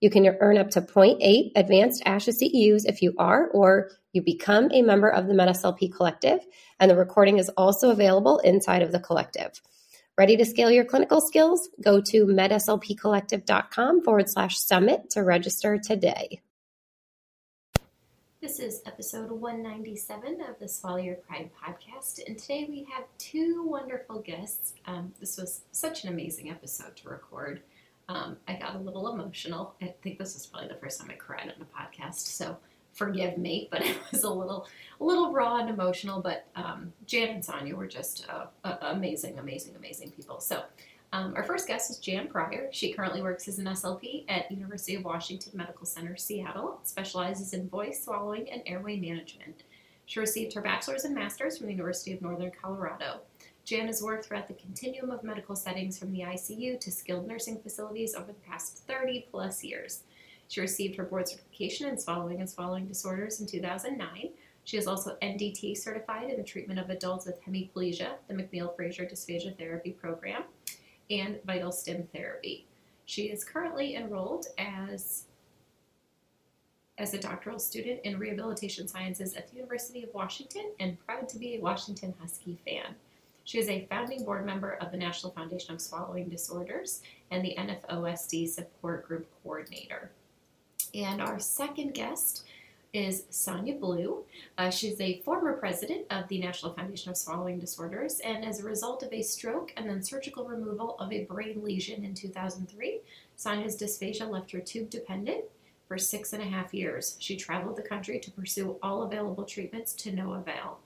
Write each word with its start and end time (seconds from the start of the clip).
You 0.00 0.08
can 0.08 0.26
earn 0.40 0.56
up 0.56 0.70
to 0.70 0.80
0.8 0.80 1.52
advanced 1.56 2.02
ASHA 2.04 2.32
CEUs 2.42 2.86
if 2.86 3.02
you 3.02 3.14
are 3.18 3.48
or 3.48 3.90
you 4.12 4.22
become 4.22 4.70
a 4.72 4.80
member 4.80 5.08
of 5.08 5.26
the 5.26 5.34
MedSLP 5.34 5.94
Collective, 5.94 6.40
and 6.80 6.90
the 6.90 6.96
recording 6.96 7.38
is 7.38 7.50
also 7.50 7.90
available 7.90 8.38
inside 8.38 8.82
of 8.82 8.92
the 8.92 8.98
collective. 8.98 9.60
Ready 10.16 10.38
to 10.38 10.44
scale 10.44 10.70
your 10.70 10.86
clinical 10.86 11.20
skills? 11.20 11.68
Go 11.82 12.00
to 12.00 12.26
medslpcollective.com 12.26 14.02
forward 14.02 14.30
slash 14.30 14.58
summit 14.58 15.10
to 15.10 15.22
register 15.22 15.78
today. 15.78 16.40
This 18.40 18.58
is 18.58 18.80
episode 18.86 19.30
197 19.30 20.40
of 20.48 20.58
the 20.58 20.66
Swallow 20.66 20.96
Your 20.96 21.16
Pride 21.16 21.50
podcast, 21.62 22.26
and 22.26 22.38
today 22.38 22.66
we 22.66 22.86
have 22.90 23.04
two 23.18 23.64
wonderful 23.66 24.20
guests. 24.20 24.72
Um, 24.86 25.12
this 25.20 25.36
was 25.36 25.60
such 25.72 26.04
an 26.04 26.10
amazing 26.10 26.48
episode 26.48 26.96
to 26.96 27.10
record. 27.10 27.60
Um, 28.10 28.36
I 28.48 28.54
got 28.54 28.74
a 28.74 28.78
little 28.78 29.12
emotional. 29.14 29.74
I 29.80 29.94
think 30.02 30.18
this 30.18 30.34
is 30.34 30.44
probably 30.44 30.68
the 30.68 30.74
first 30.74 31.00
time 31.00 31.10
I 31.10 31.14
cried 31.14 31.44
on 31.44 31.62
a 31.62 31.80
podcast, 31.80 32.26
so 32.26 32.56
forgive 32.92 33.38
me, 33.38 33.68
but 33.72 33.82
it 33.82 33.96
was 34.10 34.24
a 34.24 34.30
little, 34.30 34.66
a 35.00 35.04
little 35.04 35.32
raw 35.32 35.58
and 35.58 35.70
emotional. 35.70 36.20
But 36.20 36.46
um, 36.56 36.92
Jan 37.06 37.28
and 37.28 37.44
Sonia 37.44 37.76
were 37.76 37.86
just 37.86 38.26
uh, 38.28 38.46
uh, 38.64 38.78
amazing, 38.82 39.38
amazing, 39.38 39.76
amazing 39.76 40.10
people. 40.10 40.40
So 40.40 40.64
um, 41.12 41.34
our 41.36 41.44
first 41.44 41.68
guest 41.68 41.88
is 41.88 41.98
Jan 41.98 42.26
Pryor. 42.26 42.68
She 42.72 42.92
currently 42.92 43.22
works 43.22 43.46
as 43.46 43.60
an 43.60 43.66
SLP 43.66 44.24
at 44.28 44.50
University 44.50 44.96
of 44.96 45.04
Washington 45.04 45.52
Medical 45.54 45.86
Center, 45.86 46.16
Seattle. 46.16 46.80
Specializes 46.82 47.52
in 47.52 47.68
voice, 47.68 48.02
swallowing, 48.04 48.50
and 48.50 48.62
airway 48.66 48.96
management. 48.96 49.62
She 50.06 50.18
received 50.18 50.52
her 50.54 50.60
bachelor's 50.60 51.04
and 51.04 51.14
master's 51.14 51.58
from 51.58 51.68
the 51.68 51.74
University 51.74 52.12
of 52.12 52.22
Northern 52.22 52.50
Colorado. 52.50 53.20
Jan 53.70 53.86
has 53.86 54.02
worked 54.02 54.24
throughout 54.24 54.48
the 54.48 54.54
continuum 54.54 55.12
of 55.12 55.22
medical 55.22 55.54
settings 55.54 55.96
from 55.96 56.10
the 56.10 56.22
ICU 56.22 56.80
to 56.80 56.90
skilled 56.90 57.28
nursing 57.28 57.60
facilities 57.62 58.16
over 58.16 58.32
the 58.32 58.50
past 58.50 58.78
30 58.88 59.28
plus 59.30 59.62
years. 59.62 60.02
She 60.48 60.60
received 60.60 60.96
her 60.96 61.04
board 61.04 61.28
certification 61.28 61.86
in 61.88 61.96
swallowing 61.96 62.40
and 62.40 62.50
swallowing 62.50 62.88
disorders 62.88 63.40
in 63.40 63.46
2009. 63.46 64.30
She 64.64 64.76
is 64.76 64.88
also 64.88 65.16
NDT 65.22 65.76
certified 65.76 66.30
in 66.30 66.36
the 66.36 66.42
treatment 66.42 66.80
of 66.80 66.90
adults 66.90 67.26
with 67.26 67.40
hemiplegia, 67.44 68.14
the 68.26 68.34
McNeill 68.34 68.74
Fraser 68.74 69.04
Dysphagia 69.04 69.56
Therapy 69.56 69.92
Program, 69.92 70.42
and 71.08 71.36
VitalStim 71.46 72.08
Therapy. 72.08 72.66
She 73.06 73.26
is 73.26 73.44
currently 73.44 73.94
enrolled 73.94 74.46
as 74.58 75.26
as 76.98 77.14
a 77.14 77.18
doctoral 77.18 77.60
student 77.60 78.00
in 78.02 78.18
rehabilitation 78.18 78.88
sciences 78.88 79.34
at 79.34 79.48
the 79.48 79.56
University 79.56 80.02
of 80.02 80.12
Washington 80.12 80.72
and 80.80 80.98
proud 81.06 81.28
to 81.28 81.38
be 81.38 81.54
a 81.54 81.60
Washington 81.60 82.12
Husky 82.20 82.58
fan. 82.66 82.96
She 83.44 83.58
is 83.58 83.68
a 83.68 83.86
founding 83.90 84.24
board 84.24 84.46
member 84.46 84.74
of 84.74 84.92
the 84.92 84.98
National 84.98 85.32
Foundation 85.32 85.74
of 85.74 85.80
Swallowing 85.80 86.28
Disorders 86.28 87.02
and 87.30 87.44
the 87.44 87.56
NFOSD 87.58 88.48
Support 88.48 89.06
Group 89.08 89.26
Coordinator. 89.42 90.10
And 90.94 91.20
our 91.20 91.38
second 91.38 91.94
guest 91.94 92.44
is 92.92 93.24
Sonia 93.30 93.74
Blue. 93.74 94.24
Uh, 94.58 94.70
she's 94.70 95.00
a 95.00 95.20
former 95.20 95.52
president 95.54 96.06
of 96.10 96.26
the 96.28 96.40
National 96.40 96.72
Foundation 96.72 97.10
of 97.10 97.16
Swallowing 97.16 97.58
Disorders, 97.58 98.20
and 98.20 98.44
as 98.44 98.60
a 98.60 98.64
result 98.64 99.02
of 99.02 99.12
a 99.12 99.22
stroke 99.22 99.72
and 99.76 99.88
then 99.88 100.02
surgical 100.02 100.44
removal 100.44 100.96
of 100.98 101.12
a 101.12 101.24
brain 101.24 101.62
lesion 101.62 102.04
in 102.04 102.14
2003, 102.14 103.00
Sonia's 103.36 103.76
dysphagia 103.76 104.28
left 104.28 104.50
her 104.50 104.60
tube 104.60 104.90
dependent 104.90 105.44
for 105.86 105.98
six 105.98 106.32
and 106.32 106.42
a 106.42 106.46
half 106.46 106.74
years. 106.74 107.16
She 107.20 107.36
traveled 107.36 107.76
the 107.76 107.82
country 107.82 108.18
to 108.18 108.30
pursue 108.30 108.76
all 108.82 109.02
available 109.02 109.44
treatments 109.44 109.92
to 109.94 110.12
no 110.12 110.34
avail. 110.34 110.78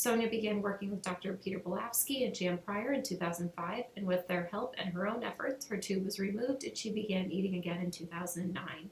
Sonia 0.00 0.30
began 0.30 0.62
working 0.62 0.90
with 0.90 1.02
Dr. 1.02 1.34
Peter 1.34 1.58
Belafsky 1.58 2.24
and 2.24 2.34
Jan 2.34 2.56
Pryor 2.56 2.94
in 2.94 3.02
2005, 3.02 3.84
and 3.98 4.06
with 4.06 4.26
their 4.26 4.48
help 4.50 4.74
and 4.78 4.94
her 4.94 5.06
own 5.06 5.22
efforts, 5.22 5.68
her 5.68 5.76
tube 5.76 6.06
was 6.06 6.18
removed 6.18 6.64
and 6.64 6.74
she 6.74 6.90
began 6.90 7.30
eating 7.30 7.56
again 7.56 7.82
in 7.82 7.90
2009. 7.90 8.88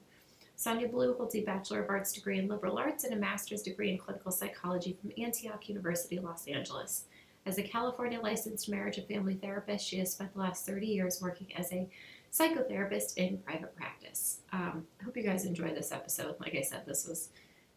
Sonia 0.55 0.87
Blue 0.87 1.15
holds 1.15 1.33
a 1.33 1.43
Bachelor 1.43 1.81
of 1.81 1.89
Arts 1.89 2.13
degree 2.13 2.37
in 2.37 2.47
Liberal 2.47 2.77
Arts 2.77 3.05
and 3.05 3.15
a 3.15 3.17
Master's 3.17 3.63
degree 3.63 3.89
in 3.89 3.97
Clinical 3.97 4.31
Psychology 4.31 4.95
from 5.01 5.11
Antioch 5.17 5.67
University, 5.67 6.19
Los 6.19 6.47
Angeles. 6.47 7.05
As 7.43 7.57
a 7.57 7.63
California 7.63 8.21
licensed 8.21 8.69
marriage 8.69 8.99
and 8.99 9.07
family 9.07 9.33
therapist, 9.33 9.87
she 9.87 9.97
has 9.97 10.11
spent 10.11 10.33
the 10.33 10.39
last 10.39 10.63
30 10.67 10.85
years 10.85 11.23
working 11.23 11.47
as 11.55 11.73
a 11.73 11.89
psychotherapist 12.31 13.17
in 13.17 13.39
private 13.39 13.75
practice. 13.75 14.41
Um, 14.53 14.85
I 15.01 15.05
hope 15.05 15.17
you 15.17 15.23
guys 15.23 15.45
enjoy 15.45 15.73
this 15.73 15.91
episode. 15.91 16.35
Like 16.39 16.53
I 16.53 16.61
said, 16.61 16.83
this 16.85 17.07
was 17.07 17.29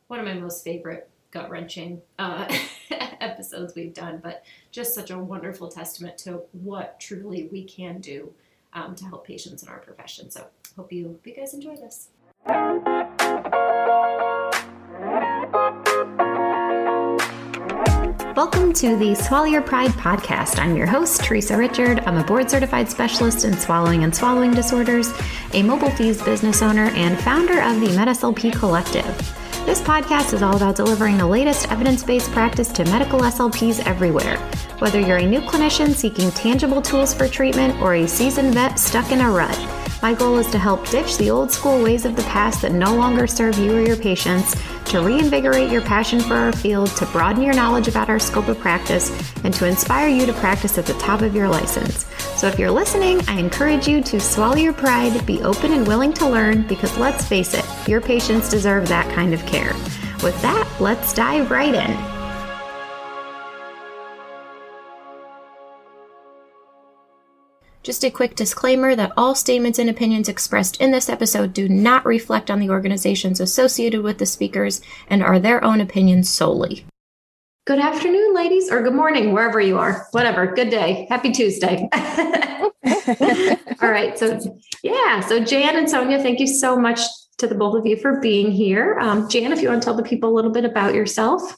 one 0.09 0.21
of 0.21 0.26
my 0.26 0.34
most 0.34 0.62
favorite 0.62 1.09
gut 1.32 1.50
wrenching 1.50 2.00
uh, 2.19 2.47
episodes 3.20 3.75
we've 3.75 3.94
done, 3.94 4.20
but 4.22 4.44
just 4.70 4.94
such 4.94 5.10
a 5.10 5.19
wonderful 5.19 5.69
testament 5.69 6.19
to 6.19 6.43
what 6.53 7.00
truly 7.00 7.48
we 7.50 7.65
can 7.65 8.00
do 8.00 8.32
um, 8.75 8.94
to 8.94 9.04
help 9.06 9.26
patients 9.26 9.62
in 9.62 9.69
our 9.69 9.78
profession. 9.78 10.31
So, 10.31 10.47
hope 10.76 10.92
you, 10.92 11.09
hope 11.09 11.26
you 11.26 11.34
guys 11.34 11.54
enjoy 11.54 11.76
this. 11.76 12.09
Welcome 18.34 18.72
to 18.75 18.97
the 18.97 19.15
Swallow 19.15 19.47
Your 19.47 19.62
Pride 19.62 19.91
podcast. 19.92 20.59
I'm 20.59 20.76
your 20.76 20.87
host, 20.87 21.22
Teresa 21.25 21.56
Richard. 21.56 22.00
I'm 22.00 22.19
a 22.19 22.25
board 22.25 22.50
certified 22.50 22.91
specialist 22.91 23.44
in 23.44 23.56
swallowing 23.56 24.04
and 24.04 24.15
swallowing 24.15 24.53
disorders, 24.53 25.12
a 25.53 25.62
mobile 25.62 25.91
FEES 25.91 26.22
business 26.22 26.62
owner, 26.62 26.91
and 26.94 27.19
founder 27.21 27.60
of 27.62 27.81
the 27.81 27.88
MedSLP 27.88 28.53
Collective. 28.59 29.41
This 29.65 29.81
podcast 29.81 30.34
is 30.34 30.43
all 30.43 30.56
about 30.56 30.75
delivering 30.75 31.17
the 31.17 31.27
latest 31.27 31.71
evidence 31.71 32.03
based 32.03 32.33
practice 32.33 32.69
to 32.73 32.84
medical 32.87 33.21
SLPs 33.21 33.78
everywhere. 33.87 34.37
Whether 34.81 34.99
you're 34.99 35.19
a 35.19 35.27
new 35.27 35.41
clinician 35.41 35.95
seeking 35.95 36.33
tangible 36.33 36.83
tools 36.83 37.15
for 37.15 37.28
treatment 37.28 37.81
or 37.81 37.95
a 37.95 38.09
seasoned 38.09 38.55
vet 38.55 38.78
stuck 38.81 39.12
in 39.12 39.21
a 39.21 39.31
rut, 39.31 39.56
my 40.03 40.15
goal 40.15 40.39
is 40.39 40.51
to 40.51 40.59
help 40.59 40.89
ditch 40.89 41.17
the 41.17 41.31
old 41.31 41.53
school 41.53 41.81
ways 41.81 42.05
of 42.05 42.17
the 42.17 42.25
past 42.25 42.62
that 42.62 42.72
no 42.72 42.93
longer 42.97 43.28
serve 43.28 43.56
you 43.56 43.77
or 43.77 43.81
your 43.81 43.97
patients, 43.97 44.56
to 44.87 45.01
reinvigorate 45.01 45.71
your 45.71 45.81
passion 45.83 46.19
for 46.19 46.34
our 46.34 46.53
field, 46.53 46.89
to 46.97 47.06
broaden 47.06 47.41
your 47.41 47.55
knowledge 47.55 47.87
about 47.87 48.11
our 48.11 48.19
scope 48.19 48.49
of 48.49 48.59
practice, 48.59 49.11
and 49.45 49.55
to 49.55 49.65
inspire 49.65 50.09
you 50.09 50.27
to 50.27 50.33
practice 50.34 50.77
at 50.77 50.87
the 50.87 50.95
top 50.95 51.22
of 51.22 51.37
your 51.37 51.49
license. 51.49 52.05
So 52.37 52.49
if 52.49 52.59
you're 52.59 52.72
listening, 52.72 53.21
I 53.28 53.39
encourage 53.39 53.87
you 53.87 54.03
to 54.03 54.19
swallow 54.19 54.56
your 54.56 54.72
pride, 54.72 55.25
be 55.25 55.41
open 55.43 55.72
and 55.72 55.87
willing 55.87 56.12
to 56.15 56.28
learn, 56.28 56.67
because 56.67 56.99
let's 56.99 57.25
face 57.25 57.55
it, 57.55 57.65
your 57.88 58.00
patients 58.00 58.48
deserve 58.48 58.88
that 58.88 59.12
kind 59.15 59.34
of 59.34 59.44
care. 59.47 59.75
With 60.22 60.41
that, 60.43 60.69
let's 60.81 61.12
dive 61.12 61.50
right 61.50 61.75
in. 61.75 62.12
Just 67.83 68.04
a 68.04 68.10
quick 68.10 68.36
disclaimer 68.36 68.95
that 68.95 69.12
all 69.16 69.34
statements 69.34 69.80
and 69.80 69.91
opinions 69.91 70.28
expressed 70.28 70.80
in 70.80 70.92
this 70.92 71.09
episode 71.09 71.53
do 71.53 71.68
not 71.68 72.07
reflect 72.07 72.48
on 72.48 72.60
the 72.60 72.71
organizations 72.71 73.41
associated 73.41 74.03
with 74.03 74.18
the 74.18 74.27
speakers 74.27 74.80
and 75.09 75.21
are 75.21 75.41
their 75.41 75.65
own 75.65 75.80
opinions 75.80 76.30
solely. 76.30 76.86
Good 77.65 77.80
afternoon, 77.80 78.34
ladies, 78.34 78.71
or 78.71 78.83
good 78.83 78.95
morning, 78.95 79.33
wherever 79.33 79.60
you 79.60 79.78
are. 79.78 80.07
Whatever. 80.12 80.47
Good 80.47 80.71
day. 80.71 81.07
Happy 81.10 81.33
Tuesday. 81.33 81.89
all 81.92 83.91
right. 83.91 84.16
So, 84.16 84.41
yeah. 84.84 85.21
So, 85.21 85.41
Jan 85.41 85.77
and 85.77 85.91
Sonia, 85.91 86.22
thank 86.22 86.39
you 86.39 86.47
so 86.47 86.77
much 86.77 87.01
to 87.42 87.48
the 87.48 87.54
both 87.56 87.77
of 87.77 87.84
you 87.84 87.97
for 87.97 88.21
being 88.21 88.53
here. 88.53 88.98
Um, 89.00 89.28
Jan, 89.28 89.53
if 89.53 89.60
you 89.60 89.68
want 89.68 89.83
to 89.83 89.84
tell 89.84 89.97
the 89.97 90.03
people 90.04 90.30
a 90.30 90.34
little 90.34 90.53
bit 90.53 90.65
about 90.65 90.94
yourself. 90.94 91.56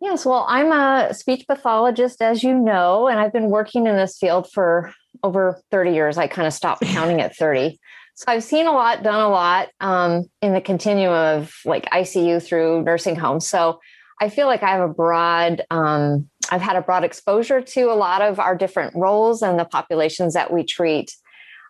Yes, 0.00 0.24
well, 0.24 0.46
I'm 0.48 0.70
a 0.70 1.12
speech 1.14 1.44
pathologist, 1.48 2.22
as 2.22 2.44
you 2.44 2.54
know, 2.54 3.08
and 3.08 3.18
I've 3.18 3.32
been 3.32 3.50
working 3.50 3.88
in 3.88 3.96
this 3.96 4.18
field 4.18 4.50
for 4.52 4.92
over 5.24 5.60
30 5.72 5.92
years. 5.92 6.16
I 6.16 6.28
kind 6.28 6.46
of 6.46 6.52
stopped 6.52 6.82
counting 6.82 7.20
at 7.20 7.36
30. 7.36 7.78
So 8.14 8.24
I've 8.28 8.44
seen 8.44 8.68
a 8.68 8.72
lot, 8.72 9.02
done 9.02 9.20
a 9.20 9.28
lot 9.28 9.68
um, 9.80 10.26
in 10.40 10.54
the 10.54 10.60
continuum 10.60 11.12
of 11.12 11.52
like 11.64 11.90
ICU 11.90 12.40
through 12.40 12.82
nursing 12.82 13.16
homes. 13.16 13.48
So 13.48 13.80
I 14.20 14.28
feel 14.28 14.46
like 14.46 14.62
I 14.62 14.70
have 14.70 14.88
a 14.88 14.92
broad, 14.92 15.62
um, 15.70 16.28
I've 16.50 16.60
had 16.60 16.76
a 16.76 16.82
broad 16.82 17.02
exposure 17.02 17.60
to 17.60 17.90
a 17.90 17.94
lot 17.94 18.22
of 18.22 18.38
our 18.38 18.54
different 18.54 18.94
roles 18.94 19.42
and 19.42 19.58
the 19.58 19.64
populations 19.64 20.34
that 20.34 20.52
we 20.52 20.62
treat. 20.62 21.12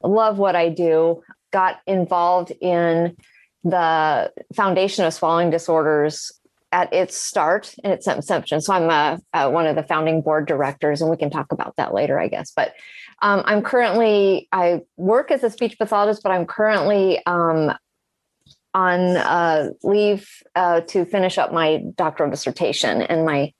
Love 0.03 0.39
what 0.39 0.57
I 0.57 0.69
do. 0.69 1.23
Got 1.53 1.81
involved 1.87 2.53
in 2.61 3.17
the 3.65 4.33
Foundation 4.55 5.05
of 5.05 5.15
Swallowing 5.15 5.51
Disorders 5.51 6.33
at 6.73 6.93
its 6.93 7.17
start 7.17 7.75
and 7.85 7.93
its 7.93 8.07
inception. 8.07 8.61
So 8.61 8.73
I'm 8.73 8.89
a, 8.89 9.21
a, 9.35 9.51
one 9.51 9.67
of 9.67 9.77
the 9.77 9.83
founding 9.83 10.23
board 10.23 10.47
directors, 10.47 11.03
and 11.03 11.11
we 11.11 11.19
can 11.19 11.31
talk 11.31 11.53
about 11.53 11.77
that 11.77 11.93
later, 11.93 12.19
I 12.19 12.29
guess. 12.29 12.51
But 12.57 12.73
um, 13.21 13.43
I'm 13.45 13.63
currently 13.63 14.49
I 14.51 14.81
work 14.97 15.31
as 15.31 15.45
a 15.45 15.51
speech 15.51 15.79
pathologist, 15.79 16.23
but 16.23 16.33
I'm 16.33 16.47
currently 16.47 17.25
um, 17.27 17.73
on 18.75 19.01
uh, 19.17 19.69
leave 19.83 20.29
uh, 20.57 20.81
to 20.81 21.05
finish 21.05 21.37
up 21.37 21.53
my 21.53 21.83
doctoral 21.95 22.31
dissertation, 22.31 23.03
and 23.03 23.27
my 23.27 23.53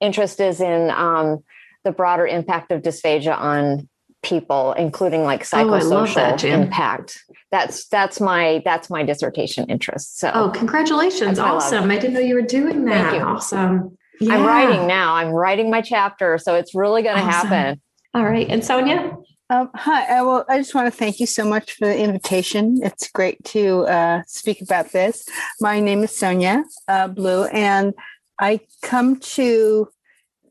interest 0.00 0.40
is 0.40 0.60
in 0.62 0.90
um, 0.90 1.44
the 1.84 1.92
broader 1.92 2.26
impact 2.26 2.72
of 2.72 2.82
dysphagia 2.82 3.38
on 3.38 3.88
people, 4.22 4.72
including 4.74 5.24
like 5.24 5.40
oh, 5.40 5.44
psychosocial 5.44 6.10
oh, 6.10 6.14
that, 6.14 6.44
impact. 6.44 7.22
That's 7.50 7.86
that's 7.88 8.20
my 8.20 8.62
that's 8.64 8.90
my 8.90 9.02
dissertation 9.02 9.68
interest. 9.68 10.18
So 10.18 10.30
oh, 10.34 10.50
congratulations! 10.50 11.38
Awesome! 11.38 11.90
I 11.90 11.98
didn't 11.98 12.14
know 12.14 12.20
you 12.20 12.34
were 12.34 12.42
doing 12.42 12.84
that. 12.86 13.10
Thank 13.10 13.22
you. 13.22 13.28
awesome. 13.28 13.96
Yeah. 14.20 14.34
I'm 14.34 14.46
writing 14.46 14.86
now. 14.86 15.14
I'm 15.14 15.30
writing 15.30 15.70
my 15.70 15.80
chapter, 15.80 16.36
so 16.38 16.54
it's 16.54 16.74
really 16.74 17.02
going 17.02 17.16
to 17.16 17.22
awesome. 17.22 17.48
happen. 17.48 17.80
All 18.14 18.24
right, 18.24 18.48
and 18.48 18.64
Sonia. 18.64 19.16
Um, 19.48 19.68
hi. 19.74 20.04
I, 20.04 20.22
well, 20.22 20.44
I 20.48 20.58
just 20.58 20.74
want 20.74 20.92
to 20.92 20.96
thank 20.96 21.18
you 21.18 21.26
so 21.26 21.44
much 21.44 21.72
for 21.72 21.86
the 21.86 21.98
invitation. 21.98 22.80
It's 22.82 23.10
great 23.10 23.42
to 23.46 23.80
uh, 23.86 24.22
speak 24.26 24.62
about 24.62 24.92
this. 24.92 25.26
My 25.60 25.80
name 25.80 26.04
is 26.04 26.14
Sonia 26.14 26.64
uh, 26.86 27.08
Blue, 27.08 27.44
and 27.46 27.94
I 28.38 28.60
come 28.82 29.18
to 29.20 29.88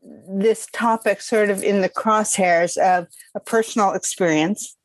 this 0.04 0.68
topic 0.72 1.22
sort 1.22 1.50
of 1.50 1.63
in 1.63 1.81
the 1.81 1.90
crosshairs 1.90 2.78
of 2.78 3.07
a 3.36 3.40
personal 3.40 3.94
experience. 3.94 4.75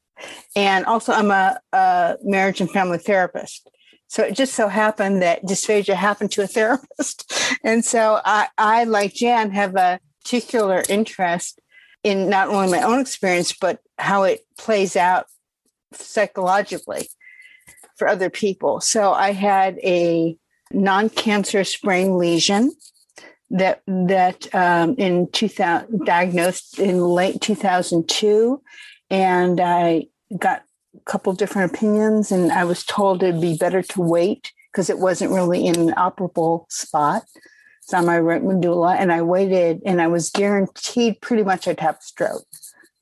And 0.55 0.85
also, 0.87 1.13
I'm 1.13 1.31
a, 1.31 1.59
a 1.73 2.17
marriage 2.23 2.61
and 2.61 2.71
family 2.71 2.99
therapist. 2.99 3.69
So 4.09 4.23
it 4.23 4.35
just 4.35 4.55
so 4.55 4.69
happened 4.69 5.23
that 5.23 5.43
dysphagia 5.45 5.95
happened 5.95 6.31
to 6.33 6.43
a 6.43 6.47
therapist. 6.57 7.33
And 7.63 7.85
so 7.85 8.21
I, 8.25 8.49
I, 8.59 8.85
like 8.85 9.15
Jan, 9.15 9.51
have 9.51 9.77
a 9.77 10.01
particular 10.23 10.83
interest 10.89 11.61
in 12.03 12.29
not 12.29 12.49
only 12.49 12.71
my 12.71 12.83
own 12.83 13.01
experience, 13.01 13.53
but 13.53 13.81
how 13.99 14.25
it 14.25 14.41
plays 14.59 14.95
out 14.95 15.27
psychologically 15.93 17.09
for 17.97 18.09
other 18.09 18.31
people. 18.31 18.81
So 18.81 19.13
I 19.13 19.33
had 19.33 19.79
a 19.83 20.37
non-cancerous 20.73 21.77
brain 21.79 22.19
lesion 22.19 22.73
that 23.50 23.82
that 23.87 24.52
um, 24.55 24.94
in 24.96 25.29
2000 25.31 26.05
diagnosed 26.05 26.79
in 26.79 27.00
late 27.00 27.41
2002 27.41 28.61
and 29.11 29.61
i 29.61 30.05
got 30.38 30.62
a 30.96 31.00
couple 31.05 31.32
different 31.32 31.73
opinions 31.73 32.32
and 32.32 32.50
i 32.52 32.64
was 32.64 32.85
told 32.85 33.23
it'd 33.23 33.41
be 33.41 33.56
better 33.56 33.82
to 33.82 34.00
wait 34.00 34.50
because 34.75 34.91
it 34.91 34.99
wasn't 34.99 35.31
really 35.31 35.67
in 35.67 35.79
an 35.79 35.94
operable 35.94 36.70
spot. 36.70 37.23
It's 37.81 37.94
on 37.94 38.06
my 38.06 38.19
right 38.19 38.43
medulla 38.43 38.96
and 38.96 39.12
i 39.12 39.23
waited 39.23 39.82
and 39.85 40.00
i 40.00 40.06
was 40.08 40.31
guaranteed 40.31 41.20
pretty 41.20 41.44
much 41.44 41.69
i'd 41.69 41.81
have 41.81 41.96
a 41.96 42.02
stroke 42.02 42.46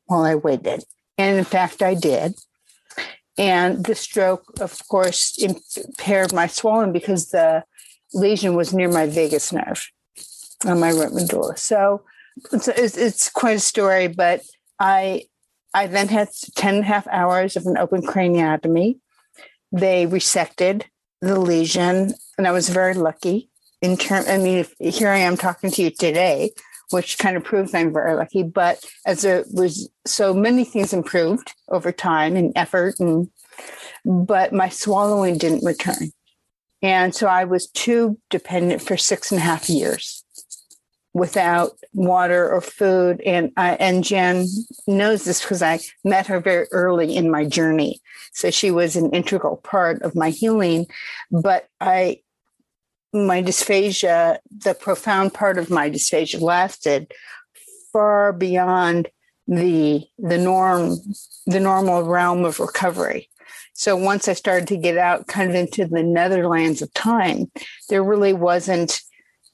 while 0.07 0.23
i 0.23 0.35
waited. 0.35 0.85
And 1.17 1.39
in 1.39 1.45
fact 1.45 1.83
i 1.83 1.95
did. 1.95 2.35
And 3.39 3.87
the 3.87 3.95
stroke 3.95 4.45
of 4.61 4.77
course 4.89 5.39
impaired 5.39 6.33
my 6.33 6.47
swallowing 6.47 6.93
because 6.93 7.31
the 7.31 7.65
lesion 8.13 8.55
was 8.55 8.75
near 8.75 8.91
my 8.91 9.07
vagus 9.07 9.53
nerve 9.53 9.89
on 10.65 10.81
my 10.81 10.93
right 10.93 11.13
medulla. 11.13 11.57
So 11.57 12.03
it's, 12.53 12.69
it's, 12.69 12.97
it's 12.97 13.31
quite 13.31 13.57
a 13.57 13.61
story, 13.61 14.09
but 14.09 14.43
I 14.79 15.25
I 15.75 15.87
then 15.87 16.09
had 16.09 16.29
10 16.55 16.75
and 16.75 16.85
a 16.85 16.87
half 16.87 17.07
hours 17.09 17.57
of 17.57 17.67
an 17.67 17.79
open 17.79 18.03
craniotomy. 18.03 18.99
They 19.73 20.07
resected 20.07 20.85
the 21.21 21.39
lesion, 21.39 22.15
and 22.37 22.47
I 22.47 22.53
was 22.53 22.69
very 22.69 22.95
lucky 22.95 23.49
in 23.81 23.97
term. 23.97 24.25
I 24.29 24.37
mean, 24.37 24.59
if, 24.59 24.75
here 24.79 25.09
I 25.09 25.19
am 25.19 25.37
talking 25.37 25.71
to 25.71 25.83
you 25.83 25.91
today, 25.91 26.53
which 26.91 27.17
kind 27.17 27.39
of 27.39 27.45
proves 27.45 27.75
I'm 27.75 27.93
very 27.93 28.15
lucky. 28.15 28.43
But 28.43 28.85
as 29.07 29.25
it 29.25 29.47
was, 29.51 29.89
so 30.07 30.35
many 30.35 30.65
things 30.65 30.93
improved 30.93 31.55
over 31.69 31.91
time 31.91 32.37
and 32.37 32.53
effort, 32.55 32.97
and 33.01 33.31
but 34.05 34.53
my 34.53 34.69
swallowing 34.69 35.39
didn't 35.39 35.65
return, 35.65 36.13
and 36.83 37.15
so 37.15 37.29
I 37.29 37.45
was 37.45 37.69
tube 37.69 38.19
dependent 38.29 38.83
for 38.83 38.99
six 38.99 39.33
and 39.33 39.41
a 39.41 39.45
half 39.45 39.71
years 39.71 40.22
without 41.15 41.73
water 41.93 42.51
or 42.51 42.61
food. 42.61 43.21
And 43.21 43.53
I, 43.57 43.75
and 43.75 44.03
Jen 44.03 44.47
knows 44.87 45.25
this 45.25 45.43
because 45.43 45.63
I 45.63 45.81
met 46.05 46.27
her 46.27 46.41
very 46.41 46.67
early 46.73 47.17
in 47.17 47.31
my 47.31 47.45
journey. 47.45 48.01
So 48.33 48.51
she 48.51 48.71
was 48.71 48.97
an 48.97 49.11
integral 49.11 49.59
part 49.59 50.03
of 50.03 50.15
my 50.15 50.31
healing. 50.31 50.87
But 51.31 51.69
I, 51.81 52.21
my 53.13 53.43
dysphagia, 53.43 54.39
the 54.51 54.75
profound 54.75 55.35
part 55.35 55.59
of 55.59 55.71
my 55.71 55.91
dysphagia 55.91 56.41
lasted 56.41 57.13
far 57.93 58.33
beyond 58.33 59.09
the 59.47 60.07
the 60.19 60.39
norm, 60.39 60.97
the 61.47 61.61
normal 61.61 62.05
realm 62.05 62.45
of 62.45 62.59
recovery. 62.59 63.29
So 63.75 63.97
once 63.97 64.29
I 64.29 64.35
started 64.35 64.69
to 64.69 64.77
get 64.77 64.97
out 64.97 65.27
kind 65.27 65.51
of 65.51 65.57
into 65.57 65.87
the 65.87 66.03
netherlands 66.03 66.81
of 66.81 66.93
time, 66.95 67.51
there 67.89 68.03
really 68.03 68.33
wasn't 68.33 69.03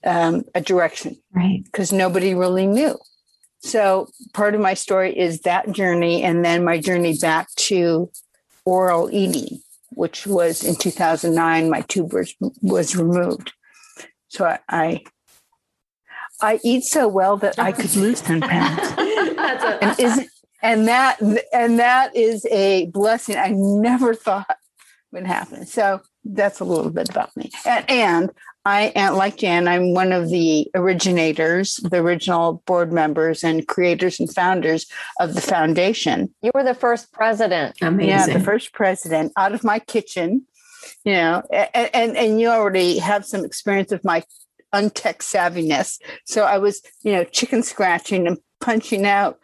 um, 0.05 0.45
a 0.55 0.61
direction, 0.61 1.17
right? 1.33 1.63
Because 1.65 1.93
nobody 1.93 2.35
really 2.35 2.67
knew. 2.67 2.99
So 3.61 4.09
part 4.35 4.55
of 4.55 4.61
my 4.61 4.75
story 4.75 5.19
is 5.19 5.41
that 5.41 5.73
journey, 5.73 6.23
and 6.23 6.45
then 6.45 6.65
my 6.65 6.79
journey 6.79 7.19
back 7.19 7.49
to 7.57 8.11
oral 8.65 9.11
eating, 9.11 9.61
which 9.91 10.27
was 10.27 10.63
in 10.63 10.77
2009. 10.77 11.71
My 11.71 11.81
tube 11.83 12.13
was, 12.13 12.35
was 12.63 12.95
removed. 12.95 13.53
So 14.29 14.45
I, 14.47 14.59
I, 14.69 15.05
I 16.41 16.61
eat 16.63 16.85
so 16.85 17.09
well 17.09 17.37
that 17.39 17.59
I 17.59 17.73
could 17.73 17.95
lose 17.97 18.21
10 18.21 18.43
pounds. 18.43 18.95
and 19.83 20.01
isn't 20.01 20.29
and 20.63 20.89
that 20.89 21.21
and 21.53 21.79
that 21.79 22.15
is 22.17 22.45
a 22.51 22.87
blessing 22.87 23.37
I 23.37 23.53
never 23.55 24.15
thought 24.15 24.57
would 25.13 25.27
happen. 25.27 25.67
So 25.67 26.01
that's 26.25 26.61
a 26.61 26.65
little 26.65 26.91
bit 26.91 27.09
about 27.09 27.37
me. 27.37 27.51
And, 27.65 27.89
and 27.89 28.31
I 28.69 28.93
am 28.97 29.17
like 29.17 29.39
Jan, 29.39 29.67
I'm 29.67 29.95
one 29.95 30.13
of 30.13 30.29
the 30.29 30.71
originators, 30.75 31.77
the 31.77 32.01
original 32.01 32.63
board 32.67 32.93
members 32.93 33.43
and 33.43 33.67
creators 33.67 34.21
and 34.21 34.31
founders 34.31 34.87
of 35.19 35.33
the 35.33 35.41
foundation. 35.41 36.35
You 36.43 36.51
were 36.53 36.63
the 36.63 36.75
first 36.75 37.11
president. 37.11 37.77
Amazing. 37.81 38.09
Yeah, 38.11 38.27
the 38.27 38.45
first 38.45 38.75
president 38.75 39.33
out 39.39 39.55
of 39.55 39.65
my 39.65 39.79
kitchen, 39.79 40.45
you 41.03 41.15
know, 41.15 41.43
and, 41.51 41.91
and, 41.95 42.17
and 42.19 42.41
you 42.43 42.49
already 42.49 42.99
have 42.99 43.25
some 43.25 43.43
experience 43.43 43.91
of 43.91 44.05
my 44.05 44.23
untech 44.75 45.21
savviness. 45.21 45.99
So 46.27 46.45
I 46.45 46.59
was, 46.59 46.83
you 47.03 47.13
know, 47.13 47.25
chicken 47.25 47.63
scratching 47.63 48.27
and 48.27 48.37
punching 48.61 49.07
out. 49.07 49.39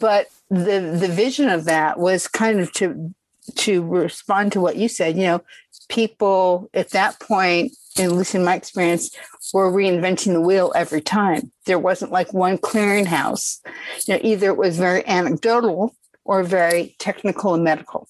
But 0.00 0.28
the 0.48 0.96
the 0.98 1.08
vision 1.08 1.50
of 1.50 1.66
that 1.66 1.98
was 1.98 2.26
kind 2.26 2.58
of 2.58 2.72
to 2.74 3.14
to 3.56 3.84
respond 3.84 4.52
to 4.52 4.62
what 4.62 4.76
you 4.76 4.88
said, 4.88 5.18
you 5.18 5.24
know, 5.24 5.42
people 5.90 6.70
at 6.72 6.88
that 6.90 7.20
point 7.20 7.72
at 7.98 8.12
least 8.12 8.34
in 8.34 8.44
my 8.44 8.54
experience, 8.54 9.14
were 9.52 9.70
reinventing 9.70 10.32
the 10.32 10.40
wheel 10.40 10.72
every 10.74 11.00
time. 11.00 11.52
There 11.66 11.78
wasn't 11.78 12.12
like 12.12 12.32
one 12.32 12.58
clearinghouse. 12.58 13.60
You 14.06 14.14
know, 14.14 14.20
either 14.22 14.48
it 14.48 14.56
was 14.56 14.78
very 14.78 15.06
anecdotal 15.06 15.94
or 16.24 16.42
very 16.42 16.96
technical 16.98 17.54
and 17.54 17.64
medical. 17.64 18.08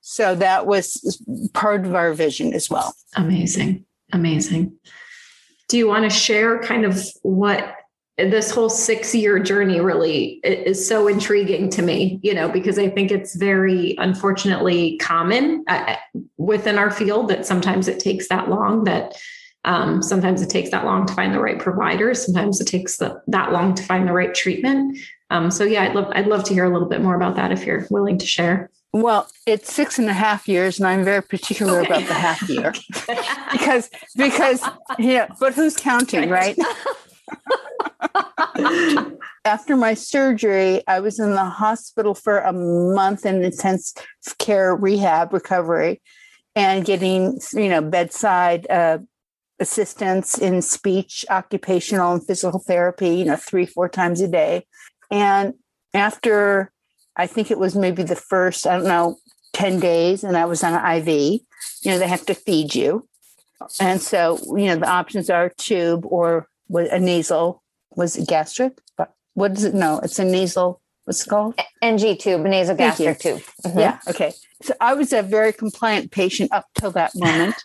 So 0.00 0.34
that 0.34 0.66
was 0.66 1.22
part 1.54 1.86
of 1.86 1.94
our 1.94 2.12
vision 2.12 2.52
as 2.52 2.68
well. 2.68 2.94
Amazing. 3.16 3.86
Amazing. 4.12 4.76
Do 5.68 5.78
you 5.78 5.88
want 5.88 6.04
to 6.04 6.10
share 6.10 6.58
kind 6.62 6.84
of 6.84 7.02
what 7.22 7.74
this 8.16 8.50
whole 8.50 8.70
six 8.70 9.14
year 9.14 9.38
journey 9.40 9.80
really 9.80 10.40
is 10.44 10.86
so 10.86 11.08
intriguing 11.08 11.68
to 11.70 11.82
me, 11.82 12.20
you 12.22 12.32
know, 12.32 12.48
because 12.48 12.78
I 12.78 12.88
think 12.88 13.10
it's 13.10 13.34
very 13.34 13.96
unfortunately 13.98 14.96
common 14.98 15.64
uh, 15.66 15.96
within 16.36 16.78
our 16.78 16.90
field 16.90 17.28
that 17.28 17.44
sometimes 17.44 17.88
it 17.88 17.98
takes 17.98 18.28
that 18.28 18.48
long 18.48 18.84
that 18.84 19.16
um, 19.64 20.02
sometimes 20.02 20.42
it 20.42 20.50
takes 20.50 20.70
that 20.70 20.84
long 20.84 21.06
to 21.06 21.14
find 21.14 21.34
the 21.34 21.40
right 21.40 21.58
provider. 21.58 22.14
Sometimes 22.14 22.60
it 22.60 22.66
takes 22.66 22.98
the, 22.98 23.20
that 23.28 23.50
long 23.50 23.74
to 23.74 23.82
find 23.82 24.06
the 24.06 24.12
right 24.12 24.34
treatment. 24.34 24.98
Um, 25.30 25.50
so 25.50 25.64
yeah, 25.64 25.82
I'd 25.82 25.94
love, 25.94 26.12
I'd 26.14 26.26
love 26.26 26.44
to 26.44 26.54
hear 26.54 26.64
a 26.64 26.70
little 26.70 26.88
bit 26.88 27.00
more 27.00 27.16
about 27.16 27.34
that 27.36 27.50
if 27.50 27.64
you're 27.64 27.86
willing 27.90 28.18
to 28.18 28.26
share. 28.26 28.70
Well, 28.92 29.28
it's 29.44 29.72
six 29.72 29.98
and 29.98 30.08
a 30.08 30.12
half 30.12 30.46
years, 30.46 30.78
and 30.78 30.86
I'm 30.86 31.02
very 31.02 31.22
particular 31.22 31.80
okay. 31.80 31.86
about 31.88 32.06
the 32.06 32.14
half 32.14 32.48
year 32.48 32.72
because 33.50 33.90
because 34.14 34.62
yeah. 35.00 35.26
But 35.40 35.54
who's 35.54 35.74
counting, 35.74 36.30
right? 36.30 36.56
After 39.44 39.76
my 39.76 39.94
surgery, 39.94 40.82
I 40.86 41.00
was 41.00 41.18
in 41.18 41.32
the 41.32 41.44
hospital 41.44 42.14
for 42.14 42.38
a 42.38 42.52
month 42.52 43.26
in 43.26 43.44
intensive 43.44 44.06
care 44.38 44.74
rehab 44.74 45.32
recovery 45.32 46.00
and 46.56 46.84
getting, 46.84 47.38
you 47.52 47.68
know, 47.68 47.82
bedside 47.82 48.66
uh, 48.70 48.98
assistance 49.60 50.38
in 50.38 50.62
speech, 50.62 51.24
occupational, 51.28 52.14
and 52.14 52.26
physical 52.26 52.60
therapy, 52.60 53.16
you 53.16 53.24
know, 53.24 53.36
three, 53.36 53.66
four 53.66 53.88
times 53.88 54.20
a 54.20 54.28
day. 54.28 54.66
And 55.10 55.54
after 55.92 56.72
I 57.16 57.26
think 57.26 57.50
it 57.50 57.58
was 57.58 57.76
maybe 57.76 58.02
the 58.02 58.16
first, 58.16 58.66
I 58.66 58.76
don't 58.76 58.86
know, 58.86 59.16
10 59.52 59.78
days, 59.78 60.24
and 60.24 60.36
I 60.36 60.46
was 60.46 60.64
on 60.64 60.74
an 60.74 60.96
IV, 60.98 61.08
you 61.08 61.90
know, 61.90 61.98
they 61.98 62.08
have 62.08 62.26
to 62.26 62.34
feed 62.34 62.74
you. 62.74 63.08
And 63.80 64.00
so, 64.00 64.38
you 64.56 64.66
know, 64.66 64.76
the 64.76 64.88
options 64.88 65.30
are 65.30 65.48
tube 65.48 66.04
or 66.06 66.48
a 66.70 66.98
nasal, 66.98 67.62
was 67.96 68.16
it 68.16 68.28
gastric? 68.28 68.78
But 68.96 69.14
what 69.34 69.52
is 69.52 69.64
it? 69.64 69.74
No, 69.74 70.00
it's 70.00 70.18
a 70.18 70.24
nasal, 70.24 70.80
what's 71.04 71.26
it 71.26 71.28
called? 71.28 71.58
NG 71.82 72.16
tube, 72.16 72.42
nasal 72.42 72.76
gastric 72.76 73.18
tube. 73.18 73.42
Mm-hmm. 73.64 73.78
Yeah. 73.78 73.98
Okay. 74.08 74.32
So 74.62 74.74
I 74.80 74.94
was 74.94 75.12
a 75.12 75.22
very 75.22 75.52
compliant 75.52 76.10
patient 76.10 76.52
up 76.52 76.66
till 76.78 76.90
that 76.92 77.12
moment. 77.14 77.56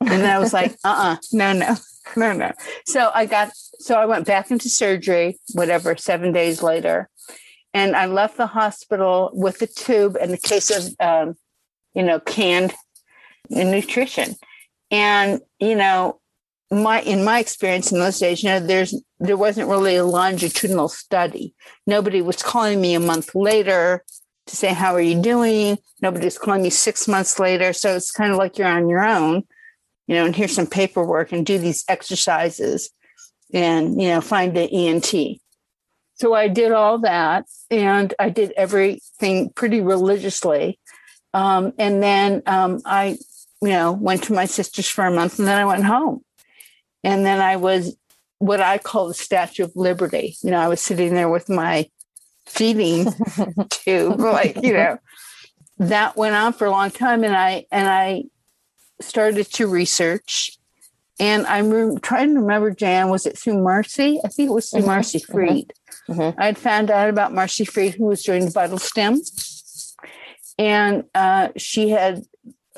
and 0.00 0.10
then 0.10 0.30
I 0.30 0.38
was 0.38 0.52
like, 0.52 0.72
uh 0.84 0.88
uh-uh, 0.88 1.12
uh 1.12 1.16
no, 1.32 1.52
no, 1.52 1.76
no, 2.16 2.32
no. 2.32 2.52
So 2.86 3.10
I 3.14 3.26
got, 3.26 3.52
so 3.54 3.96
I 3.96 4.06
went 4.06 4.26
back 4.26 4.50
into 4.50 4.68
surgery, 4.68 5.38
whatever, 5.52 5.96
seven 5.96 6.32
days 6.32 6.62
later. 6.62 7.08
And 7.74 7.96
I 7.96 8.06
left 8.06 8.36
the 8.36 8.46
hospital 8.46 9.30
with 9.32 9.62
a 9.62 9.66
tube 9.66 10.16
and 10.20 10.32
a 10.32 10.36
case 10.36 10.70
of, 10.70 10.94
um, 11.00 11.36
you 11.94 12.02
know, 12.02 12.20
canned 12.20 12.74
nutrition. 13.48 14.36
And, 14.90 15.40
you 15.58 15.74
know, 15.74 16.20
my 16.72 17.02
in 17.02 17.24
my 17.24 17.38
experience 17.38 17.92
in 17.92 17.98
those 17.98 18.18
days, 18.18 18.42
you 18.42 18.48
know, 18.48 18.60
there's 18.60 19.00
there 19.20 19.36
wasn't 19.36 19.68
really 19.68 19.96
a 19.96 20.04
longitudinal 20.04 20.88
study. 20.88 21.54
Nobody 21.86 22.22
was 22.22 22.42
calling 22.42 22.80
me 22.80 22.94
a 22.94 23.00
month 23.00 23.34
later 23.34 24.02
to 24.46 24.56
say, 24.56 24.72
How 24.72 24.94
are 24.94 25.00
you 25.00 25.20
doing? 25.20 25.78
Nobody 26.00 26.24
was 26.24 26.38
calling 26.38 26.62
me 26.62 26.70
six 26.70 27.06
months 27.06 27.38
later. 27.38 27.72
So 27.72 27.94
it's 27.94 28.10
kind 28.10 28.32
of 28.32 28.38
like 28.38 28.58
you're 28.58 28.68
on 28.68 28.88
your 28.88 29.04
own, 29.04 29.44
you 30.06 30.14
know, 30.14 30.24
and 30.24 30.34
here's 30.34 30.54
some 30.54 30.66
paperwork 30.66 31.32
and 31.32 31.46
do 31.46 31.58
these 31.58 31.84
exercises 31.88 32.90
and, 33.52 34.00
you 34.00 34.08
know, 34.08 34.20
find 34.20 34.56
the 34.56 34.62
ENT. 34.62 35.40
So 36.14 36.34
I 36.34 36.48
did 36.48 36.72
all 36.72 36.98
that 37.00 37.46
and 37.70 38.14
I 38.18 38.30
did 38.30 38.52
everything 38.56 39.50
pretty 39.50 39.80
religiously. 39.80 40.78
Um, 41.34 41.72
and 41.78 42.02
then 42.02 42.42
um, 42.46 42.80
I, 42.84 43.18
you 43.60 43.68
know, 43.68 43.92
went 43.92 44.24
to 44.24 44.32
my 44.32 44.44
sister's 44.44 44.88
for 44.88 45.04
a 45.04 45.10
month 45.10 45.38
and 45.38 45.48
then 45.48 45.58
I 45.58 45.64
went 45.64 45.84
home. 45.84 46.22
And 47.04 47.24
then 47.24 47.40
I 47.40 47.56
was 47.56 47.96
what 48.38 48.60
I 48.60 48.78
call 48.78 49.08
the 49.08 49.14
Statue 49.14 49.64
of 49.64 49.76
Liberty. 49.76 50.36
You 50.42 50.50
know, 50.50 50.58
I 50.58 50.68
was 50.68 50.80
sitting 50.80 51.14
there 51.14 51.28
with 51.28 51.48
my 51.48 51.88
feeding 52.46 53.06
tube, 53.70 54.18
like, 54.18 54.62
you 54.62 54.72
know, 54.72 54.98
that 55.78 56.16
went 56.16 56.34
on 56.34 56.52
for 56.52 56.66
a 56.66 56.70
long 56.70 56.90
time. 56.90 57.24
And 57.24 57.36
I, 57.36 57.66
and 57.70 57.88
I 57.88 58.24
started 59.00 59.46
to 59.52 59.66
research 59.66 60.58
and 61.22 61.46
I'm 61.46 62.00
trying 62.00 62.34
to 62.34 62.40
remember, 62.40 62.72
Jan, 62.72 63.08
was 63.08 63.26
it 63.26 63.38
through 63.38 63.62
Marcy? 63.62 64.18
I 64.24 64.28
think 64.28 64.50
it 64.50 64.52
was 64.52 64.70
through 64.70 64.80
mm-hmm. 64.80 64.88
Marcy 64.88 65.20
mm-hmm. 65.20 65.32
Freed. 65.32 65.72
Mm-hmm. 66.08 66.40
I'd 66.40 66.58
found 66.58 66.90
out 66.90 67.08
about 67.10 67.32
Marcy 67.32 67.64
Freed, 67.64 67.94
who 67.94 68.06
was 68.06 68.24
doing 68.24 68.46
the 68.46 68.50
VitalStim. 68.50 69.20
And 70.58 71.04
uh, 71.14 71.50
she 71.56 71.90
had 71.90 72.24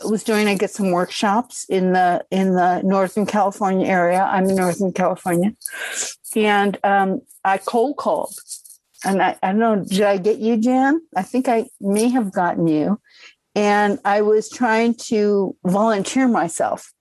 was 0.05 0.25
doing 0.25 0.49
I 0.49 0.55
get 0.55 0.71
some 0.71 0.91
workshops 0.91 1.65
in 1.69 1.93
the 1.93 2.25
in 2.31 2.55
the 2.55 2.83
Northern 2.83 3.27
California 3.27 3.87
area. 3.87 4.23
I'm 4.23 4.49
in 4.49 4.57
Northern 4.57 4.93
California, 4.93 5.53
and 6.35 6.79
um, 6.85 7.21
I 7.45 7.59
cold 7.59 7.97
called, 7.97 8.35
and 9.05 9.23
I, 9.23 9.37
I 9.43 9.49
don't 9.53 9.59
know. 9.59 9.85
Did 9.85 10.03
I 10.03 10.17
get 10.19 10.39
you, 10.39 10.57
Jan? 10.57 11.01
I 11.17 11.23
think 11.23 11.49
I 11.49 11.67
may 11.81 12.09
have 12.09 12.33
gotten 12.33 12.67
you, 12.67 13.01
and 13.55 13.99
I 14.05 14.23
was 14.23 14.51
trying 14.51 14.95
to 15.09 15.57
volunteer 15.65 16.29
myself 16.29 16.93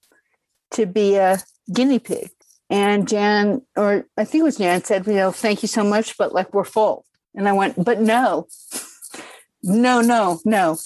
to 0.72 0.86
be 0.86 1.16
a 1.16 1.40
guinea 1.72 2.00
pig. 2.00 2.30
And 2.70 3.08
Jan, 3.08 3.62
or 3.76 4.06
I 4.18 4.26
think 4.26 4.42
it 4.42 4.46
was 4.46 4.58
Jan, 4.58 4.84
said, 4.84 5.06
you 5.06 5.14
know, 5.14 5.32
thank 5.32 5.62
you 5.62 5.68
so 5.68 5.84
much, 5.84 6.18
but 6.18 6.34
like 6.34 6.54
we're 6.54 6.64
full. 6.64 7.06
And 7.36 7.48
I 7.48 7.54
went, 7.54 7.84
but 7.84 8.00
no, 8.00 8.48
no, 9.64 10.02
no, 10.02 10.40
no, 10.46 10.78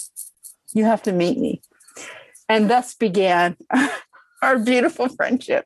you 0.73 0.85
have 0.85 1.03
to 1.03 1.11
meet 1.11 1.37
me. 1.37 1.61
And 2.49 2.69
thus 2.69 2.93
began 2.93 3.57
our 4.41 4.59
beautiful 4.59 5.09
friendship. 5.09 5.65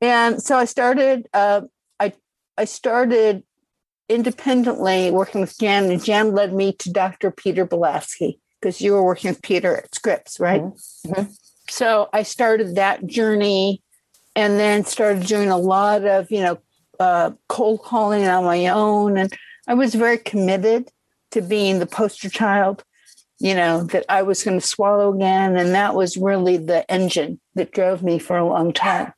And 0.00 0.42
so 0.42 0.56
I 0.56 0.64
started, 0.64 1.28
uh, 1.34 1.62
I, 1.98 2.12
I 2.56 2.64
started 2.64 3.42
independently 4.08 5.10
working 5.10 5.40
with 5.40 5.58
Jan, 5.58 5.90
and 5.90 6.02
Jan 6.02 6.32
led 6.32 6.52
me 6.52 6.72
to 6.72 6.92
Dr. 6.92 7.30
Peter 7.30 7.66
Belafsky 7.66 8.38
because 8.60 8.80
you 8.80 8.92
were 8.92 9.04
working 9.04 9.30
with 9.30 9.42
Peter 9.42 9.76
at 9.76 9.94
Scripps, 9.94 10.40
right? 10.40 10.62
Mm-hmm. 10.62 11.12
mm-hmm. 11.12 11.32
So 11.68 12.08
I 12.12 12.24
started 12.24 12.74
that 12.74 13.06
journey 13.06 13.80
and 14.34 14.58
then 14.58 14.84
started 14.84 15.24
doing 15.24 15.50
a 15.50 15.56
lot 15.56 16.04
of, 16.04 16.28
you 16.28 16.40
know, 16.40 16.58
uh, 16.98 17.30
cold 17.48 17.82
calling 17.82 18.26
on 18.26 18.44
my 18.44 18.66
own. 18.66 19.16
And 19.16 19.32
I 19.68 19.74
was 19.74 19.94
very 19.94 20.18
committed 20.18 20.90
to 21.30 21.40
being 21.40 21.78
the 21.78 21.86
poster 21.86 22.28
child 22.28 22.82
you 23.40 23.54
know, 23.54 23.84
that 23.84 24.04
I 24.08 24.22
was 24.22 24.44
going 24.44 24.60
to 24.60 24.66
swallow 24.66 25.14
again. 25.14 25.56
And 25.56 25.74
that 25.74 25.94
was 25.94 26.16
really 26.18 26.58
the 26.58 26.88
engine 26.90 27.40
that 27.54 27.72
drove 27.72 28.02
me 28.02 28.18
for 28.18 28.36
a 28.36 28.46
long 28.46 28.72
time. 28.72 29.14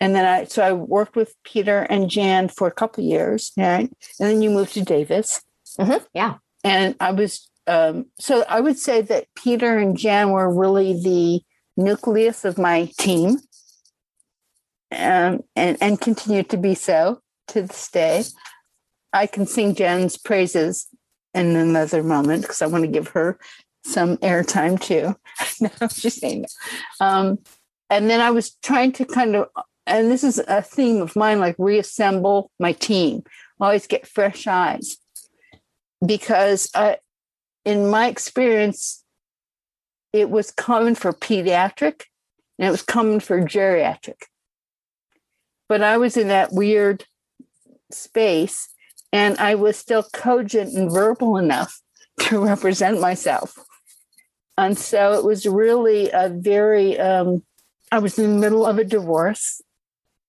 And 0.00 0.14
then 0.14 0.24
I, 0.24 0.44
so 0.44 0.62
I 0.62 0.72
worked 0.72 1.16
with 1.16 1.34
Peter 1.44 1.80
and 1.80 2.08
Jan 2.08 2.48
for 2.48 2.68
a 2.68 2.72
couple 2.72 3.04
years, 3.04 3.52
right? 3.58 3.90
And 4.18 4.30
then 4.30 4.40
you 4.40 4.50
moved 4.50 4.72
to 4.74 4.82
Davis. 4.82 5.42
Mm-hmm. 5.78 6.02
Yeah. 6.14 6.36
And 6.64 6.94
I 7.00 7.10
was, 7.10 7.50
um, 7.66 8.06
so 8.18 8.44
I 8.48 8.60
would 8.60 8.78
say 8.78 9.02
that 9.02 9.26
Peter 9.34 9.76
and 9.76 9.98
Jan 9.98 10.30
were 10.30 10.52
really 10.52 10.94
the 10.94 11.42
nucleus 11.76 12.44
of 12.44 12.56
my 12.56 12.90
team 12.98 13.38
um, 14.92 15.40
and, 15.56 15.76
and 15.80 16.00
continue 16.00 16.44
to 16.44 16.56
be 16.56 16.74
so 16.74 17.20
to 17.48 17.62
this 17.62 17.90
day. 17.90 18.24
I 19.12 19.26
can 19.26 19.44
sing 19.44 19.74
Jan's 19.74 20.16
praises 20.16 20.86
in 21.34 21.56
another 21.56 22.02
moment 22.02 22.42
because 22.42 22.62
I 22.62 22.66
want 22.66 22.84
to 22.84 22.90
give 22.90 23.08
her 23.08 23.38
some 23.84 24.16
airtime 24.18 24.80
too. 24.80 25.16
no, 25.60 25.88
she's 25.88 26.20
saying. 26.20 26.46
Um, 27.00 27.38
and 27.88 28.08
then 28.08 28.20
I 28.20 28.30
was 28.30 28.50
trying 28.62 28.92
to 28.92 29.04
kind 29.04 29.36
of, 29.36 29.48
and 29.86 30.10
this 30.10 30.22
is 30.22 30.38
a 30.46 30.62
theme 30.62 31.00
of 31.00 31.16
mine, 31.16 31.40
like 31.40 31.56
reassemble 31.58 32.50
my 32.58 32.72
team. 32.72 33.22
Always 33.60 33.86
get 33.86 34.06
fresh 34.06 34.46
eyes 34.46 34.96
because 36.04 36.70
I, 36.74 36.98
in 37.64 37.90
my 37.90 38.08
experience, 38.08 39.04
it 40.12 40.30
was 40.30 40.50
common 40.50 40.94
for 40.94 41.12
pediatric 41.12 42.04
and 42.58 42.68
it 42.68 42.70
was 42.70 42.82
common 42.82 43.20
for 43.20 43.40
geriatric. 43.40 44.22
But 45.68 45.82
I 45.82 45.98
was 45.98 46.16
in 46.16 46.28
that 46.28 46.52
weird 46.52 47.04
space 47.92 48.68
and 49.12 49.36
I 49.38 49.54
was 49.54 49.76
still 49.76 50.04
cogent 50.12 50.74
and 50.74 50.90
verbal 50.90 51.36
enough 51.36 51.80
to 52.20 52.44
represent 52.44 53.00
myself. 53.00 53.58
And 54.56 54.76
so 54.76 55.14
it 55.14 55.24
was 55.24 55.46
really 55.46 56.10
a 56.12 56.28
very, 56.28 56.98
um, 56.98 57.42
I 57.90 57.98
was 57.98 58.18
in 58.18 58.34
the 58.34 58.38
middle 58.38 58.66
of 58.66 58.78
a 58.78 58.84
divorce 58.84 59.62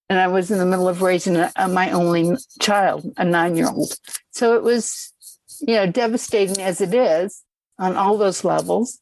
and 0.10 0.20
I 0.20 0.28
was 0.28 0.52
in 0.52 0.58
the 0.58 0.66
middle 0.66 0.88
of 0.88 1.02
raising 1.02 1.36
a, 1.36 1.52
a, 1.56 1.68
my 1.68 1.92
only 1.92 2.36
child, 2.60 3.12
a 3.18 3.26
nine 3.26 3.58
year 3.58 3.70
old. 3.70 3.94
So 4.32 4.56
it 4.56 4.64
was, 4.64 5.14
you 5.60 5.76
know, 5.76 5.86
devastating 5.86 6.62
as 6.62 6.82
it 6.82 6.94
is 6.94 7.44
on 7.78 7.98
all 7.98 8.18
those 8.18 8.44
levels. 8.44 9.00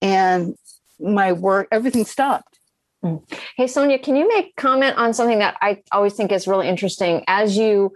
And 0.00 0.54
my 1.00 1.32
work, 1.32 1.68
everything 1.72 2.04
stopped. 2.04 2.58
Mm. 3.04 3.22
Hey, 3.56 3.66
Sonia, 3.66 3.98
can 3.98 4.16
you 4.16 4.28
make 4.28 4.54
comment 4.56 4.96
on 4.96 5.14
something 5.14 5.38
that 5.38 5.56
I 5.60 5.82
always 5.92 6.14
think 6.14 6.32
is 6.32 6.48
really 6.48 6.68
interesting 6.68 7.24
as 7.26 7.56
you 7.56 7.92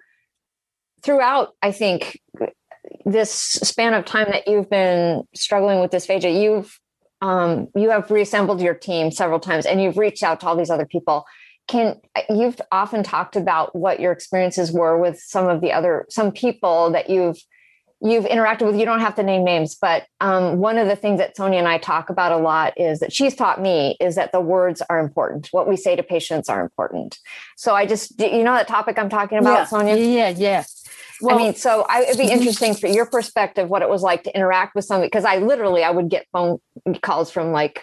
throughout, 1.03 1.55
I 1.63 1.73
think, 1.73 2.21
this 3.05 3.31
span 3.33 3.95
of 3.95 4.05
time 4.05 4.29
that 4.31 4.47
you've 4.47 4.71
been 4.71 5.25
struggling 5.35 5.81
with 5.81 5.91
dysphagia, 5.91 6.41
you've 6.41 6.79
um, 7.21 7.69
you 7.77 7.91
have 7.91 8.11
reassembled 8.11 8.61
your 8.61 8.75
team 8.75 9.13
several 9.13 9.39
times, 9.39 9.65
and 9.65 9.81
you've 9.81 9.97
reached 9.97 10.25
out 10.25 10.41
to 10.41 10.47
all 10.47 10.57
these 10.57 10.71
other 10.71 10.87
people. 10.87 11.25
Can 11.69 12.01
you've 12.29 12.61
often 12.73 13.05
talked 13.05 13.37
about 13.37 13.77
what 13.77 14.01
your 14.01 14.11
experiences 14.11 14.73
were 14.73 14.99
with 14.99 15.21
some 15.21 15.49
of 15.49 15.61
the 15.61 15.73
other 15.73 16.05
some 16.11 16.33
people 16.33 16.91
that 16.91 17.09
you've 17.09 17.39
you've 18.01 18.25
interacted 18.25 18.67
with. 18.67 18.77
You 18.77 18.85
don't 18.85 18.99
have 18.99 19.15
to 19.15 19.23
name 19.23 19.45
names 19.45 19.77
but 19.81 20.07
um, 20.21 20.59
one 20.59 20.77
of 20.77 20.89
the 20.89 20.97
things 20.97 21.19
that 21.19 21.37
sonia 21.37 21.61
and 21.61 21.69
i 21.69 21.79
talk 21.79 22.11
about 22.11 22.33
a 22.33 22.37
lot 22.37 22.73
is 22.77 22.99
that 22.99 23.13
she's 23.13 23.37
taught 23.37 23.63
me 23.63 23.97
is 24.01 24.17
that 24.17 24.33
the 24.33 24.41
words 24.41 24.83
are 24.91 24.99
important. 24.99 25.47
What 25.53 25.69
we 25.69 25.77
say 25.77 25.95
to 25.95 26.03
patients 26.03 26.49
are 26.49 26.61
important. 26.61 27.19
So 27.57 27.77
i 27.77 27.87
just 27.87 28.19
you 28.21 28.43
know 28.43 28.55
that 28.55 28.67
topic 28.67 28.99
i'm 28.99 29.09
talking 29.09 29.39
about 29.39 29.53
yeah. 29.53 29.65
sonia? 29.67 29.95
Yeah 29.95 30.29
yeah 30.31 30.65
well, 31.23 31.39
I 31.39 31.43
mean, 31.43 31.55
so 31.55 31.87
I, 31.89 32.03
it'd 32.03 32.19
be 32.19 32.31
interesting 32.31 32.75
for 32.75 32.89
your 32.89 33.07
perspective 33.07 33.69
what 33.69 33.83
it 33.83 33.89
was 33.89 34.03
like 34.03 34.25
to 34.25 34.35
interact 34.35 34.75
with 34.75 34.85
somebody 34.85 35.07
because 35.07 35.25
I 35.25 35.39
literally 35.39 35.85
I 35.85 35.91
would 35.91 36.09
get 36.09 36.27
phone 36.33 36.59
calls 37.01 37.31
from 37.31 37.53
like, 37.53 37.83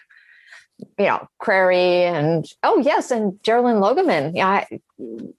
you 0.98 1.05
know, 1.05 1.27
Crary 1.39 2.03
and 2.03 2.46
oh 2.63 2.79
yes, 2.79 3.12
and 3.12 3.41
Geraldine 3.43 3.81
Logemann. 3.81 4.34
Yeah, 4.36 4.48
I, 4.48 4.79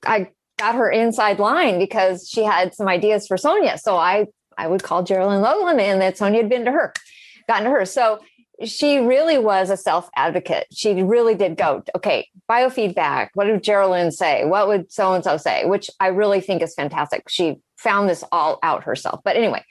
I 0.04 0.28
got 0.58 0.74
her 0.74 0.90
inside 0.90 1.38
line 1.38 1.78
because 1.78 2.28
she 2.28 2.42
had 2.42 2.74
some 2.74 2.88
ideas 2.88 3.26
for 3.26 3.36
Sonia. 3.36 3.78
So 3.78 3.96
I 3.96 4.26
I 4.56 4.66
would 4.66 4.82
call 4.82 5.02
Geraldine 5.02 5.42
Logemann 5.42 5.80
and 5.80 6.00
that 6.00 6.18
Sonia 6.18 6.40
had 6.40 6.50
been 6.50 6.64
to 6.64 6.72
her, 6.72 6.92
gotten 7.48 7.64
to 7.64 7.70
her. 7.70 7.84
So 7.84 8.20
she 8.64 8.98
really 8.98 9.38
was 9.38 9.70
a 9.70 9.76
self 9.76 10.10
advocate. 10.16 10.66
She 10.72 11.02
really 11.02 11.34
did 11.34 11.56
go, 11.56 11.82
okay, 11.96 12.28
biofeedback. 12.48 13.30
What 13.34 13.44
did 13.44 13.62
Geraldine 13.62 14.10
say? 14.10 14.44
What 14.44 14.68
would 14.68 14.92
so 14.92 15.14
and 15.14 15.24
so 15.24 15.36
say? 15.36 15.64
Which 15.64 15.90
I 16.00 16.08
really 16.08 16.40
think 16.40 16.62
is 16.62 16.74
fantastic. 16.74 17.28
She 17.28 17.56
found 17.76 18.08
this 18.08 18.24
all 18.30 18.58
out 18.62 18.84
herself. 18.84 19.20
But 19.24 19.36
anyway, 19.36 19.64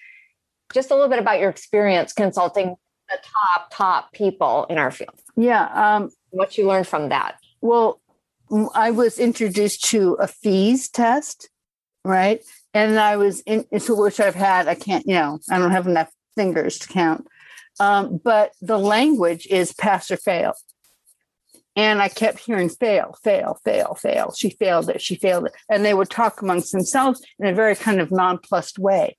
just 0.73 0.91
a 0.91 0.95
little 0.95 1.09
bit 1.09 1.19
about 1.19 1.39
your 1.39 1.49
experience 1.49 2.13
consulting 2.13 2.75
the 3.09 3.17
top, 3.23 3.69
top 3.71 4.11
people 4.13 4.65
in 4.69 4.77
our 4.77 4.91
field. 4.91 5.19
Yeah. 5.35 5.65
Um, 5.73 6.09
what 6.31 6.57
you 6.57 6.67
learned 6.67 6.87
from 6.87 7.09
that. 7.09 7.37
Well, 7.61 8.01
I 8.73 8.91
was 8.91 9.19
introduced 9.19 9.85
to 9.85 10.13
a 10.19 10.27
FEES 10.27 10.89
test, 10.89 11.49
right? 12.03 12.41
And 12.73 12.99
I 12.99 13.17
was 13.17 13.41
in, 13.41 13.65
so 13.79 13.95
which 13.99 14.19
I've 14.19 14.35
had, 14.35 14.67
I 14.67 14.75
can't, 14.75 15.05
you 15.05 15.13
know, 15.13 15.39
I 15.49 15.57
don't 15.59 15.71
have 15.71 15.87
enough 15.87 16.09
fingers 16.35 16.77
to 16.79 16.87
count 16.87 17.27
um, 17.79 18.19
but 18.23 18.51
the 18.61 18.77
language 18.77 19.47
is 19.47 19.73
pass 19.73 20.11
or 20.11 20.17
fail. 20.17 20.53
And 21.75 22.01
I 22.01 22.09
kept 22.09 22.39
hearing 22.39 22.67
fail, 22.67 23.15
fail, 23.23 23.59
fail, 23.63 23.95
fail. 23.95 24.33
She 24.35 24.49
failed 24.49 24.89
it. 24.89 25.01
She 25.01 25.15
failed 25.15 25.45
it. 25.45 25.53
And 25.69 25.85
they 25.85 25.93
would 25.93 26.09
talk 26.09 26.41
amongst 26.41 26.71
themselves 26.71 27.21
in 27.39 27.47
a 27.47 27.53
very 27.53 27.75
kind 27.75 28.01
of 28.01 28.11
nonplussed 28.11 28.79
way. 28.79 29.17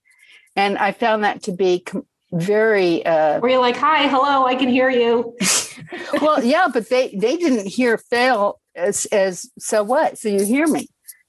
And 0.57 0.77
I 0.77 0.93
found 0.93 1.25
that 1.25 1.43
to 1.45 1.53
be 1.53 1.85
very. 2.33 3.05
Uh, 3.07 3.41
Were 3.41 3.49
you 3.49 3.61
like, 3.61 3.77
hi, 3.77 4.09
hello, 4.09 4.45
I 4.45 4.57
can 4.57 4.69
hear 4.69 4.91
you? 4.91 5.37
well, 6.21 6.45
yeah, 6.45 6.67
but 6.73 6.89
they 6.89 7.15
they 7.17 7.37
didn't 7.37 7.67
hear 7.67 7.97
fail 7.97 8.61
as 8.75 9.07
as 9.07 9.51
so 9.59 9.83
what? 9.83 10.19
So 10.19 10.29
you 10.29 10.45
hear 10.45 10.67
me. 10.67 10.87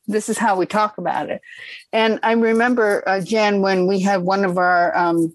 This 0.07 0.27
is 0.27 0.37
how 0.37 0.57
we 0.57 0.65
talk 0.65 0.97
about 0.97 1.29
it. 1.29 1.41
And 1.93 2.19
I 2.23 2.33
remember, 2.33 3.07
uh, 3.07 3.21
Jen, 3.21 3.61
when 3.61 3.87
we 3.87 3.99
had 3.99 4.23
one 4.23 4.43
of 4.43 4.57
our 4.57 4.97
um, 4.97 5.33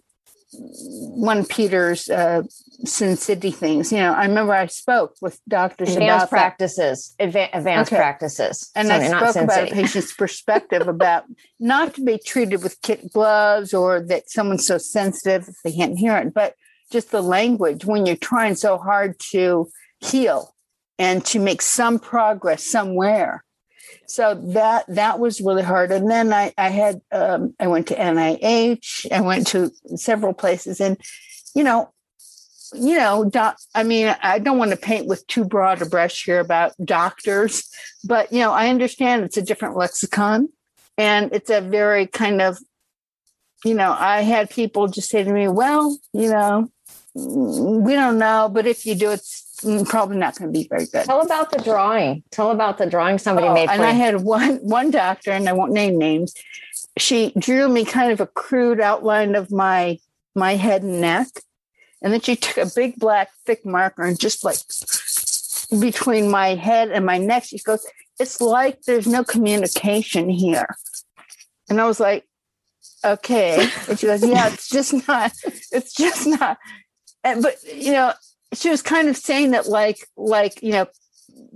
one 0.52 1.44
Peter's 1.44 2.08
uh, 2.08 2.42
Sin 2.84 3.16
City 3.16 3.50
things. 3.50 3.90
You 3.90 3.98
know, 3.98 4.12
I 4.12 4.26
remember 4.26 4.52
I 4.52 4.66
spoke 4.66 5.16
with 5.20 5.40
doctors 5.48 5.90
advanced 5.90 6.26
about 6.26 6.30
practices, 6.30 7.14
adva- 7.20 7.50
advanced 7.52 7.92
okay. 7.92 8.00
practices, 8.00 8.70
and 8.74 8.90
I 8.92 9.08
spoke 9.08 9.44
about 9.44 9.70
a 9.70 9.74
patient's 9.74 10.12
perspective 10.16 10.86
about 10.86 11.24
not 11.58 11.94
to 11.94 12.04
be 12.04 12.18
treated 12.18 12.62
with 12.62 12.80
kit 12.82 13.12
gloves 13.12 13.74
or 13.74 14.00
that 14.00 14.30
someone's 14.30 14.66
so 14.66 14.78
sensitive 14.78 15.48
they 15.64 15.72
can't 15.72 15.98
hear 15.98 16.16
it, 16.16 16.32
but 16.32 16.54
just 16.92 17.10
the 17.10 17.22
language 17.22 17.84
when 17.84 18.06
you're 18.06 18.16
trying 18.16 18.54
so 18.54 18.78
hard 18.78 19.18
to 19.18 19.68
heal 20.00 20.54
and 20.98 21.24
to 21.26 21.38
make 21.38 21.60
some 21.60 21.98
progress 21.98 22.64
somewhere 22.64 23.44
so 24.10 24.34
that 24.34 24.84
that 24.88 25.18
was 25.18 25.40
really 25.40 25.62
hard. 25.62 25.92
And 25.92 26.10
then 26.10 26.32
i 26.32 26.52
i 26.58 26.68
had 26.68 27.00
um, 27.12 27.54
i 27.60 27.66
went 27.66 27.88
to 27.88 27.94
nih 27.94 29.10
i 29.12 29.20
went 29.20 29.46
to 29.48 29.70
several 29.96 30.32
places 30.32 30.80
and 30.80 30.96
you 31.54 31.64
know 31.64 31.92
you 32.74 32.96
know 32.96 33.24
doc, 33.24 33.58
i 33.74 33.82
mean 33.82 34.14
i 34.22 34.38
don't 34.38 34.58
want 34.58 34.70
to 34.70 34.76
paint 34.76 35.06
with 35.06 35.26
too 35.26 35.44
broad 35.44 35.80
a 35.82 35.86
brush 35.86 36.24
here 36.24 36.40
about 36.40 36.72
doctors 36.84 37.68
but 38.04 38.32
you 38.32 38.40
know 38.40 38.52
i 38.52 38.68
understand 38.68 39.24
it's 39.24 39.36
a 39.36 39.42
different 39.42 39.76
lexicon 39.76 40.48
and 40.98 41.32
it's 41.32 41.50
a 41.50 41.60
very 41.60 42.06
kind 42.06 42.42
of 42.42 42.58
you 43.64 43.74
know 43.74 43.94
i 43.98 44.22
had 44.22 44.50
people 44.50 44.88
just 44.88 45.08
say 45.08 45.22
to 45.22 45.32
me 45.32 45.48
well 45.48 45.96
you 46.12 46.28
know 46.28 46.68
we 47.14 47.94
don't 47.94 48.18
know 48.18 48.50
but 48.52 48.66
if 48.66 48.84
you 48.84 48.94
do 48.94 49.10
it's 49.10 49.45
Mm, 49.62 49.88
probably 49.88 50.18
not 50.18 50.38
going 50.38 50.52
to 50.52 50.58
be 50.58 50.68
very 50.68 50.86
good. 50.86 51.06
Tell 51.06 51.22
about 51.22 51.50
the 51.50 51.62
drawing. 51.62 52.22
Tell 52.30 52.50
about 52.50 52.76
the 52.76 52.86
drawing 52.86 53.18
somebody 53.18 53.46
oh, 53.46 53.54
made. 53.54 53.70
and 53.70 53.82
I 53.82 53.92
had 53.92 54.20
one 54.20 54.56
one 54.56 54.90
doctor, 54.90 55.30
and 55.30 55.48
I 55.48 55.52
won't 55.52 55.72
name 55.72 55.98
names. 55.98 56.34
She 56.98 57.32
drew 57.38 57.68
me 57.68 57.84
kind 57.84 58.12
of 58.12 58.20
a 58.20 58.26
crude 58.26 58.80
outline 58.80 59.34
of 59.34 59.50
my 59.50 59.98
my 60.34 60.56
head 60.56 60.82
and 60.82 61.00
neck, 61.00 61.28
and 62.02 62.12
then 62.12 62.20
she 62.20 62.36
took 62.36 62.58
a 62.58 62.70
big 62.74 62.96
black 62.96 63.30
thick 63.46 63.64
marker 63.64 64.02
and 64.02 64.20
just 64.20 64.44
like 64.44 64.58
between 65.80 66.30
my 66.30 66.54
head 66.54 66.90
and 66.90 67.06
my 67.06 67.16
neck, 67.16 67.44
she 67.44 67.58
goes, 67.58 67.86
"It's 68.20 68.42
like 68.42 68.82
there's 68.82 69.06
no 69.06 69.24
communication 69.24 70.28
here," 70.28 70.76
and 71.70 71.80
I 71.80 71.86
was 71.86 71.98
like, 71.98 72.26
"Okay," 73.02 73.70
and 73.88 73.98
she 73.98 74.06
goes, 74.06 74.22
"Yeah, 74.22 74.52
it's 74.52 74.68
just 74.68 75.08
not. 75.08 75.32
It's 75.72 75.94
just 75.94 76.26
not." 76.26 76.58
And, 77.24 77.42
but 77.42 77.56
you 77.64 77.92
know 77.92 78.12
she 78.56 78.70
was 78.70 78.82
kind 78.82 79.08
of 79.08 79.16
saying 79.16 79.52
that 79.52 79.68
like 79.68 80.06
like 80.16 80.62
you 80.62 80.72
know 80.72 80.86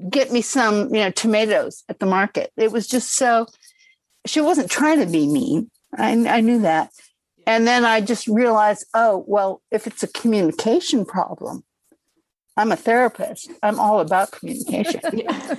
get 0.09 0.31
me 0.33 0.43
some 0.43 0.95
you 0.95 1.01
know 1.01 1.11
tomatoes 1.11 1.85
at 1.89 1.99
the 1.99 2.07
market. 2.07 2.53
It 2.57 2.73
was 2.73 2.87
just 2.87 3.15
so 3.15 3.47
she 4.27 4.41
wasn't 4.41 4.71
trying 4.71 5.01
to 5.01 5.07
be 5.07 5.27
mean. 5.27 5.71
I, 5.97 6.13
I 6.27 6.41
knew 6.41 6.61
that. 6.61 6.91
And 7.47 7.67
then 7.67 7.85
i 7.85 8.01
just 8.01 8.29
realized 8.29 8.87
oh 8.95 9.25
well 9.27 9.63
if 9.71 9.87
it's 9.87 10.03
a 10.03 10.09
communication 10.09 11.05
problem 11.05 11.65
i'm 12.57 12.73
a 12.73 12.77
therapist. 12.77 13.51
I'm 13.63 13.81
all 13.81 14.01
about 14.01 14.33
communication. 14.33 15.01
Yeah, 15.13 15.57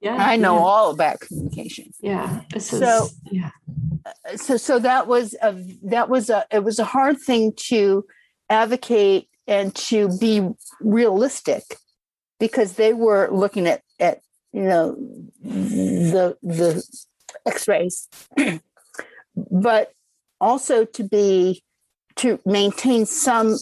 yeah. 0.00 0.16
I 0.18 0.36
know 0.36 0.56
yeah. 0.56 0.64
all 0.64 0.90
about 0.90 1.20
communication. 1.20 1.92
Yeah. 2.00 2.42
So 2.58 3.04
is, 3.04 3.20
yeah. 3.30 3.50
Uh, 4.04 4.36
so 4.36 4.56
so 4.56 4.78
that 4.78 5.06
was 5.06 5.34
a 5.42 5.56
that 5.84 6.08
was 6.08 6.30
a 6.30 6.46
it 6.52 6.62
was 6.62 6.78
a 6.78 6.84
hard 6.84 7.18
thing 7.20 7.52
to 7.68 8.04
advocate 8.50 9.28
and 9.46 9.74
to 9.74 10.16
be 10.18 10.48
realistic 10.80 11.62
because 12.38 12.74
they 12.74 12.92
were 12.92 13.28
looking 13.30 13.66
at 13.66 13.82
at 14.00 14.20
you 14.52 14.62
know 14.62 14.96
the 15.42 16.36
the 16.42 16.82
x-rays. 17.46 18.08
But 19.50 19.92
also 20.40 20.86
to 20.86 21.04
be 21.04 21.62
to 22.16 22.40
maintain 22.46 23.04
some 23.04 23.58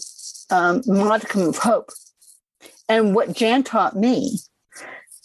um, 0.49 0.81
modicum 0.85 1.49
of 1.49 1.57
hope. 1.57 1.89
And 2.87 3.13
what 3.13 3.33
jan 3.33 3.63
taught 3.63 3.95
me 3.95 4.39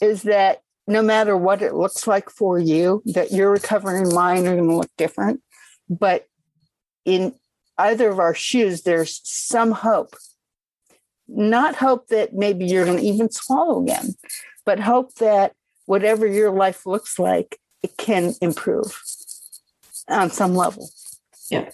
is 0.01 0.25
that 0.25 0.63
no 0.89 1.03
matter 1.03 1.37
what 1.37 1.63
it 1.63 1.75
looks 1.75 2.09
like 2.09 2.31
for 2.31 2.59
you 2.59 3.01
that 3.07 3.31
your 3.31 3.53
recovery 3.53 4.01
and 4.01 4.13
mine 4.13 4.47
are 4.49 4.57
going 4.57 4.69
to 4.69 4.77
look 4.77 4.91
different. 4.97 5.41
But 5.89 6.27
in 7.05 7.35
either 7.79 8.09
of 8.09 8.19
our 8.19 8.35
shoes 8.35 8.83
there's 8.83 9.21
some 9.23 9.71
hope 9.71 10.17
not 11.31 11.77
hope 11.77 12.09
that 12.09 12.35
maybe 12.35 12.67
you're 12.67 12.85
going 12.85 12.99
to 12.99 13.05
even 13.05 13.31
swallow 13.31 13.83
again, 13.83 14.15
but 14.65 14.81
hope 14.81 15.15
that 15.15 15.55
whatever 15.87 16.27
your 16.27 16.51
life 16.51 16.87
looks 16.87 17.19
like, 17.19 17.59
it 17.83 17.97
can 17.97 18.35
improve 18.41 19.01
on 20.09 20.31
some 20.31 20.55
level. 20.55 20.91
Yeah. 21.51 21.71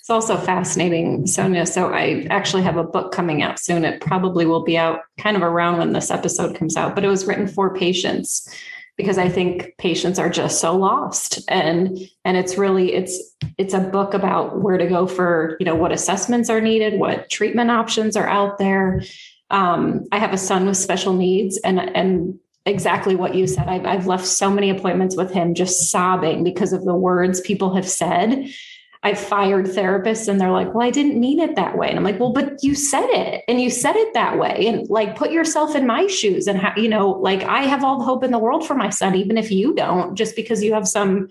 It's 0.00 0.10
also 0.10 0.36
fascinating, 0.36 1.26
Sonia. 1.26 1.66
So 1.66 1.92
I 1.92 2.26
actually 2.30 2.62
have 2.62 2.76
a 2.76 2.84
book 2.84 3.12
coming 3.12 3.42
out 3.42 3.58
soon. 3.58 3.84
It 3.84 4.00
probably 4.00 4.46
will 4.46 4.62
be 4.62 4.76
out 4.76 5.00
kind 5.18 5.36
of 5.36 5.42
around 5.42 5.78
when 5.78 5.92
this 5.92 6.10
episode 6.10 6.56
comes 6.56 6.76
out, 6.76 6.94
but 6.94 7.04
it 7.04 7.08
was 7.08 7.26
written 7.26 7.48
for 7.48 7.74
patients 7.74 8.48
because 8.96 9.18
I 9.18 9.28
think 9.28 9.74
patients 9.78 10.18
are 10.18 10.30
just 10.30 10.60
so 10.60 10.76
lost. 10.76 11.40
And 11.48 11.98
and 12.24 12.36
it's 12.36 12.56
really 12.56 12.92
it's 12.92 13.34
it's 13.58 13.74
a 13.74 13.80
book 13.80 14.14
about 14.14 14.60
where 14.60 14.78
to 14.78 14.86
go 14.86 15.06
for, 15.06 15.56
you 15.60 15.66
know, 15.66 15.74
what 15.74 15.92
assessments 15.92 16.50
are 16.50 16.60
needed, 16.60 16.98
what 16.98 17.30
treatment 17.30 17.70
options 17.70 18.16
are 18.16 18.28
out 18.28 18.58
there. 18.58 19.02
Um, 19.50 20.06
I 20.12 20.18
have 20.18 20.32
a 20.32 20.38
son 20.38 20.66
with 20.66 20.76
special 20.76 21.12
needs 21.12 21.58
and 21.58 21.78
and 21.78 22.38
exactly 22.66 23.14
what 23.14 23.34
you 23.34 23.46
said. 23.46 23.68
I've, 23.68 23.84
I've 23.84 24.06
left 24.06 24.26
so 24.26 24.50
many 24.50 24.70
appointments 24.70 25.16
with 25.16 25.30
him 25.30 25.54
just 25.54 25.90
sobbing 25.90 26.44
because 26.44 26.72
of 26.72 26.84
the 26.84 26.94
words 26.94 27.40
people 27.40 27.74
have 27.74 27.88
said 27.88 28.48
I've 29.04 29.20
fired 29.20 29.66
therapists 29.66 30.28
and 30.28 30.40
they're 30.40 30.50
like, 30.50 30.72
well, 30.72 30.86
I 30.86 30.90
didn't 30.90 31.20
mean 31.20 31.38
it 31.38 31.56
that 31.56 31.76
way. 31.76 31.90
And 31.90 31.98
I'm 31.98 32.04
like, 32.04 32.18
well, 32.18 32.32
but 32.32 32.64
you 32.64 32.74
said 32.74 33.06
it 33.10 33.44
and 33.46 33.60
you 33.60 33.68
said 33.68 33.96
it 33.96 34.14
that 34.14 34.38
way. 34.38 34.64
And 34.66 34.88
like, 34.88 35.14
put 35.14 35.30
yourself 35.30 35.76
in 35.76 35.86
my 35.86 36.06
shoes 36.06 36.46
and, 36.46 36.58
how, 36.58 36.72
you 36.74 36.88
know, 36.88 37.10
like 37.10 37.42
I 37.42 37.64
have 37.64 37.84
all 37.84 37.98
the 37.98 38.04
hope 38.04 38.24
in 38.24 38.30
the 38.30 38.38
world 38.38 38.66
for 38.66 38.74
my 38.74 38.88
son, 38.88 39.14
even 39.14 39.36
if 39.36 39.50
you 39.50 39.74
don't, 39.74 40.14
just 40.14 40.34
because 40.34 40.62
you 40.62 40.72
have 40.72 40.88
some, 40.88 41.28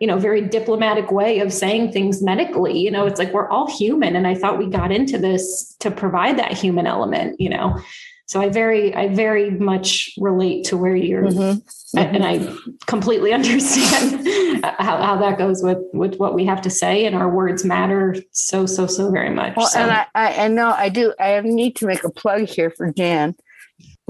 you 0.00 0.06
know, 0.06 0.18
very 0.18 0.42
diplomatic 0.42 1.10
way 1.10 1.40
of 1.40 1.50
saying 1.50 1.92
things 1.92 2.22
medically. 2.22 2.78
You 2.78 2.90
know, 2.90 3.06
it's 3.06 3.18
like 3.18 3.32
we're 3.32 3.48
all 3.48 3.74
human. 3.74 4.16
And 4.16 4.26
I 4.26 4.34
thought 4.34 4.58
we 4.58 4.66
got 4.66 4.92
into 4.92 5.16
this 5.16 5.74
to 5.80 5.90
provide 5.90 6.38
that 6.38 6.52
human 6.52 6.86
element, 6.86 7.40
you 7.40 7.48
know 7.48 7.80
so 8.26 8.40
i 8.40 8.48
very 8.48 8.94
i 8.94 9.08
very 9.08 9.50
much 9.50 10.10
relate 10.18 10.64
to 10.64 10.76
where 10.76 10.96
you're 10.96 11.24
mm-hmm. 11.24 11.98
Mm-hmm. 11.98 12.14
and 12.14 12.24
i 12.24 12.76
completely 12.86 13.32
understand 13.38 14.26
how, 14.64 15.02
how 15.02 15.16
that 15.16 15.38
goes 15.38 15.62
with 15.62 15.78
with 15.92 16.16
what 16.16 16.34
we 16.34 16.44
have 16.46 16.60
to 16.62 16.70
say 16.70 17.06
and 17.06 17.14
our 17.14 17.28
words 17.28 17.64
matter 17.64 18.16
so 18.30 18.66
so 18.66 18.86
so 18.86 19.10
very 19.10 19.30
much 19.30 19.56
well, 19.56 19.66
so. 19.66 19.80
and 19.80 19.90
I, 20.14 20.44
I 20.44 20.48
know 20.48 20.70
i 20.70 20.88
do 20.88 21.14
i 21.18 21.40
need 21.40 21.76
to 21.76 21.86
make 21.86 22.04
a 22.04 22.10
plug 22.10 22.42
here 22.48 22.70
for 22.70 22.92
jan 22.92 23.34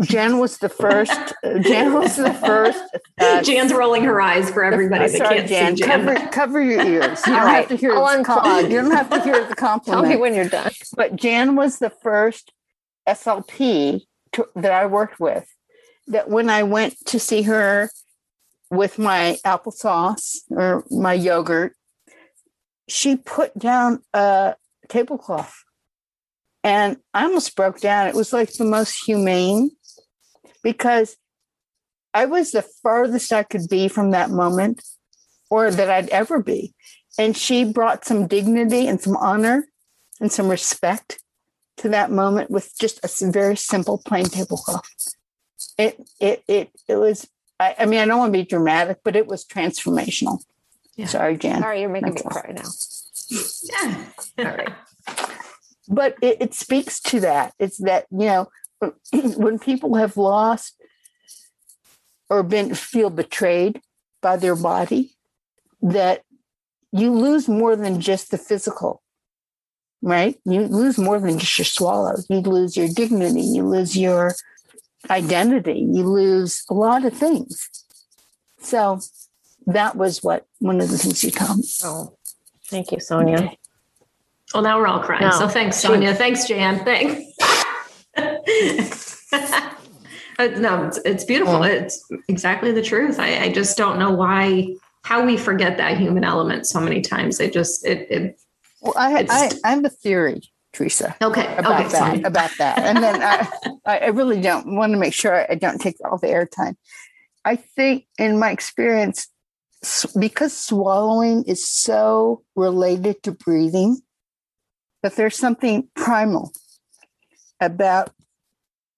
Jan 0.03 0.39
was 0.39 0.59
the 0.59 0.69
first. 0.69 1.13
Jan 1.61 1.93
was 1.93 2.17
the 2.17 2.35
first. 2.35 2.83
Uh, 3.21 3.43
Jan's 3.43 3.73
rolling 3.73 4.03
her 4.03 4.21
eyes 4.21 4.51
for 4.51 4.65
everybody 4.65 5.07
that 5.09 5.17
sorry, 5.17 5.37
can't 5.37 5.49
Jan, 5.49 5.77
see 5.77 5.85
Jan. 5.85 6.05
Cover, 6.05 6.29
cover 6.31 6.61
your 6.61 6.85
ears. 6.85 7.25
You 7.27 7.33
don't 7.33 7.45
right. 7.45 7.57
have 7.59 7.69
to 7.69 7.77
hear. 7.77 7.95
I'll 7.95 8.09
unplug. 8.09 8.71
You 8.71 8.81
don't 8.81 8.91
have 8.91 9.11
to 9.11 9.23
hear 9.23 9.45
the 9.45 9.55
compliment. 9.55 10.05
Tell 10.05 10.13
me 10.13 10.21
when 10.21 10.35
you're 10.35 10.49
done. 10.49 10.73
But 10.97 11.15
Jan 11.17 11.55
was 11.55 11.79
the 11.79 11.91
first 11.91 12.53
SLP 13.09 14.03
to, 14.33 14.49
that 14.57 14.73
I 14.73 14.87
worked 14.87 15.21
with 15.21 15.47
that 16.07 16.29
when 16.29 16.51
I 16.51 16.63
went 16.63 16.95
to 17.07 17.19
see 17.19 17.43
her 17.43 17.91
with 18.71 18.99
my 18.99 19.39
applesauce 19.45 20.39
or 20.51 20.85
my 20.91 21.15
yogurt, 21.15 21.75
she 22.89 23.17
put 23.17 23.57
down 23.59 24.03
a 24.13 24.57
tablecloth 24.89 25.55
And 26.63 26.99
I 27.13 27.25
almost 27.25 27.57
broke 27.57 27.81
down. 27.81 28.09
It 28.09 28.15
was 28.15 28.33
like 28.33 28.53
the 28.55 28.65
most 28.65 29.05
humane 29.05 29.71
because 30.63 31.17
I 32.15 32.27
was 32.27 32.53
the 32.53 32.63
farthest 32.83 33.33
I 33.33 33.43
could 33.43 33.69
be 33.69 33.89
from 33.89 34.11
that 34.13 34.31
moment 34.31 34.83
or 35.51 35.71
that 35.71 35.91
I'd 35.91 36.09
ever 36.11 36.43
be. 36.43 36.75
And 37.19 37.37
she 37.37 37.65
brought 37.65 38.05
some 38.05 38.27
dignity 38.27 38.87
and 38.87 39.01
some 39.01 39.17
honor 39.17 39.67
and 40.21 40.33
some 40.33 40.49
respect 40.49 41.21
to 41.79 41.89
that 41.91 42.11
moment 42.11 42.51
with 42.51 42.73
just 42.79 43.05
a 43.05 43.31
very 43.31 43.57
simple 43.57 43.99
plain 43.99 44.25
tablecloth. 44.25 44.89
It 45.79 46.01
it 46.21 46.45
it 46.47 46.71
it 46.89 46.97
was 46.97 47.29
I, 47.59 47.75
I 47.81 47.87
mean 47.87 48.01
I 48.01 48.07
don't 48.07 48.19
want 48.19 48.33
to 48.33 48.39
be 48.39 48.45
dramatic, 48.45 48.99
but 49.05 49.17
it 49.17 49.27
was 49.27 49.45
transformational. 49.45 50.41
Yeah. 50.97 51.07
Sorry, 51.07 51.37
Jan. 51.37 51.61
Sorry, 51.61 51.81
you're 51.81 51.91
making 51.91 52.15
That's 52.15 52.25
me 52.25 52.31
cry 52.31 52.53
now. 52.55 52.71
yeah. 53.63 54.07
All 54.39 54.57
right. 54.57 54.73
But 55.89 56.17
it, 56.23 56.39
it 56.41 56.55
speaks 56.55 57.01
to 57.03 57.21
that. 57.21 57.53
It's 57.59 57.79
that, 57.79 58.07
you 58.11 58.27
know, 58.27 58.49
when 59.13 59.59
people 59.59 59.97
have 59.97 60.17
lost 60.17 60.81
or 62.31 62.43
been 62.43 62.75
feel 62.75 63.11
betrayed 63.11 63.81
by 64.23 64.37
their 64.37 64.57
body, 64.57 65.15
that 65.83 66.23
you 66.93 67.13
lose 67.13 67.49
more 67.49 67.77
than 67.77 68.01
just 68.01 68.31
the 68.31 68.39
physical, 68.39 69.03
right? 70.05 70.39
You 70.45 70.63
lose 70.65 70.99
more 70.99 71.19
than 71.19 71.39
just 71.39 71.59
your 71.59 71.65
swallow. 71.65 72.17
You 72.29 72.41
lose 72.41 72.77
your 72.77 72.89
dignity. 72.89 73.41
You 73.41 73.67
lose 73.67 73.97
your 73.97 74.35
identity. 75.09 75.89
You 75.91 76.05
lose 76.05 76.63
a 76.69 76.75
lot 76.75 77.05
of 77.05 77.15
things. 77.15 77.69
So 78.61 79.01
that 79.67 79.97
was 79.97 80.23
what 80.23 80.47
one 80.59 80.81
of 80.81 80.91
the 80.91 80.99
things 80.99 81.25
you 81.25 81.31
told 81.31 81.59
me. 81.59 81.65
Oh, 81.83 82.17
thank 82.67 82.93
you, 82.93 83.01
Sonia. 83.01 83.37
Okay. 83.37 83.59
Well, 84.53 84.63
now 84.63 84.79
we're 84.79 84.87
all 84.87 85.01
crying. 85.01 85.23
No. 85.23 85.31
So 85.31 85.49
thanks, 85.49 85.79
Sonia. 85.79 86.15
Thanks, 86.15 86.47
Jan. 86.47 86.85
Thanks. 86.85 87.25
Uh, 90.37 90.47
no, 90.57 90.85
it's, 90.85 90.99
it's 91.05 91.23
beautiful. 91.23 91.61
Mm. 91.61 91.71
It's 91.71 92.05
exactly 92.27 92.73
the 92.73 92.83
truth. 92.83 93.21
I, 93.21 93.45
I, 93.45 93.53
just 93.53 93.77
don't 93.77 94.01
know 94.01 94.11
why, 94.11 94.75
how 95.03 95.25
we 95.25 95.37
forget 95.37 95.77
that 95.77 95.97
human 95.97 96.25
element 96.25 96.67
so 96.67 96.81
many 96.81 97.01
times. 97.03 97.39
It 97.39 97.53
just, 97.53 97.87
it, 97.87 98.11
it 98.11 98.41
well, 98.85 98.95
I, 98.97 99.27
I, 99.29 99.51
I 99.65 99.71
have 99.71 99.85
a 99.85 99.91
theory, 99.91 100.43
Teresa. 100.73 101.17
Okay. 101.23 101.57
About 101.57 101.81
okay, 101.81 101.83
that, 101.85 101.91
sorry. 101.91 102.23
about 102.23 102.51
that. 102.59 102.79
And 102.79 103.03
then 103.03 103.23
I, 103.87 103.99
I 103.99 104.07
really 104.09 104.41
don't 104.41 104.77
want 104.77 104.93
to 104.93 104.99
make 104.99 105.15
sure 105.15 105.51
I 105.51 105.55
don't 105.55 105.81
take 105.81 105.97
all 106.05 106.19
the 106.19 106.29
airtime. 106.29 106.77
I 107.45 107.57
think 107.57 108.07
in 108.19 108.39
my 108.39 108.51
experience, 108.51 109.29
because 110.19 110.57
swallowing 110.57 111.45
is 111.45 111.67
so 111.67 112.43
related 112.57 113.23
to 113.25 113.33
breathing, 113.33 114.01
that 115.03 115.17
there's 115.17 115.37
something 115.37 115.89
primal 115.95 116.53
about 117.61 118.11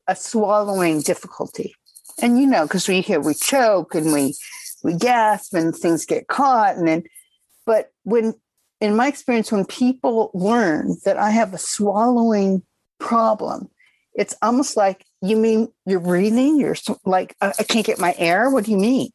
a 0.07 0.15
swallowing 0.15 1.01
difficulty. 1.01 1.75
And 2.23 2.39
you 2.39 2.47
know, 2.47 2.63
because 2.63 2.89
we 2.89 3.01
hear 3.01 3.21
we 3.21 3.35
choke 3.35 3.95
and 3.95 4.13
we 4.13 4.35
we 4.85 4.95
gasp 4.95 5.55
and 5.55 5.75
things 5.75 6.07
get 6.07 6.29
caught 6.29 6.77
and 6.77 6.87
then 6.87 7.03
but 7.67 7.91
when 8.05 8.35
in 8.81 8.97
my 8.97 9.09
experience, 9.09 9.51
when 9.51 9.65
people 9.65 10.31
learn 10.35 10.97
that 11.05 11.17
I 11.17 11.31
have 11.31 11.55
a 11.55 11.59
swallowing 11.59 12.63
problem, 12.99 13.71
it's 14.15 14.35
almost 14.43 14.77
like 14.77 15.05
you 15.23 15.37
mean 15.37 15.69
you're 15.87 16.01
breathing, 16.01 16.59
you're 16.59 16.77
like, 17.05 17.35
I 17.41 17.53
can't 17.63 17.87
get 17.87 17.99
my 17.99 18.15
air. 18.19 18.51
What 18.51 18.65
do 18.65 18.71
you 18.71 18.79
mean? 18.79 19.11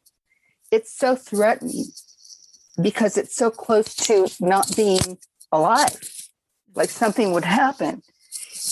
It's 0.70 0.96
so 0.96 1.16
threatening 1.16 1.86
because 2.80 3.16
it's 3.16 3.36
so 3.36 3.50
close 3.50 3.94
to 3.94 4.28
not 4.40 4.74
being 4.76 5.18
alive, 5.50 5.98
like 6.74 6.90
something 6.90 7.32
would 7.32 7.44
happen. 7.44 8.02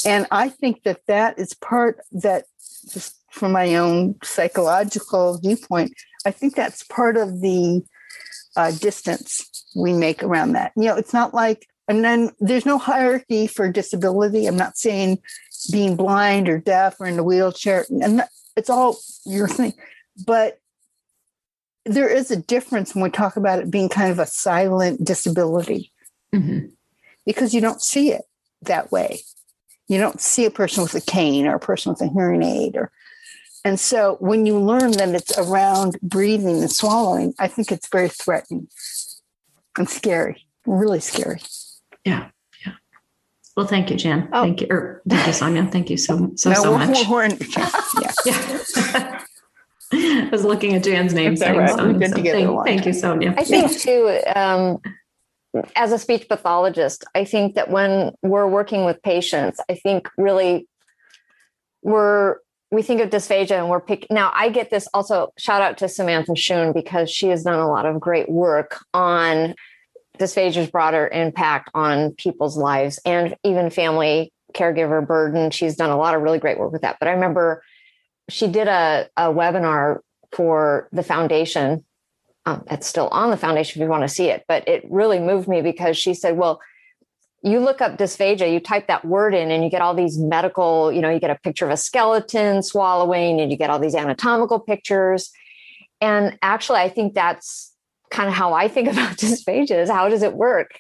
And 0.07 0.27
I 0.31 0.49
think 0.49 0.85
that 0.85 1.01
that 1.07 1.39
is 1.39 1.55
part 1.55 2.01
that, 2.13 2.45
just 2.93 3.17
from 3.31 3.53
my 3.53 3.75
own 3.75 4.17
psychological 4.23 5.39
viewpoint, 5.39 5.93
I 6.25 6.31
think 6.31 6.55
that's 6.55 6.83
part 6.85 7.17
of 7.17 7.41
the 7.41 7.83
uh, 8.57 8.71
distance 8.73 9.67
we 9.75 9.93
make 9.93 10.23
around 10.23 10.53
that. 10.53 10.73
You 10.77 10.85
know, 10.85 10.97
it's 10.97 11.13
not 11.13 11.35
like, 11.35 11.67
and 11.89 12.05
then 12.05 12.31
there's 12.41 12.67
no 12.67 12.79
hierarchy 12.79 13.47
for 13.47 13.71
disability. 13.71 14.47
I'm 14.47 14.57
not 14.57 14.77
saying 14.77 15.19
being 15.71 15.97
blind 15.97 16.49
or 16.49 16.59
deaf 16.59 17.01
or 17.01 17.07
in 17.07 17.19
a 17.19 17.23
wheelchair, 17.23 17.87
and 17.89 18.23
it's 18.57 18.71
all 18.71 18.97
your 19.25 19.49
thing. 19.49 19.75
But 20.27 20.59
there 21.85 22.09
is 22.09 22.31
a 22.31 22.37
difference 22.37 22.95
when 22.95 23.05
we 23.05 23.11
talk 23.11 23.37
about 23.37 23.59
it 23.59 23.71
being 23.71 23.89
kind 23.89 24.11
of 24.11 24.19
a 24.19 24.27
silent 24.27 25.05
disability 25.05 25.93
mm-hmm. 26.35 26.67
because 27.25 27.55
you 27.55 27.61
don't 27.61 27.83
see 27.83 28.13
it 28.13 28.23
that 28.63 28.93
way. 28.93 29.21
You 29.89 29.99
don't 29.99 30.21
see 30.21 30.45
a 30.45 30.51
person 30.51 30.83
with 30.83 30.95
a 30.95 31.01
cane 31.01 31.47
or 31.47 31.57
a 31.57 31.61
person 31.61 31.91
with 31.91 32.03
a 32.03 32.09
hearing 32.09 32.43
aid 32.43 32.77
or 32.77 32.93
and 33.65 33.79
so 33.79 34.17
when 34.21 34.47
you 34.47 34.59
learn 34.59 34.93
that 34.93 35.09
it's 35.11 35.37
around 35.39 35.99
breathing 36.03 36.61
and 36.61 36.71
swallowing, 36.71 37.35
I 37.39 37.49
think 37.49 37.71
it's 37.71 37.89
very 37.89 38.09
threatening 38.09 38.69
and 39.77 39.89
scary, 39.89 40.47
really 40.67 41.01
scary. 41.01 41.41
Yeah. 42.05 42.29
Yeah. 42.65 42.73
Well, 43.57 43.67
thank 43.67 43.91
you, 43.91 43.97
Jan. 43.97 44.29
Oh. 44.33 44.43
Thank 44.43 44.63
you. 44.63 44.67
Or 44.71 45.03
thank 45.09 45.27
you, 45.27 45.33
Sonia. 45.33 45.67
Thank 45.67 45.91
you 45.91 45.97
so, 45.97 46.33
so, 46.37 46.51
no, 46.51 46.63
so 46.63 46.79
much. 46.79 47.07
We're, 47.07 47.11
we're 47.11 47.25
in, 47.25 47.39
yeah. 47.57 48.13
yeah. 48.25 49.25
I 49.93 50.29
was 50.31 50.45
looking 50.45 50.75
at 50.75 50.85
Jan's 50.85 51.13
name. 51.13 51.37
Saying 51.37 51.59
right. 51.59 51.69
so, 51.71 51.77
so 51.77 51.99
thank, 51.99 52.65
thank 52.65 52.87
you, 52.87 52.93
Sonia. 52.93 53.35
I 53.37 53.45
think 53.45 53.77
too, 53.79 54.21
um, 54.37 54.79
as 55.75 55.93
a 55.93 55.99
speech 55.99 56.29
pathologist, 56.29 57.05
I 57.15 57.25
think 57.25 57.57
that 57.57 57.71
when 57.71 58.13
we're 58.23 58.47
working 58.47 58.85
with 58.85 59.03
patients, 59.03 59.61
I 59.69 59.75
think 59.75 60.09
really 60.17 60.69
we're 61.83 62.37
we 62.71 62.83
think 62.83 63.01
of 63.01 63.11
dysphagia 63.11 63.59
and 63.59 63.69
we're 63.69 63.81
picking 63.81 64.09
now 64.11 64.31
i 64.35 64.49
get 64.49 64.71
this 64.71 64.89
also 64.95 65.33
shout 65.39 65.63
out 65.63 65.79
to 65.79 65.89
samantha 65.89 66.37
Shune 66.37 66.73
because 66.73 67.11
she 67.11 67.29
has 67.29 67.43
done 67.43 67.59
a 67.59 67.69
lot 67.69 67.87
of 67.87 68.01
great 68.01 68.29
work 68.29 68.85
on 68.95 69.55
dysphagia's 70.19 70.71
broader 70.71 71.09
impact 71.09 71.71
on 71.75 72.13
people's 72.13 72.57
lives 72.57 73.01
and 73.05 73.37
even 73.43 73.71
family 73.71 74.33
caregiver 74.53 75.07
burden. 75.07 75.51
She's 75.51 75.77
done 75.77 75.91
a 75.91 75.97
lot 75.97 76.15
of 76.15 76.23
really 76.23 76.39
great 76.39 76.59
work 76.59 76.73
with 76.73 76.83
that. 76.83 76.97
But 76.99 77.09
i 77.09 77.13
remember 77.13 77.63
she 78.29 78.47
did 78.47 78.69
a, 78.69 79.09
a 79.17 79.25
webinar 79.25 79.99
for 80.33 80.89
the 80.93 81.03
foundation 81.03 81.85
um, 82.47 82.65
it's 82.71 82.87
still 82.87 83.09
on 83.09 83.31
the 83.31 83.37
foundation 83.37 83.81
if 83.81 83.85
you 83.85 83.91
want 83.91 84.05
to 84.05 84.09
see 84.09 84.29
it 84.29 84.45
but 84.47 84.67
it 84.69 84.85
really 84.89 85.19
moved 85.19 85.49
me 85.49 85.61
because 85.61 85.99
she 85.99 86.15
said 86.15 86.37
well 86.37 86.61
you 87.43 87.59
look 87.59 87.81
up 87.81 87.97
dysphagia, 87.97 88.53
you 88.53 88.61
type 88.61 88.87
that 88.89 89.05
word 89.05 89.35
in, 89.35 89.51
and 89.51 89.65
you 89.65 89.71
get 89.71 89.81
all 89.81 89.95
these 89.95 90.19
medical, 90.19 90.93
you 90.93 91.01
know, 91.01 91.11
you 91.11 91.21
get 91.21 91.31
a 91.31 91.39
picture 91.43 91.65
of 91.65 91.71
a 91.71 91.77
skeleton 91.77 92.63
swallowing, 92.63 93.41
and 93.41 93.51
you 93.51 93.57
get 93.57 93.71
all 93.71 93.79
these 93.79 93.95
anatomical 93.95 94.61
pictures. 94.61 95.31
And 96.01 96.39
actually, 96.43 96.81
I 96.81 96.89
think 96.89 97.15
that's 97.15 97.75
kind 98.11 98.29
of 98.29 98.35
how 98.35 98.53
I 98.53 98.69
think 98.69 98.89
about 98.93 99.17
dysphagia 99.17 99.83
is 99.83 99.91
how 99.91 100.09
does 100.09 100.23
it 100.23 100.35
work? 100.35 100.79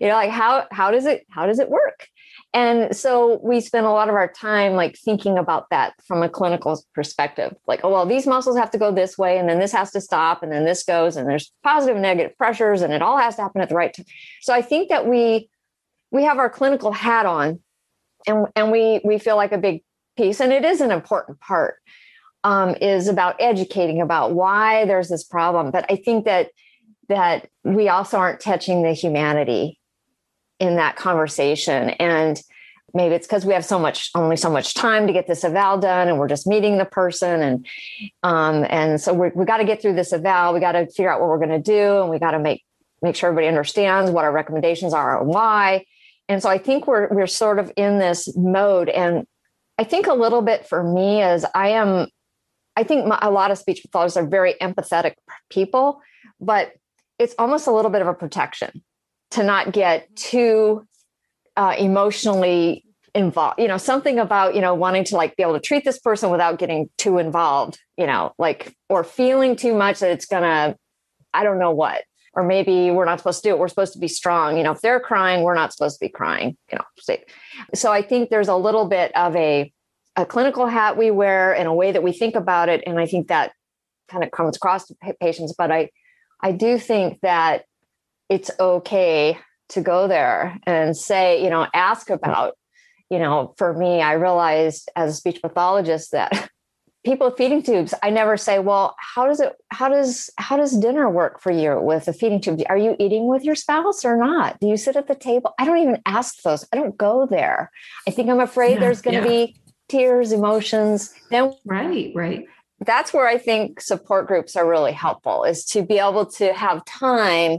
You 0.00 0.08
know, 0.08 0.14
like 0.14 0.30
how 0.30 0.66
how 0.70 0.90
does 0.90 1.06
it 1.06 1.26
how 1.30 1.46
does 1.46 1.58
it 1.58 1.70
work? 1.70 2.06
And 2.52 2.96
so 2.96 3.38
we 3.44 3.60
spend 3.60 3.86
a 3.86 3.90
lot 3.90 4.08
of 4.08 4.16
our 4.16 4.26
time 4.26 4.74
like 4.74 4.96
thinking 4.96 5.38
about 5.38 5.70
that 5.70 5.94
from 6.04 6.24
a 6.24 6.28
clinical 6.28 6.82
perspective. 6.94 7.54
Like, 7.68 7.80
oh 7.84 7.90
well, 7.90 8.06
these 8.06 8.26
muscles 8.26 8.56
have 8.56 8.72
to 8.72 8.78
go 8.78 8.92
this 8.92 9.16
way, 9.16 9.38
and 9.38 9.48
then 9.48 9.60
this 9.60 9.72
has 9.72 9.92
to 9.92 10.00
stop, 10.00 10.42
and 10.42 10.52
then 10.52 10.64
this 10.64 10.84
goes, 10.84 11.16
and 11.16 11.28
there's 11.28 11.52
positive 11.62 11.96
and 11.96 12.02
negative 12.02 12.36
pressures, 12.36 12.82
and 12.82 12.92
it 12.92 13.02
all 13.02 13.18
has 13.18 13.36
to 13.36 13.42
happen 13.42 13.60
at 13.60 13.68
the 13.68 13.76
right 13.76 13.94
time. 13.94 14.06
So 14.40 14.52
I 14.52 14.62
think 14.62 14.88
that 14.88 15.06
we 15.06 15.48
we 16.10 16.24
have 16.24 16.38
our 16.38 16.50
clinical 16.50 16.92
hat 16.92 17.26
on 17.26 17.60
and 18.26 18.46
and 18.56 18.70
we 18.70 19.00
we 19.04 19.18
feel 19.18 19.36
like 19.36 19.52
a 19.52 19.58
big 19.58 19.82
piece 20.16 20.40
and 20.40 20.52
it 20.52 20.64
is 20.64 20.80
an 20.80 20.90
important 20.90 21.40
part 21.40 21.76
um, 22.42 22.74
is 22.80 23.06
about 23.06 23.36
educating 23.38 24.00
about 24.00 24.32
why 24.32 24.86
there's 24.86 25.08
this 25.08 25.24
problem. 25.24 25.70
But 25.70 25.86
i 25.90 25.96
think 25.96 26.24
that 26.24 26.50
that 27.08 27.48
we 27.64 27.88
also 27.88 28.18
aren't 28.18 28.40
touching 28.40 28.82
the 28.82 28.92
humanity 28.92 29.80
in 30.60 30.76
that 30.76 30.94
conversation. 30.94 31.90
And 31.90 32.40
maybe 32.94 33.16
it's 33.16 33.26
because 33.26 33.44
we 33.44 33.52
have 33.54 33.64
so 33.64 33.78
much 33.78 34.10
only 34.14 34.36
so 34.36 34.50
much 34.50 34.74
time 34.74 35.06
to 35.06 35.12
get 35.12 35.26
this 35.26 35.42
eval 35.42 35.78
done 35.78 36.08
and 36.08 36.18
we're 36.18 36.28
just 36.28 36.46
meeting 36.46 36.78
the 36.78 36.84
person 36.84 37.42
and 37.42 37.66
um, 38.22 38.64
and 38.68 39.00
so 39.00 39.12
we 39.12 39.30
we 39.34 39.44
got 39.44 39.58
to 39.58 39.64
get 39.64 39.82
through 39.82 39.94
this 39.94 40.12
eval. 40.12 40.54
We 40.54 40.60
got 40.60 40.72
to 40.72 40.86
figure 40.86 41.12
out 41.12 41.20
what 41.20 41.28
we're 41.28 41.44
going 41.44 41.50
to 41.50 41.58
do 41.58 42.00
and 42.02 42.10
we 42.10 42.18
got 42.18 42.32
to 42.32 42.38
make 42.38 42.64
make 43.02 43.16
sure 43.16 43.28
everybody 43.28 43.48
understands 43.48 44.10
what 44.10 44.24
our 44.24 44.32
recommendations 44.32 44.92
are 44.92 45.20
and 45.20 45.28
why 45.28 45.86
and 46.30 46.40
so 46.40 46.48
I 46.48 46.58
think 46.58 46.86
we're 46.86 47.08
we're 47.08 47.26
sort 47.26 47.58
of 47.58 47.72
in 47.76 47.98
this 47.98 48.34
mode. 48.36 48.88
And 48.88 49.26
I 49.76 49.82
think 49.82 50.06
a 50.06 50.14
little 50.14 50.42
bit 50.42 50.64
for 50.64 50.84
me 50.84 51.24
is 51.24 51.44
I 51.56 51.70
am, 51.70 52.06
I 52.76 52.84
think 52.84 53.04
my, 53.04 53.18
a 53.20 53.32
lot 53.32 53.50
of 53.50 53.58
speech 53.58 53.82
pathologists 53.82 54.16
are 54.16 54.26
very 54.26 54.54
empathetic 54.62 55.14
people, 55.50 56.00
but 56.40 56.72
it's 57.18 57.34
almost 57.36 57.66
a 57.66 57.72
little 57.72 57.90
bit 57.90 58.00
of 58.00 58.06
a 58.06 58.14
protection 58.14 58.84
to 59.32 59.42
not 59.42 59.72
get 59.72 60.14
too 60.14 60.86
uh, 61.56 61.74
emotionally 61.76 62.84
involved 63.12 63.58
you 63.58 63.66
know 63.66 63.76
something 63.76 64.20
about 64.20 64.54
you 64.54 64.60
know 64.60 64.72
wanting 64.72 65.02
to 65.02 65.16
like 65.16 65.34
be 65.34 65.42
able 65.42 65.54
to 65.54 65.58
treat 65.58 65.84
this 65.84 65.98
person 65.98 66.30
without 66.30 66.60
getting 66.60 66.88
too 66.96 67.18
involved 67.18 67.76
you 67.96 68.06
know 68.06 68.32
like 68.38 68.72
or 68.88 69.02
feeling 69.02 69.56
too 69.56 69.74
much 69.74 69.98
that 69.98 70.12
it's 70.12 70.26
gonna 70.26 70.76
i 71.34 71.42
don't 71.42 71.58
know 71.58 71.72
what 71.72 72.04
or 72.34 72.44
maybe 72.44 72.90
we're 72.90 73.04
not 73.04 73.18
supposed 73.18 73.42
to 73.42 73.48
do 73.48 73.54
it. 73.54 73.58
We're 73.58 73.68
supposed 73.68 73.92
to 73.94 73.98
be 73.98 74.08
strong. 74.08 74.56
You 74.56 74.62
know 74.62 74.72
if 74.72 74.80
they're 74.80 75.00
crying 75.00 75.42
we're 75.42 75.54
not 75.54 75.72
supposed 75.72 75.98
to 75.98 76.04
be 76.04 76.08
crying 76.08 76.56
you 76.70 76.78
know 76.78 76.84
so 77.74 77.92
i 77.92 78.02
think 78.02 78.30
there's 78.30 78.48
a 78.48 78.56
little 78.56 78.86
bit 78.86 79.14
of 79.16 79.34
a 79.36 79.72
a 80.16 80.26
clinical 80.26 80.66
hat 80.66 80.96
we 80.96 81.10
wear 81.10 81.54
and 81.54 81.68
a 81.68 81.72
way 81.72 81.92
that 81.92 82.02
we 82.02 82.12
think 82.12 82.34
about 82.34 82.68
it 82.68 82.82
and 82.86 82.98
i 82.98 83.06
think 83.06 83.28
that 83.28 83.52
kind 84.08 84.24
of 84.24 84.30
comes 84.30 84.56
across 84.56 84.86
to 84.86 84.94
patients 85.20 85.54
but 85.56 85.70
i 85.70 85.88
i 86.42 86.52
do 86.52 86.78
think 86.78 87.20
that 87.20 87.64
it's 88.28 88.50
okay 88.58 89.38
to 89.68 89.80
go 89.80 90.08
there 90.08 90.58
and 90.66 90.96
say 90.96 91.42
you 91.42 91.50
know 91.50 91.66
ask 91.74 92.10
about 92.10 92.56
you 93.10 93.18
know 93.18 93.54
for 93.56 93.72
me 93.74 94.00
i 94.00 94.12
realized 94.12 94.90
as 94.96 95.12
a 95.12 95.16
speech 95.16 95.40
pathologist 95.42 96.12
that 96.12 96.50
people 97.04 97.28
with 97.28 97.36
feeding 97.36 97.62
tubes 97.62 97.94
i 98.02 98.10
never 98.10 98.36
say 98.36 98.58
well 98.58 98.94
how 98.98 99.26
does 99.26 99.40
it 99.40 99.54
how 99.70 99.88
does 99.88 100.30
how 100.36 100.56
does 100.56 100.76
dinner 100.76 101.08
work 101.08 101.40
for 101.40 101.50
you 101.50 101.80
with 101.80 102.08
a 102.08 102.12
feeding 102.12 102.40
tube? 102.40 102.60
Are 102.68 102.76
you 102.76 102.96
eating 102.98 103.26
with 103.26 103.44
your 103.44 103.54
spouse 103.54 104.04
or 104.04 104.16
not? 104.16 104.60
Do 104.60 104.66
you 104.66 104.76
sit 104.76 104.96
at 104.96 105.08
the 105.08 105.14
table? 105.14 105.54
I 105.58 105.64
don't 105.64 105.78
even 105.78 106.02
ask 106.06 106.42
those. 106.42 106.66
I 106.72 106.76
don't 106.76 106.96
go 106.96 107.26
there. 107.26 107.70
I 108.06 108.10
think 108.10 108.28
i'm 108.28 108.40
afraid 108.40 108.74
yeah, 108.74 108.80
there's 108.80 109.02
going 109.02 109.22
to 109.22 109.28
yeah. 109.28 109.46
be 109.46 109.56
tears 109.88 110.32
emotions. 110.32 111.14
Then 111.30 111.52
right 111.64 112.12
right. 112.14 112.46
that's 112.80 113.12
where 113.12 113.26
i 113.26 113.38
think 113.38 113.80
support 113.80 114.26
groups 114.26 114.56
are 114.56 114.68
really 114.68 114.92
helpful 114.92 115.44
is 115.44 115.64
to 115.66 115.82
be 115.82 115.98
able 115.98 116.26
to 116.26 116.52
have 116.52 116.84
time 116.84 117.58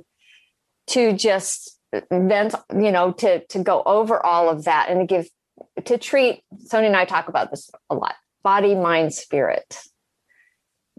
to 0.88 1.14
just 1.14 1.78
vent 2.12 2.56
you 2.74 2.92
know 2.92 3.12
to 3.12 3.46
to 3.48 3.60
go 3.60 3.84
over 3.86 4.24
all 4.26 4.50
of 4.50 4.64
that 4.64 4.90
and 4.90 5.00
to 5.00 5.06
give 5.06 5.30
to 5.86 5.98
treat 5.98 6.44
sonia 6.66 6.88
and 6.88 6.98
i 6.98 7.06
talk 7.06 7.28
about 7.28 7.52
this 7.52 7.70
a 7.90 7.96
lot 7.96 8.16
body, 8.44 8.76
mind, 8.76 9.14
spirit. 9.14 9.78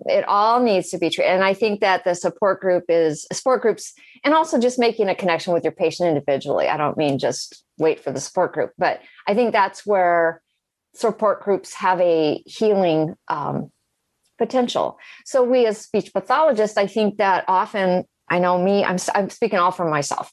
It 0.07 0.27
all 0.27 0.61
needs 0.61 0.91
to 0.91 0.99
be 0.99 1.11
treated. 1.11 1.31
And 1.31 1.45
I 1.45 1.55
think 1.55 1.81
that 1.81 2.05
the 2.05 2.15
support 2.15 2.61
group 2.61 2.85
is 2.89 3.27
support 3.33 3.63
groups 3.63 3.93
and 4.25 4.35
also 4.35 4.59
just 4.59 4.79
making 4.79 5.09
a 5.09 5.15
connection 5.15 5.53
with 5.53 5.65
your 5.65 5.73
patient 5.73 6.09
individually. 6.09 6.67
I 6.69 6.77
don't 6.77 6.97
mean 6.97 7.19
just 7.19 7.65
wait 7.79 8.01
for 8.01 8.11
the 8.11 8.21
support 8.21 8.53
group, 8.53 8.73
but 8.79 9.01
I 9.27 9.35
think 9.35 9.53
that's 9.53 9.87
where 9.87 10.43
support 10.95 11.43
groups 11.43 11.75
have 11.75 12.01
a 12.01 12.43
healing 12.47 13.15
um, 13.29 13.71
potential. 14.39 14.99
So 15.25 15.45
we 15.45 15.67
as 15.67 15.79
speech 15.79 16.13
pathologists, 16.13 16.77
I 16.77 16.87
think 16.87 17.19
that 17.19 17.45
often, 17.47 18.05
I 18.29 18.39
know 18.39 18.63
me, 18.63 18.85
I'm, 18.85 18.97
I'm 19.15 19.31
speaking 19.31 19.59
all 19.59 19.71
for 19.71 19.89
myself. 19.89 20.33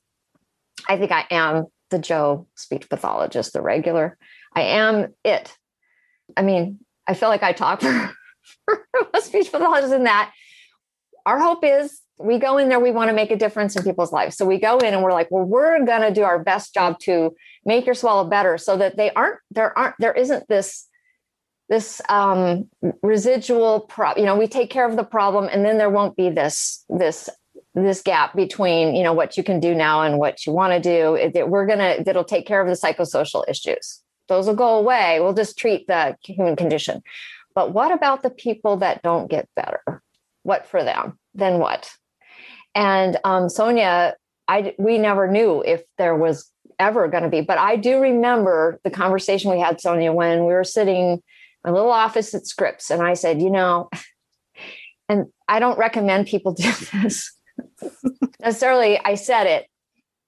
I 0.87 0.97
think 0.97 1.11
I 1.11 1.25
am 1.29 1.65
the 1.89 1.99
Joe 1.99 2.47
speech 2.55 2.89
pathologist, 2.89 3.53
the 3.53 3.61
regular. 3.61 4.17
I 4.55 4.61
am 4.61 5.13
it. 5.23 5.55
I 6.35 6.41
mean, 6.41 6.79
I 7.09 7.15
feel 7.15 7.29
like 7.29 7.41
I 7.41 7.53
talk 7.53 7.81
for, 7.81 8.85
for 8.93 9.21
speech 9.21 9.51
pathologist 9.51 9.93
in 9.93 10.03
that. 10.03 10.31
Our 11.25 11.39
hope 11.39 11.63
is 11.63 12.01
we 12.19 12.37
go 12.37 12.59
in 12.59 12.69
there, 12.69 12.79
we 12.79 12.91
want 12.91 13.09
to 13.09 13.15
make 13.15 13.31
a 13.31 13.35
difference 13.35 13.75
in 13.75 13.83
people's 13.83 14.11
lives. 14.11 14.37
So 14.37 14.45
we 14.45 14.59
go 14.59 14.77
in 14.77 14.93
and 14.93 15.01
we're 15.01 15.13
like, 15.13 15.29
well, 15.31 15.43
we're 15.43 15.83
going 15.85 16.01
to 16.01 16.11
do 16.11 16.23
our 16.23 16.37
best 16.37 16.73
job 16.73 16.99
to 16.99 17.35
make 17.65 17.85
your 17.85 17.95
swallow 17.95 18.25
better 18.25 18.57
so 18.59 18.77
that 18.77 18.95
they 18.95 19.11
aren't, 19.11 19.39
there 19.49 19.75
aren't, 19.77 19.95
there 19.97 20.13
isn't 20.13 20.47
this, 20.47 20.87
this 21.67 21.99
um, 22.09 22.69
residual 23.01 23.81
pro, 23.81 24.15
you 24.15 24.25
know, 24.25 24.37
we 24.37 24.47
take 24.47 24.69
care 24.69 24.87
of 24.87 24.95
the 24.95 25.03
problem 25.03 25.49
and 25.51 25.65
then 25.65 25.79
there 25.79 25.89
won't 25.89 26.15
be 26.15 26.29
this, 26.29 26.85
this, 26.89 27.27
this 27.73 28.01
gap 28.03 28.35
between, 28.35 28.95
you 28.95 29.03
know, 29.03 29.13
what 29.13 29.35
you 29.35 29.43
can 29.43 29.59
do 29.59 29.73
now 29.73 30.03
and 30.03 30.19
what 30.19 30.45
you 30.45 30.53
want 30.53 30.73
to 30.73 30.79
do. 30.79 31.15
It, 31.15 31.49
we're 31.49 31.65
going 31.65 31.79
to, 31.79 32.03
that'll 32.03 32.23
take 32.23 32.45
care 32.45 32.61
of 32.61 32.67
the 32.67 32.73
psychosocial 32.73 33.43
issues 33.47 34.03
those 34.29 34.47
will 34.47 34.55
go 34.55 34.77
away. 34.77 35.19
We'll 35.19 35.33
just 35.33 35.57
treat 35.57 35.87
the 35.87 36.15
human 36.23 36.55
condition. 36.55 37.03
But 37.55 37.73
what 37.73 37.91
about 37.91 38.23
the 38.23 38.29
people 38.29 38.77
that 38.77 39.01
don't 39.01 39.29
get 39.29 39.49
better? 39.55 40.01
What 40.43 40.65
for 40.65 40.83
them? 40.83 41.19
Then 41.33 41.59
what? 41.59 41.91
And 42.73 43.17
um, 43.23 43.49
Sonia, 43.49 44.15
I 44.47 44.73
we 44.77 44.97
never 44.97 45.29
knew 45.29 45.61
if 45.65 45.83
there 45.97 46.15
was 46.15 46.49
ever 46.77 47.07
going 47.07 47.23
to 47.23 47.29
be, 47.29 47.41
but 47.41 47.57
I 47.57 47.75
do 47.75 47.99
remember 47.99 48.79
the 48.83 48.89
conversation 48.89 49.51
we 49.51 49.59
had, 49.59 49.81
Sonia, 49.81 50.13
when 50.13 50.45
we 50.45 50.53
were 50.53 50.63
sitting 50.63 51.11
in 51.11 51.21
a 51.65 51.73
little 51.73 51.91
office 51.91 52.33
at 52.33 52.47
Scripps, 52.47 52.89
and 52.89 53.01
I 53.01 53.15
said, 53.15 53.41
you 53.41 53.49
know, 53.49 53.89
and 55.09 55.25
I 55.47 55.59
don't 55.59 55.77
recommend 55.77 56.27
people 56.27 56.53
do 56.53 56.71
this 56.93 57.33
necessarily. 58.39 58.99
I 59.03 59.15
said 59.15 59.47
it, 59.47 59.67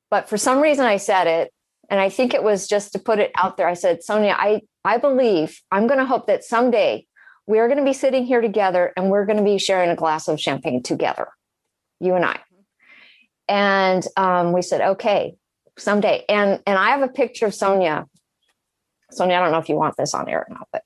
but 0.10 0.28
for 0.28 0.38
some 0.38 0.60
reason 0.60 0.86
I 0.86 0.98
said 0.98 1.28
it, 1.28 1.54
and 1.92 2.00
I 2.00 2.10
think 2.10 2.34
it 2.34 2.42
was 2.42 2.68
just 2.68 2.94
to 2.94 3.00
put 3.00 3.20
it 3.20 3.32
out 3.36 3.58
there. 3.58 3.68
I 3.68 3.74
said, 3.74 4.02
Sonia, 4.02 4.34
I, 4.38 4.62
I 4.86 4.98
believe, 4.98 5.62
I'm 5.72 5.88
going 5.88 6.00
to 6.00 6.06
hope 6.06 6.28
that 6.28 6.46
someday 6.46 7.06
we're 7.46 7.68
going 7.68 7.80
to 7.80 7.86
be 7.86 7.94
sitting 7.94 8.26
here 8.26 8.40
together 8.40 8.94
and 8.96 9.10
we're 9.10 9.26
going 9.26 9.38
to 9.38 9.44
be 9.44 9.58
sharing 9.58 9.90
a 9.90 9.96
glass 9.96 10.30
of 10.30 10.40
champagne 10.40 10.82
together, 10.82 11.28
you 12.00 12.16
and 12.16 12.24
I. 12.24 12.40
And 13.50 14.08
um, 14.16 14.54
we 14.54 14.62
said, 14.62 14.80
okay, 14.82 15.36
someday. 15.78 16.24
And 16.30 16.62
and 16.66 16.78
I 16.78 16.92
have 16.92 17.02
a 17.02 17.10
picture 17.10 17.48
of 17.48 17.54
Sonia. 17.54 18.08
Sonia, 19.12 19.36
I 19.36 19.40
don't 19.42 19.52
know 19.52 19.58
if 19.58 19.68
you 19.68 19.76
want 19.76 19.98
this 19.98 20.14
on 20.14 20.30
air 20.30 20.46
or 20.48 20.54
not, 20.54 20.70
but 20.72 20.84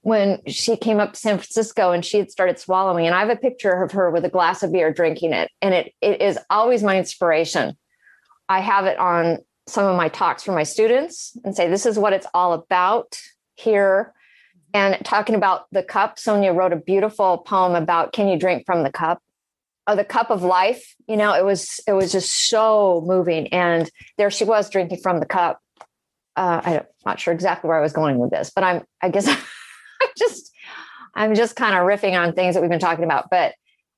when 0.00 0.40
she 0.48 0.76
came 0.76 0.98
up 0.98 1.12
to 1.12 1.20
San 1.20 1.36
Francisco 1.36 1.92
and 1.92 2.04
she 2.04 2.18
had 2.18 2.32
started 2.32 2.58
swallowing, 2.58 3.06
and 3.06 3.14
I 3.14 3.20
have 3.20 3.30
a 3.30 3.36
picture 3.36 3.84
of 3.84 3.92
her 3.92 4.10
with 4.10 4.24
a 4.24 4.28
glass 4.28 4.64
of 4.64 4.72
beer 4.72 4.92
drinking 4.92 5.32
it. 5.32 5.50
And 5.62 5.72
it 5.72 5.92
it 6.00 6.20
is 6.20 6.36
always 6.50 6.82
my 6.82 6.98
inspiration. 6.98 7.76
I 8.48 8.60
have 8.60 8.86
it 8.86 8.98
on 8.98 9.38
some 9.68 9.86
of 9.86 9.96
my 9.96 10.08
talks 10.08 10.42
for 10.42 10.52
my 10.52 10.62
students 10.62 11.36
and 11.44 11.54
say, 11.54 11.68
this 11.68 11.86
is 11.86 11.98
what 11.98 12.12
it's 12.12 12.26
all 12.34 12.52
about 12.52 13.20
here. 13.54 14.14
And 14.74 14.98
talking 15.04 15.34
about 15.34 15.66
the 15.72 15.82
cup, 15.82 16.18
Sonia 16.18 16.52
wrote 16.52 16.72
a 16.72 16.76
beautiful 16.76 17.38
poem 17.38 17.74
about 17.74 18.12
can 18.12 18.28
you 18.28 18.38
drink 18.38 18.64
from 18.66 18.82
the 18.82 18.92
cup? 18.92 19.22
Oh, 19.86 19.96
the 19.96 20.04
cup 20.04 20.30
of 20.30 20.42
life. 20.42 20.94
You 21.06 21.16
know, 21.16 21.32
it 21.32 21.44
was 21.44 21.80
it 21.86 21.92
was 21.92 22.12
just 22.12 22.48
so 22.48 23.02
moving. 23.06 23.48
And 23.48 23.90
there 24.18 24.30
she 24.30 24.44
was 24.44 24.68
drinking 24.68 24.98
from 25.02 25.20
the 25.20 25.26
cup. 25.26 25.60
Uh, 26.36 26.60
I'm 26.62 26.80
not 27.06 27.18
sure 27.18 27.32
exactly 27.32 27.68
where 27.68 27.78
I 27.78 27.82
was 27.82 27.92
going 27.92 28.18
with 28.18 28.30
this, 28.30 28.50
but 28.54 28.64
I'm 28.64 28.84
I 29.02 29.08
guess 29.08 29.26
I'm 30.00 30.08
just 30.16 30.52
I'm 31.14 31.34
just 31.34 31.56
kind 31.56 31.74
of 31.74 31.80
riffing 31.80 32.18
on 32.18 32.32
things 32.32 32.54
that 32.54 32.60
we've 32.60 32.70
been 32.70 32.78
talking 32.78 33.04
about. 33.04 33.30
But 33.30 33.54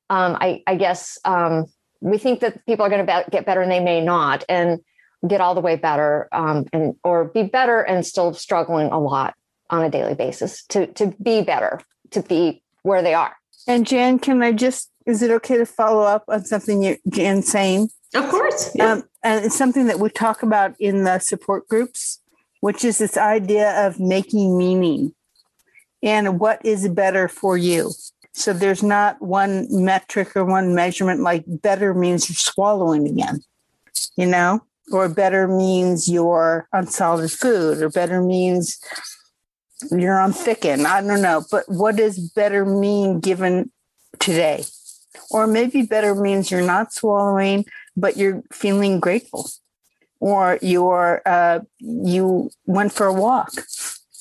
um, 0.09 0.37
I, 0.41 0.63
I 0.67 0.77
guess 0.77 1.19
um, 1.25 1.67
we 2.01 2.19
think 2.19 2.41
that 2.41 2.65
people 2.67 2.85
are 2.85 2.89
going 2.89 3.07
to 3.07 3.13
be- 3.13 3.31
get 3.31 3.47
better 3.47 3.61
and 3.61 3.71
they 3.71 3.81
may 3.81 4.01
not. 4.01 4.45
And 4.49 4.81
get 5.27 5.41
all 5.41 5.55
the 5.55 5.61
way 5.61 5.77
better 5.77 6.29
um, 6.33 6.67
and 6.73 6.95
or 7.05 7.25
be 7.25 7.43
better 7.43 7.81
and 7.81 8.07
still 8.07 8.33
struggling 8.33 8.89
a 8.91 8.99
lot 8.99 9.35
on 9.69 9.85
a 9.85 9.91
daily 9.91 10.15
basis 10.15 10.65
to 10.67 10.87
to 10.89 11.15
be 11.23 11.43
better 11.43 11.81
to 12.11 12.23
be 12.23 12.63
where 12.83 13.03
they 13.03 13.15
are. 13.15 13.37
And 13.67 13.87
jan 13.87 14.19
can 14.19 14.43
i 14.43 14.53
just 14.53 14.91
is 15.07 15.23
it 15.23 15.31
okay 15.31 15.57
to 15.57 15.67
follow 15.67 16.03
up 16.03 16.25
on 16.29 16.45
something 16.45 16.83
you 16.83 16.97
jan 17.09 17.43
saying? 17.43 17.91
Of 18.15 18.29
course. 18.29 18.71
Yeah. 18.75 18.93
um, 18.93 19.05
and 19.23 19.45
it's 19.45 19.57
something 19.57 19.87
that 19.87 20.01
we 20.01 20.09
talk 20.11 20.43
about 20.43 20.75
in 20.81 21.05
the 21.05 21.19
support 21.19 21.69
groups 21.69 22.21
which 22.61 22.85
is 22.85 22.99
this 22.99 23.17
idea 23.17 23.87
of 23.87 23.99
making 23.99 24.59
meaning. 24.59 25.15
And 26.03 26.39
what 26.39 26.61
is 26.63 26.87
better 26.89 27.27
for 27.27 27.57
you? 27.57 27.93
So 28.33 28.53
there's 28.53 28.83
not 28.83 29.21
one 29.23 29.67
metric 29.71 30.37
or 30.37 30.45
one 30.45 30.75
measurement 30.75 31.21
like 31.21 31.45
better 31.47 31.95
means 31.95 32.29
you're 32.29 32.37
swallowing 32.37 33.09
again 33.09 33.41
you 34.17 34.27
know 34.27 34.63
or 34.91 35.09
better 35.09 35.47
means 35.49 36.09
you're 36.09 36.69
on 36.73 36.87
solid 36.87 37.31
food, 37.31 37.83
or 37.83 37.89
better 37.89 38.23
means 38.23 38.79
you're 39.91 40.19
on 40.19 40.33
thicken. 40.33 40.87
I 40.87 41.01
don't 41.01 41.23
know. 41.23 41.45
But 41.51 41.65
what 41.69 41.97
does 41.97 42.19
better 42.19 42.65
mean 42.65 43.21
given 43.21 43.71
today? 44.19 44.65
Or 45.31 45.47
maybe 45.47 45.83
better 45.83 46.15
means 46.15 46.51
you're 46.51 46.63
not 46.63 46.93
swallowing, 46.93 47.65
but 47.97 48.17
you're 48.17 48.43
feeling 48.53 49.01
grateful. 49.01 49.49
Or 50.19 50.59
you're 50.61 51.23
uh, 51.25 51.61
you 51.79 52.51
went 52.67 52.93
for 52.93 53.07
a 53.07 53.13
walk. 53.13 53.53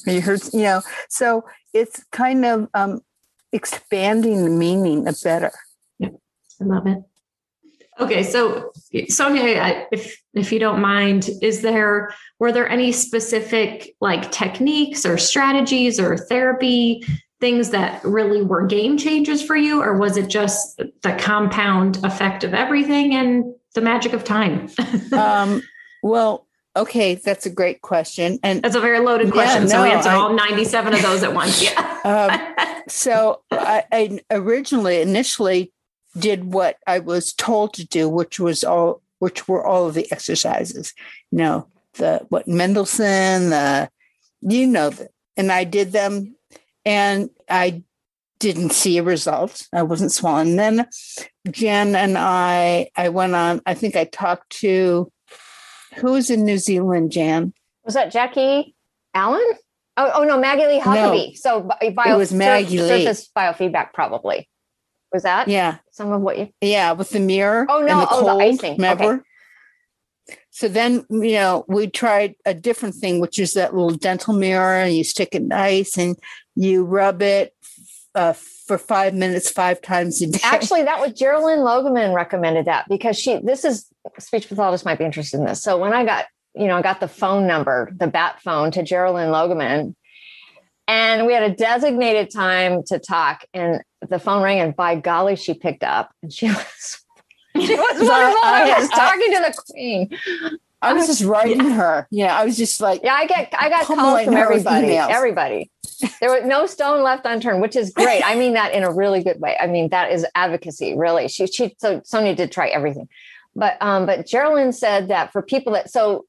You 0.05 0.21
heard, 0.21 0.41
you 0.53 0.62
know. 0.62 0.82
So 1.10 1.43
it's 1.73 2.03
kind 2.12 2.45
of 2.45 2.69
um, 2.73 3.01
expanding 3.51 4.43
the 4.43 4.49
meaning 4.49 5.08
of 5.08 5.19
better. 5.21 5.51
Yeah, 5.97 6.10
I 6.62 6.63
love 6.63 6.88
it. 6.88 6.99
Okay, 7.99 8.23
so 8.23 8.71
Sonia, 9.09 9.88
if 9.91 10.21
if 10.33 10.51
you 10.51 10.59
don't 10.59 10.79
mind, 10.79 11.29
is 11.41 11.62
there 11.62 12.13
were 12.39 12.51
there 12.51 12.69
any 12.69 12.91
specific 12.91 13.95
like 13.99 14.31
techniques 14.31 15.05
or 15.05 15.17
strategies 15.17 15.99
or 15.99 16.17
therapy 16.17 17.03
things 17.39 17.69
that 17.69 18.03
really 18.03 18.41
were 18.41 18.65
game 18.65 18.97
changers 18.97 19.41
for 19.41 19.55
you, 19.55 19.81
or 19.81 19.97
was 19.97 20.17
it 20.17 20.27
just 20.27 20.77
the 20.77 21.15
compound 21.19 22.03
effect 22.05 22.43
of 22.43 22.53
everything 22.53 23.15
and 23.15 23.53
the 23.75 23.81
magic 23.81 24.13
of 24.13 24.23
time? 24.23 24.69
um, 25.12 25.62
well, 26.03 26.47
okay, 26.75 27.15
that's 27.15 27.45
a 27.45 27.49
great 27.49 27.81
question, 27.81 28.39
and 28.43 28.62
that's 28.62 28.75
a 28.75 28.81
very 28.81 28.99
loaded 28.99 29.31
question. 29.31 29.67
Yeah, 29.67 29.77
no, 29.77 29.83
so 29.83 29.83
answer 29.83 30.09
I, 30.09 30.15
all 30.15 30.33
ninety-seven 30.33 30.93
of 30.93 31.01
those 31.01 31.23
at 31.23 31.33
once. 31.33 31.62
Yeah. 31.62 31.99
um, 32.65 32.81
so 32.88 33.41
I, 33.51 33.83
I 33.91 34.19
originally, 34.31 35.01
initially 35.01 35.73
did 36.17 36.54
what 36.54 36.78
I 36.88 37.00
was 37.00 37.34
told 37.34 37.74
to 37.76 37.86
do, 37.86 38.10
which 38.10 38.39
was 38.39 38.63
all, 38.63 39.02
which 39.19 39.48
were 39.48 39.65
all 39.65 39.88
of 39.88 39.93
the 39.93 40.12
exercises. 40.12 40.93
You 41.32 41.38
know, 41.38 41.67
the 41.93 42.26
what 42.30 42.48
Mendelsohn, 42.48 43.50
the 43.50 43.89
you 44.41 44.67
know, 44.67 44.89
the, 44.89 45.10
and 45.38 45.52
I 45.52 45.63
did 45.63 45.91
them, 45.91 46.36
and 46.86 47.30
I 47.50 47.84
didn't 48.39 48.72
see 48.72 48.98
a 48.98 49.04
result. 49.04 49.67
I 49.74 49.84
wasn't 49.84 50.12
swallowing. 50.12 50.56
Then 50.56 50.88
Jen 51.52 51.95
and 51.95 52.17
I, 52.17 52.89
I 52.95 53.10
went 53.10 53.36
on, 53.36 53.62
I 53.65 53.74
think 53.74 53.95
I 53.95 54.06
talked 54.06 54.50
to 54.62 55.12
who 55.95 56.13
was 56.13 56.30
in 56.30 56.45
New 56.45 56.58
Zealand, 56.58 57.12
Jan? 57.12 57.54
Was 57.84 57.93
that 57.93 58.12
Jackie 58.12 58.76
Allen? 59.13 59.45
Oh, 59.98 60.12
oh 60.15 60.24
no, 60.24 60.39
Maggie 60.39 60.65
Lee 60.65 60.80
Huckabee. 60.80 61.28
No, 61.28 61.34
so 61.36 61.69
bio, 61.91 62.15
it 62.15 62.17
was 62.17 62.32
Maggie 62.32 62.78
sur- 62.78 62.84
Lee. 62.84 63.06
Surface 63.06 63.30
biofeedback, 63.36 63.93
probably. 63.93 64.48
Was 65.12 65.24
that? 65.24 65.48
Yeah. 65.48 65.78
Some 65.91 66.12
of 66.12 66.22
what 66.22 66.38
you? 66.38 66.50
Yeah, 66.62 66.91
with 66.91 67.10
the 67.10 67.19
mirror. 67.19 67.65
Oh 67.69 67.80
no! 67.80 67.88
And 67.88 68.02
the 68.02 68.08
oh, 68.12 68.22
cold, 68.22 68.26
the 68.26 68.43
icing. 68.43 68.74
Remember? 68.74 69.04
Okay. 69.04 69.24
So 70.52 70.67
then, 70.67 71.06
you 71.10 71.34
know, 71.34 71.65
we 71.67 71.88
tried 71.88 72.36
a 72.45 72.54
different 72.54 72.95
thing, 72.95 73.19
which 73.19 73.39
is 73.39 73.54
that 73.54 73.74
little 73.74 73.95
dental 73.98 74.34
mirror, 74.34 74.76
and 74.76 74.93
you 74.93 75.04
stick 75.04 75.30
it 75.32 75.41
in 75.41 75.52
ice 75.52 75.98
and 75.98 76.17
you 76.56 76.84
rub 76.84 77.22
it 77.22 77.56
uh, 78.13 78.34
for 78.34 78.78
five 78.78 79.13
minutes, 79.13 79.50
five 79.50 79.82
times 79.82 80.22
a 80.22 80.28
day. 80.28 80.39
Actually, 80.43 80.84
that 80.84 81.00
was 81.00 81.13
Geraldine 81.13 81.60
Logemann 81.60 82.13
recommended 82.13 82.65
that 82.65 82.86
because 82.89 83.17
she. 83.17 83.39
This 83.39 83.63
is 83.63 83.88
speech 84.19 84.50
pathologists 84.50 84.86
might 84.86 85.00
be 85.00 85.06
interested 85.06 85.38
in 85.38 85.45
this. 85.45 85.63
So 85.63 85.78
when 85.78 85.93
I 85.93 86.06
got, 86.06 86.26
you 86.54 86.67
know, 86.67 86.78
I 86.78 86.82
got 86.82 87.00
the 87.00 87.08
phone 87.08 87.48
number, 87.48 87.91
the 87.95 88.08
bat 88.08 88.41
phone 88.41 88.72
to 88.72 88.84
Geraldine 88.84 89.30
Logemann, 89.30 89.95
and 90.88 91.26
we 91.26 91.34
had 91.34 91.43
a 91.43 91.56
designated 91.56 92.32
time 92.34 92.84
to 92.88 93.00
talk, 93.00 93.45
and 93.54 93.82
the 94.07 94.19
phone 94.19 94.41
rang, 94.43 94.59
and 94.59 94.75
by 94.75 94.95
golly, 94.95 95.35
she 95.35 95.53
picked 95.53 95.83
up, 95.83 96.12
and 96.21 96.31
she 96.31 96.47
was 96.47 97.05
she 97.55 97.75
was 97.75 97.95
wonderful. 97.95 98.39
I, 98.43 98.73
I 98.75 98.79
was 98.79 98.89
talking 98.89 99.31
to 99.33 99.39
the 99.39 99.63
queen. 99.71 100.59
I 100.81 100.93
was 100.93 101.07
just 101.07 101.23
writing 101.23 101.59
her. 101.59 102.07
Yeah, 102.09 102.38
I 102.38 102.45
was 102.45 102.57
just 102.57 102.79
like, 102.79 103.01
yeah, 103.03 103.13
I 103.13 103.25
get, 103.25 103.53
I 103.57 103.69
got 103.69 103.85
calls 103.85 104.23
from 104.23 104.35
everybody, 104.35 104.95
everybody. 104.95 105.71
There 106.21 106.31
was 106.31 106.45
no 106.45 106.65
stone 106.67 107.03
left 107.03 107.25
unturned, 107.25 107.62
which 107.62 107.75
is 107.75 107.91
great. 107.91 108.23
I 108.23 108.35
mean 108.35 108.53
that 108.53 108.73
in 108.73 108.83
a 108.83 108.91
really 108.91 109.21
good 109.21 109.41
way. 109.41 109.57
I 109.59 109.67
mean 109.67 109.89
that 109.89 110.12
is 110.12 110.25
advocacy, 110.35 110.95
really. 110.97 111.27
She, 111.27 111.47
she, 111.47 111.75
so 111.79 112.01
Sonia 112.05 112.33
did 112.33 112.51
try 112.51 112.69
everything, 112.69 113.09
but, 113.55 113.77
um, 113.81 114.05
but 114.05 114.25
Geraldine 114.25 114.71
said 114.71 115.09
that 115.09 115.33
for 115.33 115.41
people 115.41 115.73
that, 115.73 115.91
so 115.91 116.25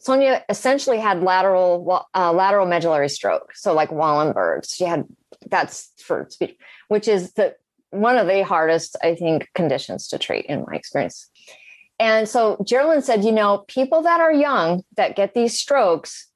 Sonia 0.00 0.44
essentially 0.50 0.98
had 0.98 1.22
lateral, 1.22 2.06
uh, 2.14 2.32
lateral 2.32 2.66
medullary 2.66 3.08
stroke, 3.08 3.52
so 3.54 3.72
like 3.72 3.90
Wallenberg's. 3.90 4.74
She 4.74 4.84
had 4.84 5.06
that's 5.48 5.90
for 6.02 6.26
speech, 6.30 6.56
which 6.90 7.06
is 7.06 7.32
the 7.34 7.54
one 7.90 8.18
of 8.18 8.26
the 8.26 8.44
hardest, 8.44 8.96
I 9.02 9.14
think, 9.14 9.48
conditions 9.54 10.08
to 10.08 10.18
treat 10.18 10.46
in 10.46 10.64
my 10.66 10.74
experience. 10.74 11.30
And 12.00 12.28
so 12.28 12.56
Geraldine 12.66 13.02
said, 13.02 13.24
you 13.24 13.32
know, 13.32 13.64
people 13.68 14.02
that 14.02 14.20
are 14.20 14.32
young 14.32 14.82
that 14.96 15.16
get 15.16 15.34
these 15.34 15.58
strokes, 15.58 16.26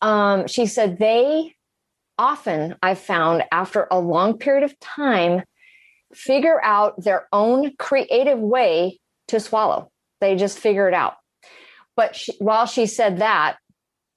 um, 0.00 0.46
she 0.46 0.66
said 0.66 0.98
they 0.98 1.54
often, 2.18 2.76
I've 2.82 2.98
found 3.00 3.44
after 3.50 3.88
a 3.90 3.98
long 3.98 4.38
period 4.38 4.62
of 4.62 4.78
time, 4.78 5.42
figure 6.14 6.62
out 6.62 7.02
their 7.02 7.28
own 7.32 7.72
creative 7.76 8.38
way 8.38 9.00
to 9.28 9.40
swallow. 9.40 9.90
They 10.20 10.36
just 10.36 10.58
figure 10.58 10.86
it 10.86 10.94
out. 10.94 11.14
But 11.96 12.14
she, 12.14 12.32
while 12.38 12.66
she 12.66 12.86
said 12.86 13.18
that, 13.18 13.56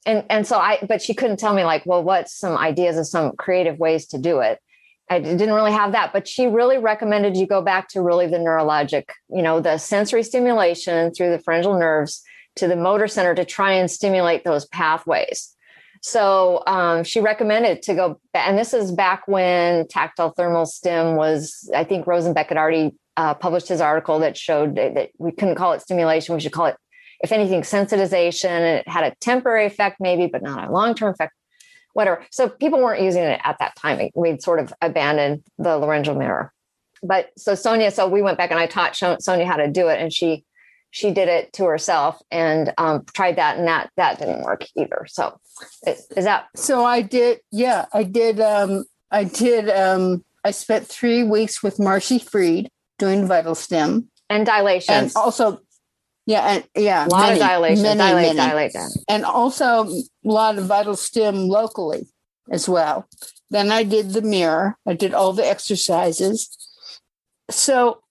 and 0.06 0.24
and 0.30 0.46
so 0.46 0.58
I, 0.58 0.80
but 0.88 1.02
she 1.02 1.14
couldn't 1.14 1.38
tell 1.38 1.54
me 1.54 1.64
like, 1.64 1.86
well, 1.86 2.04
what's 2.04 2.38
some 2.38 2.58
ideas 2.58 2.98
of 2.98 3.08
some 3.08 3.36
creative 3.38 3.80
ways 3.80 4.06
to 4.08 4.18
do 4.18 4.40
it. 4.40 4.60
I 5.13 5.19
didn't 5.19 5.54
really 5.54 5.71
have 5.71 5.91
that, 5.91 6.12
but 6.12 6.28
she 6.28 6.47
really 6.47 6.78
recommended 6.78 7.38
you 7.38 7.45
go 7.45 7.62
back 7.62 7.88
to 7.89 8.02
really 8.02 8.28
the 8.28 8.38
neurologic, 8.38 9.06
you 9.30 9.43
know, 9.43 9.60
the 9.60 9.78
sensory 9.78 10.23
stimulation 10.23 11.13
through 11.13 11.30
the 11.30 11.39
pharyngeal 11.39 11.78
nerves 11.78 12.23
to 12.56 12.67
the 12.67 12.76
motor 12.76 13.08
center 13.08 13.36
to 13.36 13.45
try 13.45 13.73
and 13.73 13.89
stimulate 13.89 14.43
those 14.43 14.65
pathways. 14.65 15.56
So 16.02 16.63
um, 16.67 17.04
she 17.04 17.19
recommended 17.19 17.84
to 17.84 17.93
go, 17.93 18.19
and 18.34 18.58
this 18.58 18.73
is 18.73 18.91
back 18.91 19.28
when 19.28 19.88
tactile 19.88 20.32
thermal 20.32 20.65
stim 20.65 21.15
was, 21.15 21.69
I 21.73 21.84
think 21.84 22.06
Rosenbek 22.06 22.47
had 22.47 22.58
already 22.58 22.91
uh, 23.15 23.36
published 23.36 23.69
his 23.69 23.82
article 23.82 24.19
that 24.19 24.36
showed 24.36 24.76
that, 24.76 24.95
that 24.95 25.10
we 25.17 25.32
couldn't 25.32 25.56
call 25.56 25.73
it 25.73 25.82
stimulation, 25.82 26.36
we 26.36 26.41
should 26.41 26.52
call 26.52 26.65
it, 26.65 26.76
if 27.21 27.32
anything, 27.32 27.62
sensitization. 27.62 28.49
And 28.49 28.80
it 28.80 28.88
had 28.88 29.06
a 29.06 29.15
temporary 29.21 29.65
effect, 29.65 29.97
maybe, 29.99 30.28
but 30.28 30.41
not 30.41 30.67
a 30.67 30.71
long 30.71 30.95
term 30.95 31.12
effect 31.12 31.34
whatever. 31.94 32.26
So 32.32 32.50
people 32.50 32.82
weren't 32.82 33.02
using 33.02 33.24
it 33.24 33.40
at 33.44 33.58
that 33.60 33.76
time. 33.76 34.10
We'd 34.16 34.42
sort 34.42 34.60
of 34.60 34.74
abandoned 34.82 35.44
the 35.58 35.78
laryngeal 35.78 36.16
mirror. 36.16 36.52
But 37.02 37.32
so 37.38 37.56
Sonia, 37.56 37.92
so 37.92 38.08
we 38.08 38.22
went 38.22 38.38
back 38.38 38.52
and 38.52 38.60
I 38.60 38.66
taught 38.66 38.96
Sonia 38.96 39.46
how 39.46 39.58
to 39.58 39.70
do 39.70 39.88
it, 39.90 40.00
and 40.00 40.12
she 40.12 40.46
she 40.92 41.12
did 41.12 41.28
it 41.28 41.52
to 41.54 41.66
herself 41.66 42.22
and 42.30 42.72
um, 42.78 43.04
tried 43.14 43.38
that, 43.38 43.58
and 43.58 43.68
that 43.68 43.90
that 43.98 44.20
didn't 44.20 44.44
work 44.44 44.64
either. 44.78 45.06
So 45.08 45.38
is, 45.86 46.08
is 46.16 46.26
that? 46.26 46.48
So 46.56 46.86
I 46.86 47.02
did. 47.02 47.40
Yeah, 47.52 47.86
I 47.94 48.04
did. 48.04 48.40
Um, 48.40 48.86
I 49.12 49.26
did. 49.26 49.70
Um, 49.70 50.24
I 50.46 50.52
spent 50.52 50.88
three 50.88 51.24
weeks 51.24 51.64
with 51.64 51.80
Marcy 51.80 52.20
Freed 52.20 52.70
doing 53.00 53.28
VitalStim 53.28 54.06
and 54.30 54.46
dilation, 54.46 54.96
and 54.96 55.12
also 55.16 55.60
yeah, 56.26 56.42
and 56.42 56.68
yeah, 56.76 57.06
a 57.06 57.08
lot 57.08 57.22
many, 57.22 57.34
of 57.34 57.40
dilation, 57.40 57.84
many, 57.84 57.98
dilate, 57.98 58.36
many. 58.36 58.50
dilate 58.50 58.76
and 59.10 59.26
also 59.26 59.88
a 59.88 60.04
lot 60.24 60.58
of 60.58 60.66
VitalStim 60.66 61.48
locally 61.48 62.08
as 62.50 62.70
well. 62.70 63.08
Then 63.50 63.72
I 63.72 63.84
did 63.84 64.12
the 64.12 64.22
mirror. 64.22 64.78
I 64.88 64.94
did 64.94 65.14
all 65.14 65.34
the 65.34 65.48
exercises. 65.48 66.50
So, 67.52 68.02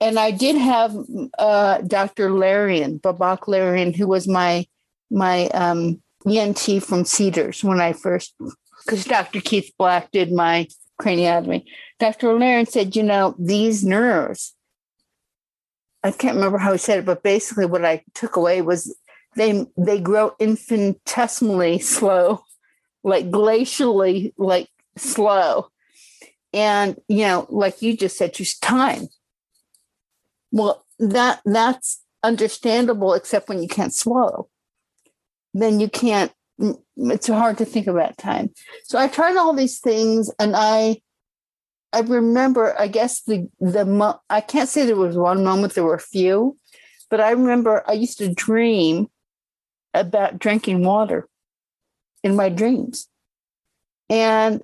and 0.00 0.18
I 0.18 0.32
did 0.32 0.56
have 0.56 0.96
uh, 1.38 1.78
Dr. 1.82 2.30
Larian, 2.32 2.98
Babak 2.98 3.46
Larian, 3.46 3.94
who 3.94 4.08
was 4.08 4.26
my 4.26 4.66
my 5.10 5.46
um, 5.48 6.02
ENT 6.28 6.82
from 6.82 7.04
Cedars 7.04 7.62
when 7.62 7.80
I 7.80 7.92
first, 7.92 8.34
because 8.84 9.04
Dr. 9.04 9.40
Keith 9.40 9.72
Black 9.78 10.10
did 10.10 10.32
my 10.32 10.66
craniotomy. 11.00 11.64
Dr. 12.00 12.34
Larian 12.34 12.66
said, 12.66 12.96
you 12.96 13.04
know, 13.04 13.36
these 13.38 13.84
nerves 13.84 14.54
I 16.04 16.10
can't 16.10 16.36
remember 16.36 16.58
how 16.58 16.72
he 16.72 16.78
said 16.78 16.98
it, 16.98 17.06
but 17.06 17.22
basically 17.22 17.64
what 17.64 17.84
I 17.84 18.04
took 18.14 18.36
away 18.36 18.60
was 18.60 18.94
they 19.36 19.66
they 19.76 19.98
grow 19.98 20.34
infinitesimally 20.38 21.78
slow, 21.80 22.44
like 23.02 23.30
glacially 23.30 24.32
like 24.36 24.68
slow. 24.96 25.70
And 26.52 27.00
you 27.08 27.24
know, 27.24 27.46
like 27.48 27.82
you 27.82 27.96
just 27.96 28.16
said, 28.18 28.34
just 28.34 28.62
time. 28.62 29.08
Well, 30.52 30.84
that 30.98 31.40
that's 31.44 32.02
understandable, 32.22 33.14
except 33.14 33.48
when 33.48 33.62
you 33.62 33.68
can't 33.68 33.92
swallow. 33.92 34.48
Then 35.54 35.80
you 35.80 35.88
can't 35.88 36.32
it's 36.96 37.26
hard 37.26 37.58
to 37.58 37.64
think 37.64 37.86
about 37.86 38.16
time. 38.16 38.50
So 38.84 38.98
I 38.98 39.08
tried 39.08 39.36
all 39.36 39.54
these 39.54 39.80
things 39.80 40.30
and 40.38 40.54
I 40.54 41.00
I 41.94 42.00
remember, 42.00 42.74
I 42.78 42.88
guess 42.88 43.22
the 43.22 43.48
the 43.60 44.18
I 44.28 44.40
can't 44.40 44.68
say 44.68 44.84
there 44.84 44.96
was 44.96 45.16
one 45.16 45.44
moment. 45.44 45.74
There 45.74 45.84
were 45.84 45.94
a 45.94 46.00
few, 46.00 46.58
but 47.08 47.20
I 47.20 47.30
remember 47.30 47.84
I 47.86 47.92
used 47.92 48.18
to 48.18 48.34
dream 48.34 49.06
about 49.94 50.40
drinking 50.40 50.84
water 50.84 51.28
in 52.24 52.34
my 52.34 52.48
dreams. 52.48 53.08
And 54.10 54.62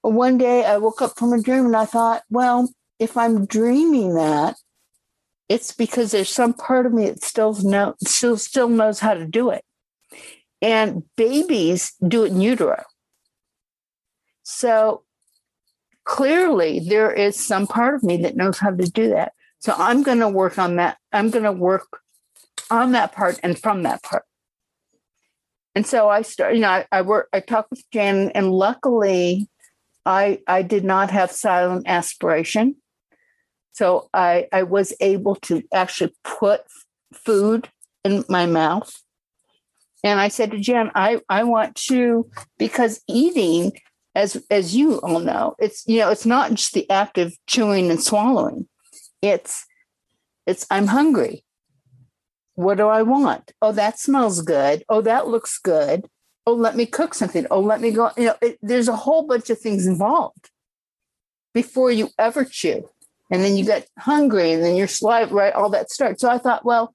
one 0.00 0.38
day 0.38 0.64
I 0.64 0.78
woke 0.78 1.02
up 1.02 1.18
from 1.18 1.34
a 1.34 1.42
dream 1.42 1.66
and 1.66 1.76
I 1.76 1.84
thought, 1.84 2.22
well, 2.30 2.72
if 2.98 3.16
I'm 3.16 3.44
dreaming 3.44 4.14
that, 4.14 4.56
it's 5.50 5.72
because 5.72 6.12
there's 6.12 6.30
some 6.30 6.54
part 6.54 6.86
of 6.86 6.94
me 6.94 7.10
that 7.10 7.22
still 7.22 7.52
know 7.62 7.94
still 8.06 8.38
still 8.38 8.70
knows 8.70 9.00
how 9.00 9.12
to 9.12 9.26
do 9.26 9.50
it. 9.50 9.62
And 10.62 11.02
babies 11.16 11.92
do 12.08 12.24
it 12.24 12.32
in 12.32 12.40
utero. 12.40 12.82
So 14.42 15.03
clearly 16.04 16.80
there 16.80 17.12
is 17.12 17.38
some 17.38 17.66
part 17.66 17.94
of 17.94 18.02
me 18.02 18.18
that 18.18 18.36
knows 18.36 18.58
how 18.58 18.70
to 18.70 18.90
do 18.90 19.10
that. 19.10 19.32
So 19.58 19.74
I'm 19.76 20.02
going 20.02 20.20
to 20.20 20.28
work 20.28 20.58
on 20.58 20.76
that. 20.76 20.98
I'm 21.12 21.30
going 21.30 21.44
to 21.44 21.52
work 21.52 22.00
on 22.70 22.92
that 22.92 23.12
part 23.12 23.40
and 23.42 23.58
from 23.58 23.82
that 23.82 24.02
part. 24.02 24.24
And 25.74 25.86
so 25.86 26.08
I 26.08 26.22
started, 26.22 26.56
you 26.56 26.60
know, 26.62 26.68
I, 26.68 26.86
I 26.92 27.02
work, 27.02 27.28
I 27.32 27.40
talked 27.40 27.70
with 27.70 27.82
Jen, 27.90 28.30
and 28.34 28.52
luckily 28.52 29.48
I 30.06 30.40
I 30.46 30.62
did 30.62 30.84
not 30.84 31.10
have 31.10 31.32
silent 31.32 31.88
aspiration. 31.88 32.76
So 33.72 34.08
I 34.14 34.46
I 34.52 34.62
was 34.62 34.94
able 35.00 35.34
to 35.36 35.62
actually 35.72 36.14
put 36.22 36.62
food 37.12 37.68
in 38.04 38.24
my 38.28 38.46
mouth. 38.46 38.94
And 40.04 40.20
I 40.20 40.28
said 40.28 40.50
to 40.50 40.58
Jen, 40.58 40.90
I, 40.94 41.20
I 41.30 41.44
want 41.44 41.76
to, 41.86 42.28
because 42.58 43.00
eating 43.08 43.72
as 44.14 44.42
as 44.50 44.74
you 44.76 44.98
all 45.00 45.18
know 45.18 45.54
it's 45.58 45.84
you 45.86 45.98
know 45.98 46.10
it's 46.10 46.26
not 46.26 46.54
just 46.54 46.72
the 46.72 46.88
act 46.90 47.18
of 47.18 47.36
chewing 47.46 47.90
and 47.90 48.02
swallowing. 48.02 48.68
It's 49.22 49.66
it's 50.46 50.66
i'm 50.70 50.86
hungry. 50.88 51.44
What 52.54 52.78
do 52.78 52.86
i 52.86 53.02
want? 53.02 53.52
Oh 53.60 53.72
that 53.72 53.98
smells 53.98 54.42
good. 54.42 54.84
Oh 54.88 55.00
that 55.00 55.28
looks 55.28 55.58
good. 55.58 56.06
Oh 56.46 56.54
let 56.54 56.76
me 56.76 56.86
cook 56.86 57.14
something. 57.14 57.46
Oh 57.50 57.60
let 57.60 57.80
me 57.80 57.90
go 57.90 58.10
you 58.16 58.26
know 58.26 58.36
it, 58.40 58.58
there's 58.62 58.88
a 58.88 58.96
whole 58.96 59.26
bunch 59.26 59.50
of 59.50 59.58
things 59.58 59.86
involved 59.86 60.50
before 61.52 61.90
you 61.90 62.10
ever 62.18 62.44
chew. 62.44 62.88
And 63.30 63.42
then 63.42 63.56
you 63.56 63.64
get 63.64 63.88
hungry 63.98 64.52
and 64.52 64.62
then 64.62 64.76
your 64.76 64.86
saliva 64.86 65.34
right 65.34 65.52
all 65.52 65.70
that 65.70 65.90
starts. 65.90 66.20
So 66.20 66.30
i 66.30 66.38
thought 66.38 66.64
well 66.64 66.94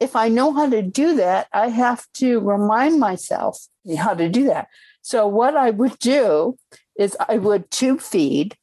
if 0.00 0.16
i 0.16 0.28
know 0.28 0.52
how 0.52 0.68
to 0.68 0.82
do 0.82 1.16
that 1.16 1.46
i 1.52 1.68
have 1.68 2.04
to 2.14 2.40
remind 2.40 2.98
myself 2.98 3.66
how 3.96 4.12
to 4.12 4.28
do 4.28 4.44
that 4.44 4.66
so 5.04 5.26
what 5.26 5.54
I 5.54 5.68
would 5.68 5.98
do 5.98 6.56
is 6.98 7.14
I 7.28 7.36
would 7.36 7.70
tube 7.70 8.00
feed. 8.00 8.56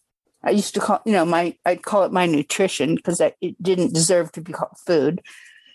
I 0.43 0.49
used 0.49 0.73
to 0.73 0.79
call, 0.79 0.99
you 1.05 1.11
know, 1.11 1.23
my 1.23 1.55
I'd 1.67 1.83
call 1.83 2.03
it 2.03 2.11
my 2.11 2.25
nutrition 2.25 2.95
because 2.95 3.21
it 3.21 3.35
didn't 3.61 3.93
deserve 3.93 4.31
to 4.31 4.41
be 4.41 4.51
called 4.51 4.75
food. 4.83 5.21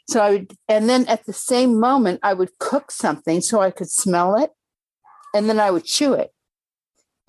So 0.09 0.21
I 0.21 0.31
would, 0.33 0.55
and 0.69 0.89
then 0.89 1.07
at 1.07 1.25
the 1.25 1.33
same 1.33 1.79
moment, 1.79 2.19
I 2.25 2.35
would 2.35 2.59
cook 2.59 2.91
something 2.91 3.41
so 3.43 3.61
I 3.61 3.71
could 3.71 3.89
smell 3.89 4.35
it, 4.35 4.51
and 5.33 5.49
then 5.49 5.61
I 5.61 5.71
would 5.71 5.85
chew 5.85 6.15
it. 6.15 6.33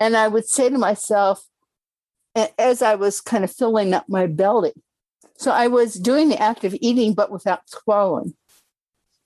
And 0.00 0.16
I 0.16 0.26
would 0.26 0.48
say 0.48 0.68
to 0.68 0.76
myself, 0.76 1.46
as 2.58 2.82
I 2.82 2.96
was 2.96 3.20
kind 3.20 3.44
of 3.44 3.52
filling 3.52 3.94
up 3.94 4.08
my 4.08 4.26
belly, 4.26 4.72
so 5.36 5.52
I 5.52 5.68
was 5.68 5.94
doing 5.94 6.28
the 6.28 6.42
act 6.42 6.64
of 6.64 6.76
eating, 6.80 7.14
but 7.14 7.30
without 7.30 7.70
swallowing, 7.70 8.34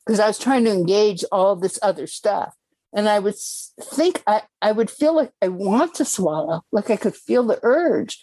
because 0.04 0.20
I 0.20 0.26
was 0.26 0.38
trying 0.38 0.64
to 0.66 0.70
engage 0.70 1.24
all 1.32 1.56
this 1.56 1.78
other 1.80 2.06
stuff. 2.06 2.54
And 2.94 3.08
I 3.08 3.18
would 3.18 3.36
think 3.36 4.22
I, 4.26 4.42
I 4.60 4.72
would 4.72 4.90
feel 4.90 5.16
like 5.16 5.32
I 5.40 5.48
want 5.48 5.94
to 5.94 6.04
swallow, 6.04 6.62
like 6.72 6.90
I 6.90 6.96
could 6.96 7.16
feel 7.16 7.42
the 7.44 7.58
urge. 7.62 8.22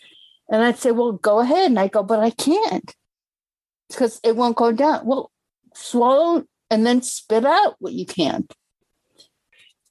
And 0.50 0.64
I'd 0.64 0.78
say, 0.78 0.92
well, 0.92 1.14
go 1.14 1.40
ahead. 1.40 1.72
And 1.72 1.80
I 1.80 1.88
go, 1.88 2.04
but 2.04 2.20
I 2.20 2.30
can't 2.30 2.94
because 3.90 4.20
it 4.24 4.36
won't 4.36 4.58
go 4.58 4.72
down. 4.72 5.06
Well, 5.06 5.32
swallow 5.74 6.46
and 6.70 6.86
then 6.86 7.02
spit 7.02 7.46
out 7.46 7.76
what 7.80 7.94
you 7.94 8.06
can't. 8.06 8.52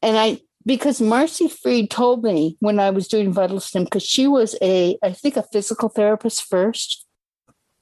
And 0.00 0.16
I, 0.16 0.40
because 0.64 1.00
Marcy 1.00 1.48
Freed 1.48 1.90
told 1.90 2.22
me 2.22 2.56
when 2.60 2.78
I 2.78 2.90
was 2.90 3.08
doing 3.08 3.34
VitalStim, 3.34 3.84
because 3.84 4.04
she 4.04 4.28
was 4.28 4.56
a, 4.62 4.96
I 5.02 5.12
think, 5.12 5.36
a 5.36 5.42
physical 5.42 5.88
therapist 5.88 6.44
first 6.44 7.04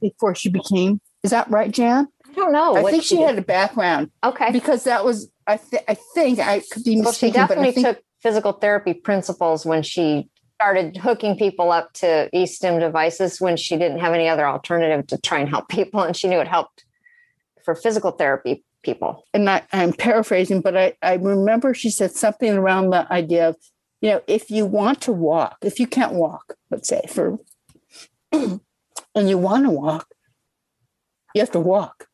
before 0.00 0.34
she 0.34 0.48
became, 0.48 1.00
is 1.22 1.30
that 1.30 1.50
right, 1.50 1.70
Jan? 1.70 2.08
I 2.28 2.32
don't 2.32 2.52
know. 2.52 2.76
I 2.76 2.90
think 2.90 3.02
she, 3.02 3.16
she 3.16 3.22
had 3.22 3.38
a 3.38 3.42
background. 3.42 4.10
Okay. 4.24 4.50
Because 4.50 4.84
that 4.84 5.04
was, 5.04 5.30
I, 5.46 5.56
th- 5.56 5.82
I 5.88 5.94
think, 6.14 6.38
I 6.38 6.60
could 6.60 6.84
be 6.84 6.96
mistaken. 6.96 7.04
Well, 7.04 7.12
she 7.12 7.30
definitely 7.30 7.72
think- 7.72 7.86
took 7.86 8.02
physical 8.22 8.52
therapy 8.52 8.94
principles 8.94 9.64
when 9.64 9.82
she 9.82 10.28
started 10.56 10.96
hooking 10.96 11.36
people 11.36 11.70
up 11.70 11.92
to 11.92 12.30
eStim 12.34 12.80
devices 12.80 13.40
when 13.40 13.56
she 13.56 13.76
didn't 13.76 13.98
have 13.98 14.14
any 14.14 14.26
other 14.26 14.46
alternative 14.46 15.06
to 15.06 15.18
try 15.18 15.38
and 15.38 15.48
help 15.48 15.68
people. 15.78 16.00
And 16.02 16.16
she 16.16 16.28
knew 16.28 16.40
it 16.40 16.48
helped 16.48 16.84
for 17.64 17.74
physical 17.74 18.12
therapy 18.12 18.64
people. 18.82 19.24
And 19.34 19.50
I, 19.50 19.62
I'm 19.72 19.92
paraphrasing, 19.92 20.62
but 20.62 20.76
I, 20.76 20.94
I 21.02 21.14
remember 21.14 21.74
she 21.74 21.90
said 21.90 22.12
something 22.12 22.54
around 22.54 22.90
the 22.90 23.12
idea 23.12 23.50
of, 23.50 23.56
you 24.00 24.10
know, 24.10 24.22
if 24.26 24.50
you 24.50 24.64
want 24.64 25.00
to 25.02 25.12
walk, 25.12 25.58
if 25.62 25.78
you 25.80 25.86
can't 25.86 26.12
walk, 26.12 26.54
let's 26.70 26.88
say, 26.88 27.02
for, 27.08 27.38
and 28.32 28.60
you 29.14 29.36
want 29.36 29.64
to 29.64 29.70
walk, 29.70 30.06
you 31.34 31.40
have 31.40 31.50
to 31.52 31.60
walk. 31.60 32.05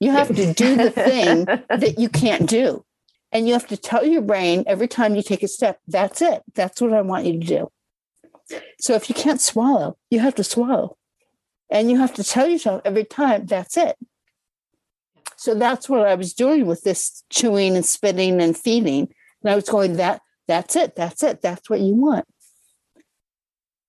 You 0.00 0.10
have 0.12 0.28
to 0.28 0.52
do 0.52 0.76
the 0.76 0.90
thing 0.90 1.44
that 1.68 1.94
you 1.98 2.08
can't 2.08 2.48
do. 2.48 2.84
And 3.32 3.48
you 3.48 3.54
have 3.54 3.66
to 3.68 3.76
tell 3.76 4.04
your 4.04 4.22
brain 4.22 4.64
every 4.66 4.86
time 4.86 5.16
you 5.16 5.22
take 5.22 5.42
a 5.42 5.48
step, 5.48 5.80
that's 5.88 6.22
it. 6.22 6.42
That's 6.54 6.80
what 6.80 6.92
I 6.92 7.00
want 7.00 7.26
you 7.26 7.40
to 7.40 7.46
do. 7.46 7.70
So 8.78 8.94
if 8.94 9.08
you 9.08 9.14
can't 9.14 9.40
swallow, 9.40 9.96
you 10.10 10.20
have 10.20 10.34
to 10.36 10.44
swallow. 10.44 10.96
And 11.70 11.90
you 11.90 11.98
have 11.98 12.14
to 12.14 12.24
tell 12.24 12.46
yourself 12.46 12.82
every 12.84 13.04
time, 13.04 13.46
that's 13.46 13.76
it. 13.76 13.96
So 15.36 15.54
that's 15.54 15.88
what 15.88 16.06
I 16.06 16.14
was 16.14 16.32
doing 16.32 16.66
with 16.66 16.82
this 16.82 17.24
chewing 17.30 17.74
and 17.74 17.84
spitting 17.84 18.40
and 18.40 18.56
feeding. 18.56 19.12
And 19.42 19.50
I 19.50 19.56
was 19.56 19.68
going, 19.68 19.96
that 19.96 20.20
that's 20.46 20.76
it, 20.76 20.94
that's 20.94 21.22
it, 21.22 21.42
that's 21.42 21.68
what 21.68 21.80
you 21.80 21.94
want. 21.94 22.26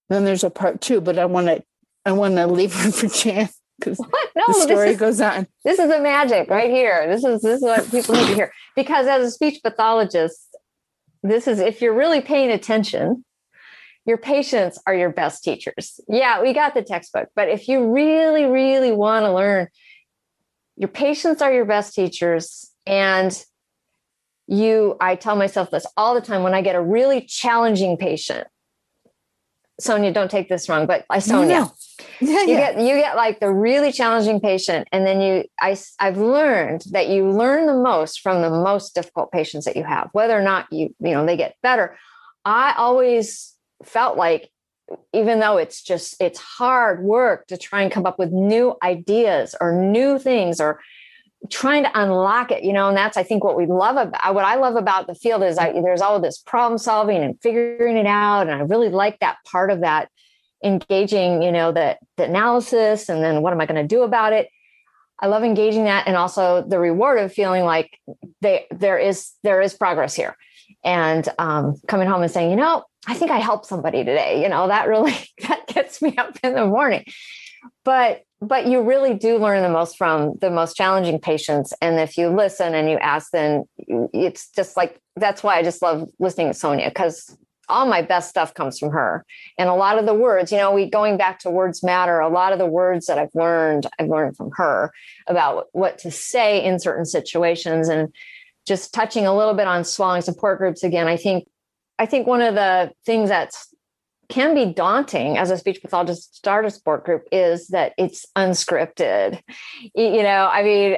Then 0.09 0.25
there's 0.25 0.43
a 0.43 0.49
part 0.49 0.81
two, 0.81 1.01
but 1.01 1.19
I 1.19 1.25
want 1.25 1.47
to 1.47 1.63
I 2.05 2.13
want 2.13 2.35
to 2.35 2.47
leave 2.47 2.73
it 2.85 2.93
for 2.93 3.07
Jan 3.07 3.49
because 3.77 3.99
no, 4.35 4.43
the 4.47 4.53
story 4.53 4.89
is, 4.91 4.97
goes 4.97 5.21
on. 5.21 5.47
This 5.63 5.79
is 5.79 5.89
the 5.89 5.99
magic 5.99 6.49
right 6.49 6.69
here. 6.69 7.07
This 7.07 7.23
is 7.23 7.41
this 7.41 7.57
is 7.57 7.63
what 7.63 7.89
people 7.91 8.15
need 8.15 8.27
to 8.27 8.35
hear. 8.35 8.53
Because 8.75 9.07
as 9.07 9.27
a 9.27 9.31
speech 9.31 9.61
pathologist, 9.63 10.55
this 11.23 11.47
is 11.47 11.59
if 11.59 11.81
you're 11.81 11.93
really 11.93 12.21
paying 12.21 12.51
attention, 12.51 13.25
your 14.05 14.17
patients 14.17 14.79
are 14.85 14.95
your 14.95 15.09
best 15.09 15.43
teachers. 15.43 15.99
Yeah, 16.07 16.41
we 16.41 16.53
got 16.53 16.73
the 16.73 16.83
textbook, 16.83 17.29
but 17.35 17.49
if 17.49 17.67
you 17.67 17.91
really, 17.91 18.45
really 18.45 18.91
want 18.91 19.25
to 19.25 19.33
learn, 19.33 19.67
your 20.77 20.89
patients 20.89 21.41
are 21.41 21.51
your 21.51 21.65
best 21.65 21.95
teachers. 21.95 22.71
And 22.85 23.43
you, 24.47 24.95
I 25.01 25.15
tell 25.15 25.35
myself 25.35 25.71
this 25.71 25.87
all 25.97 26.13
the 26.13 26.21
time 26.21 26.43
when 26.43 26.53
I 26.53 26.61
get 26.61 26.75
a 26.75 26.81
really 26.81 27.21
challenging 27.21 27.97
patient. 27.97 28.47
Sonia, 29.79 30.11
don't 30.11 30.31
take 30.31 30.47
this 30.47 30.69
wrong, 30.69 30.85
but 30.85 31.05
I 31.09 31.19
Sonia. 31.19 31.59
No, 31.59 31.73
you 32.19 32.45
get 32.47 32.79
you 32.79 32.95
get 32.95 33.15
like 33.15 33.39
the 33.39 33.51
really 33.51 33.91
challenging 33.91 34.39
patient 34.39 34.87
and 34.91 35.05
then 35.05 35.21
you 35.21 35.43
I 35.59 35.77
I've 35.99 36.17
learned 36.17 36.83
that 36.91 37.09
you 37.09 37.29
learn 37.29 37.65
the 37.65 37.73
most 37.73 38.21
from 38.21 38.41
the 38.41 38.49
most 38.49 38.95
difficult 38.95 39.31
patients 39.31 39.65
that 39.65 39.75
you 39.75 39.83
have 39.83 40.09
whether 40.13 40.37
or 40.37 40.41
not 40.41 40.71
you 40.71 40.95
you 40.99 41.11
know 41.11 41.25
they 41.25 41.37
get 41.37 41.55
better 41.61 41.97
I 42.43 42.73
always 42.77 43.53
felt 43.83 44.17
like 44.17 44.49
even 45.13 45.39
though 45.39 45.57
it's 45.57 45.81
just 45.81 46.15
it's 46.21 46.39
hard 46.39 47.03
work 47.03 47.47
to 47.47 47.57
try 47.57 47.81
and 47.81 47.91
come 47.91 48.05
up 48.05 48.19
with 48.19 48.31
new 48.31 48.75
ideas 48.83 49.55
or 49.59 49.73
new 49.73 50.19
things 50.19 50.61
or 50.61 50.79
trying 51.49 51.83
to 51.83 51.91
unlock 52.01 52.51
it 52.51 52.63
you 52.63 52.73
know 52.73 52.87
and 52.87 52.97
that's 52.97 53.17
i 53.17 53.23
think 53.23 53.43
what 53.43 53.57
we 53.57 53.65
love 53.65 53.97
about 53.97 54.33
what 54.33 54.45
i 54.45 54.55
love 54.55 54.75
about 54.75 55.07
the 55.07 55.15
field 55.15 55.43
is 55.43 55.57
I, 55.57 55.71
there's 55.71 56.01
all 56.01 56.19
this 56.19 56.37
problem 56.37 56.77
solving 56.77 57.23
and 57.23 57.39
figuring 57.41 57.97
it 57.97 58.05
out 58.05 58.43
and 58.43 58.51
i 58.51 58.59
really 58.59 58.89
like 58.89 59.19
that 59.19 59.37
part 59.45 59.71
of 59.71 59.81
that 59.81 60.09
engaging 60.63 61.41
you 61.41 61.51
know 61.51 61.71
the, 61.71 61.97
the 62.17 62.25
analysis 62.25 63.09
and 63.09 63.23
then 63.23 63.41
what 63.41 63.53
am 63.53 63.61
i 63.61 63.65
going 63.65 63.81
to 63.81 63.87
do 63.87 64.03
about 64.03 64.33
it? 64.33 64.49
I 65.19 65.27
love 65.27 65.43
engaging 65.43 65.85
that 65.85 66.07
and 66.07 66.17
also 66.17 66.65
the 66.67 66.79
reward 66.79 67.19
of 67.19 67.31
feeling 67.31 67.63
like 67.63 67.97
they 68.41 68.65
there 68.71 68.97
is 68.97 69.31
there 69.43 69.61
is 69.61 69.73
progress 69.73 70.13
here. 70.13 70.35
And 70.83 71.27
um, 71.39 71.79
coming 71.87 72.07
home 72.07 72.21
and 72.21 72.31
saying 72.31 72.49
you 72.49 72.55
know 72.55 72.83
i 73.07 73.13
think 73.13 73.31
i 73.31 73.37
helped 73.37 73.67
somebody 73.67 74.03
today 74.03 74.41
you 74.41 74.49
know 74.49 74.67
that 74.67 74.87
really 74.87 75.15
that 75.47 75.67
gets 75.67 76.01
me 76.01 76.17
up 76.17 76.37
in 76.43 76.53
the 76.53 76.65
morning. 76.65 77.05
But 77.83 78.23
but 78.45 78.67
you 78.67 78.81
really 78.81 79.13
do 79.13 79.37
learn 79.37 79.61
the 79.61 79.69
most 79.69 79.97
from 79.97 80.35
the 80.39 80.49
most 80.49 80.75
challenging 80.75 81.19
patients. 81.19 81.73
And 81.81 81.99
if 81.99 82.17
you 82.17 82.29
listen 82.29 82.73
and 82.73 82.89
you 82.89 82.97
ask 82.97 83.31
then 83.31 83.65
it's 83.77 84.49
just 84.49 84.77
like 84.77 84.99
that's 85.15 85.43
why 85.43 85.57
i 85.57 85.63
just 85.63 85.81
love 85.81 86.07
listening 86.19 86.47
to 86.47 86.53
sonia 86.53 86.89
because 86.89 87.37
all 87.67 87.87
my 87.87 88.01
best 88.03 88.29
stuff 88.29 88.53
comes 88.53 88.77
from 88.77 88.91
her. 88.91 89.25
And 89.57 89.69
a 89.69 89.73
lot 89.73 89.97
of 89.97 90.05
the 90.05 90.13
words 90.13 90.51
you 90.51 90.57
know 90.57 90.71
we 90.71 90.89
going 90.89 91.17
back 91.17 91.39
to 91.39 91.49
words 91.49 91.83
matter. 91.83 92.19
A 92.19 92.29
lot 92.29 92.53
of 92.53 92.59
the 92.59 92.65
words 92.65 93.05
that 93.07 93.17
i've 93.17 93.33
learned 93.33 93.87
i've 93.99 94.09
learned 94.09 94.37
from 94.37 94.51
her 94.55 94.91
about 95.27 95.67
what 95.71 95.97
to 95.99 96.11
say 96.11 96.63
in 96.63 96.79
certain 96.79 97.05
situations 97.05 97.89
and 97.89 98.13
just 98.67 98.93
touching 98.93 99.27
a 99.27 99.35
little 99.35 99.53
bit 99.53 99.67
on 99.67 99.83
swallowing 99.83 100.21
support 100.21 100.57
groups 100.57 100.83
again. 100.83 101.07
I 101.07 101.17
think 101.17 101.47
i 101.97 102.05
think 102.05 102.27
one 102.27 102.41
of 102.41 102.55
the 102.55 102.91
things 103.05 103.29
that's 103.29 103.74
can 104.29 104.53
be 104.53 104.65
daunting 104.65 105.37
as 105.37 105.51
a 105.51 105.57
speech 105.57 105.81
pathologist 105.81 106.35
start 106.35 106.65
a 106.65 106.69
support 106.69 107.05
group 107.05 107.23
is 107.31 107.67
that 107.67 107.93
it's 107.97 108.25
unscripted 108.35 109.41
you 109.93 110.23
know 110.23 110.49
i 110.51 110.63
mean 110.63 110.97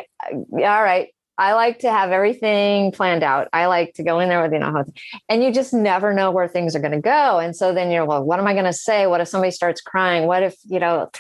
all 0.53 0.84
right 0.84 1.09
I 1.39 1.53
like 1.53 1.80
to 1.80 1.91
have 1.91 2.11
everything 2.11 2.91
planned 2.91 3.21
out. 3.21 3.47
I 3.53 3.67
like 3.67 3.93
to 3.95 4.03
go 4.03 4.19
in 4.19 4.28
there 4.28 4.41
with, 4.41 4.53
you 4.53 4.59
know, 4.59 4.84
and 5.30 5.43
you 5.43 5.53
just 5.53 5.71
never 5.71 6.11
know 6.11 6.32
where 6.32 6.47
things 6.47 6.75
are 6.75 6.80
going 6.80 6.93
to 6.93 6.99
go. 6.99 7.38
And 7.38 7.55
so 7.55 7.73
then 7.73 7.91
you're, 7.91 8.05
well, 8.05 8.23
what 8.23 8.39
am 8.39 8.47
I 8.47 8.53
going 8.53 8.65
to 8.65 8.73
say? 8.73 9.05
What 9.05 9.21
if 9.21 9.28
somebody 9.28 9.51
starts 9.51 9.80
crying? 9.80 10.25
What 10.25 10.41
if, 10.41 10.55
you 10.65 10.80
know, 10.80 11.11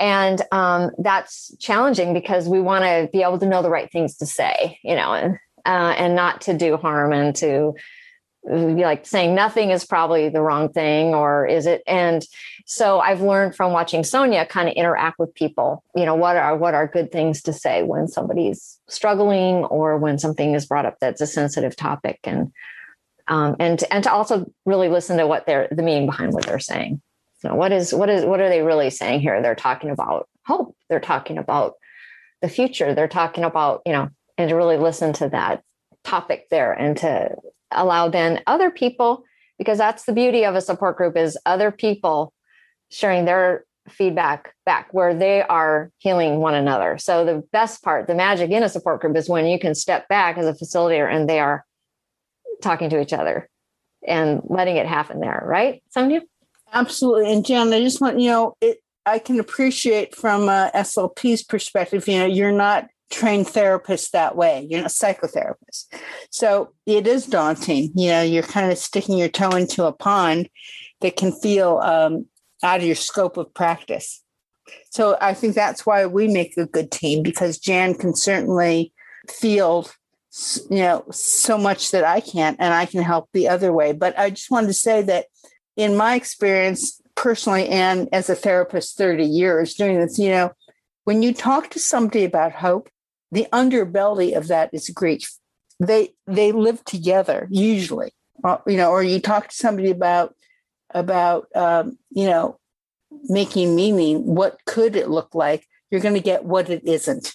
and 0.00 0.42
um, 0.50 0.90
that's 0.98 1.56
challenging 1.58 2.12
because 2.12 2.48
we 2.48 2.60
want 2.60 2.84
to 2.84 3.08
be 3.12 3.22
able 3.22 3.38
to 3.38 3.46
know 3.46 3.62
the 3.62 3.70
right 3.70 3.90
things 3.92 4.16
to 4.16 4.26
say, 4.26 4.80
you 4.82 4.96
know, 4.96 5.14
and, 5.14 5.38
uh, 5.64 5.94
and 5.96 6.16
not 6.16 6.40
to 6.42 6.58
do 6.58 6.76
harm 6.76 7.12
and 7.12 7.36
to 7.36 7.74
like 8.44 9.06
saying 9.06 9.34
nothing 9.34 9.70
is 9.70 9.84
probably 9.84 10.28
the 10.28 10.42
wrong 10.42 10.68
thing 10.72 11.14
or 11.14 11.46
is 11.46 11.66
it? 11.66 11.82
And 11.86 12.24
so 12.64 13.00
i've 13.00 13.20
learned 13.20 13.56
from 13.56 13.72
watching 13.72 14.04
sonia 14.04 14.46
kind 14.46 14.68
of 14.68 14.74
interact 14.74 15.18
with 15.18 15.34
people 15.34 15.82
you 15.96 16.04
know 16.04 16.14
what 16.14 16.36
are 16.36 16.56
what 16.56 16.74
are 16.74 16.86
good 16.86 17.10
things 17.10 17.42
to 17.42 17.52
say 17.52 17.82
when 17.82 18.06
somebody's 18.06 18.78
struggling 18.88 19.64
or 19.64 19.98
when 19.98 20.16
something 20.16 20.54
is 20.54 20.66
brought 20.66 20.86
up 20.86 20.96
that's 21.00 21.20
a 21.20 21.26
sensitive 21.26 21.74
topic. 21.76 22.20
And 22.24 22.52
um, 23.28 23.56
and 23.58 23.82
and 23.90 24.04
to 24.04 24.12
also 24.12 24.50
really 24.66 24.88
listen 24.88 25.16
to 25.18 25.26
what 25.26 25.46
they're 25.46 25.68
the 25.70 25.82
meaning 25.82 26.06
behind 26.06 26.32
what 26.32 26.44
they're 26.44 26.58
saying. 26.58 27.00
You 27.42 27.50
know 27.50 27.56
what 27.56 27.72
is 27.72 27.92
what 27.92 28.08
is 28.08 28.24
what 28.24 28.40
are 28.40 28.48
they 28.48 28.62
really 28.62 28.90
saying 28.90 29.20
here? 29.20 29.40
They're 29.42 29.54
talking 29.54 29.90
about 29.90 30.28
hope. 30.44 30.76
They're 30.88 31.00
talking 31.00 31.38
about 31.38 31.74
the 32.40 32.48
future. 32.48 32.94
They're 32.94 33.08
talking 33.08 33.44
about 33.44 33.82
you 33.86 33.92
know 33.92 34.10
and 34.38 34.48
to 34.48 34.56
really 34.56 34.76
listen 34.76 35.12
to 35.14 35.28
that 35.30 35.62
topic 36.04 36.48
there 36.50 36.72
and 36.72 36.96
to 36.98 37.36
allow 37.74 38.08
then 38.08 38.40
other 38.46 38.70
people 38.70 39.24
because 39.58 39.78
that's 39.78 40.04
the 40.04 40.12
beauty 40.12 40.44
of 40.44 40.54
a 40.54 40.60
support 40.60 40.96
group 40.96 41.16
is 41.16 41.38
other 41.46 41.70
people 41.70 42.32
sharing 42.90 43.24
their 43.24 43.64
feedback 43.88 44.54
back 44.64 44.92
where 44.92 45.14
they 45.14 45.42
are 45.42 45.90
healing 45.98 46.38
one 46.38 46.54
another. 46.54 46.98
So 46.98 47.24
the 47.24 47.42
best 47.52 47.82
part 47.82 48.06
the 48.06 48.14
magic 48.14 48.50
in 48.50 48.62
a 48.62 48.68
support 48.68 49.00
group 49.00 49.16
is 49.16 49.28
when 49.28 49.46
you 49.46 49.58
can 49.58 49.74
step 49.74 50.08
back 50.08 50.38
as 50.38 50.46
a 50.46 50.52
facilitator 50.52 51.12
and 51.12 51.28
they 51.28 51.40
are 51.40 51.64
talking 52.62 52.88
to 52.90 53.00
each 53.00 53.12
other 53.12 53.48
and 54.06 54.40
letting 54.44 54.76
it 54.76 54.86
happen 54.86 55.20
there 55.20 55.42
right 55.46 55.82
sonia 55.90 56.22
absolutely. 56.72 57.32
And 57.32 57.44
jan 57.44 57.72
i 57.72 57.80
just 57.80 58.00
want 58.00 58.20
you 58.20 58.30
know 58.30 58.56
it 58.60 58.78
i 59.04 59.18
can 59.18 59.38
appreciate 59.38 60.14
from 60.14 60.48
uh, 60.48 60.70
a 60.74 60.80
slp's 60.80 61.42
perspective 61.42 62.06
you 62.08 62.18
know 62.18 62.26
you're 62.26 62.52
not 62.52 62.86
trained 63.12 63.46
therapists 63.46 64.10
that 64.10 64.34
way, 64.34 64.66
you 64.68 64.78
know, 64.78 64.86
psychotherapists. 64.86 65.86
So 66.30 66.72
it 66.86 67.06
is 67.06 67.26
daunting. 67.26 67.92
You 67.94 68.08
know, 68.08 68.22
you're 68.22 68.42
kind 68.42 68.72
of 68.72 68.78
sticking 68.78 69.18
your 69.18 69.28
toe 69.28 69.50
into 69.50 69.84
a 69.84 69.92
pond 69.92 70.48
that 71.00 71.16
can 71.16 71.32
feel 71.32 71.78
um, 71.78 72.26
out 72.62 72.80
of 72.80 72.86
your 72.86 72.96
scope 72.96 73.36
of 73.36 73.52
practice. 73.54 74.22
So 74.90 75.16
I 75.20 75.34
think 75.34 75.54
that's 75.54 75.84
why 75.84 76.06
we 76.06 76.28
make 76.28 76.56
a 76.56 76.66
good 76.66 76.90
team 76.90 77.22
because 77.22 77.58
Jan 77.58 77.94
can 77.94 78.16
certainly 78.16 78.92
field 79.28 79.94
you 80.70 80.78
know 80.78 81.04
so 81.10 81.58
much 81.58 81.90
that 81.90 82.04
I 82.04 82.20
can't 82.20 82.56
and 82.58 82.72
I 82.72 82.86
can 82.86 83.02
help 83.02 83.28
the 83.32 83.48
other 83.48 83.72
way. 83.72 83.92
But 83.92 84.18
I 84.18 84.30
just 84.30 84.50
wanted 84.50 84.68
to 84.68 84.74
say 84.74 85.02
that 85.02 85.26
in 85.76 85.96
my 85.96 86.14
experience 86.14 87.00
personally 87.14 87.68
and 87.68 88.08
as 88.12 88.30
a 88.30 88.34
therapist 88.34 88.96
30 88.96 89.24
years 89.24 89.74
doing 89.74 89.98
this, 89.98 90.18
you 90.18 90.30
know, 90.30 90.52
when 91.04 91.22
you 91.22 91.34
talk 91.34 91.70
to 91.70 91.78
somebody 91.78 92.24
about 92.24 92.52
hope, 92.52 92.88
the 93.32 93.46
underbelly 93.50 94.36
of 94.36 94.46
that 94.48 94.70
is 94.72 94.88
grief. 94.90 95.32
They 95.80 96.14
they 96.26 96.52
live 96.52 96.84
together 96.84 97.48
usually, 97.50 98.12
you 98.66 98.76
know, 98.76 98.90
or 98.90 99.02
you 99.02 99.18
talk 99.18 99.48
to 99.48 99.56
somebody 99.56 99.90
about 99.90 100.36
about 100.94 101.48
um, 101.56 101.98
you 102.10 102.26
know 102.26 102.60
making 103.24 103.74
meaning. 103.74 104.24
What 104.24 104.58
could 104.66 104.94
it 104.94 105.08
look 105.08 105.34
like? 105.34 105.66
You're 105.90 106.02
going 106.02 106.14
to 106.14 106.20
get 106.20 106.44
what 106.44 106.70
it 106.70 106.86
isn't 106.86 107.34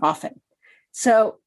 often. 0.00 0.40
So, 0.92 1.38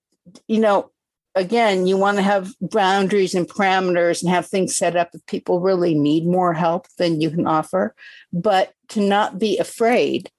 you 0.48 0.60
know, 0.60 0.92
again, 1.36 1.88
you 1.88 1.98
want 1.98 2.18
to 2.18 2.24
have 2.24 2.54
boundaries 2.62 3.34
and 3.34 3.48
parameters 3.48 4.22
and 4.22 4.32
have 4.32 4.48
things 4.48 4.76
set 4.76 4.96
up 4.96 5.10
if 5.14 5.26
people 5.26 5.60
really 5.60 5.94
need 5.94 6.26
more 6.26 6.54
help 6.54 6.88
than 6.98 7.22
you 7.22 7.30
can 7.30 7.48
offer, 7.48 7.96
but 8.34 8.74
to 8.90 9.00
not 9.02 9.40
be 9.40 9.58
afraid 9.58 10.32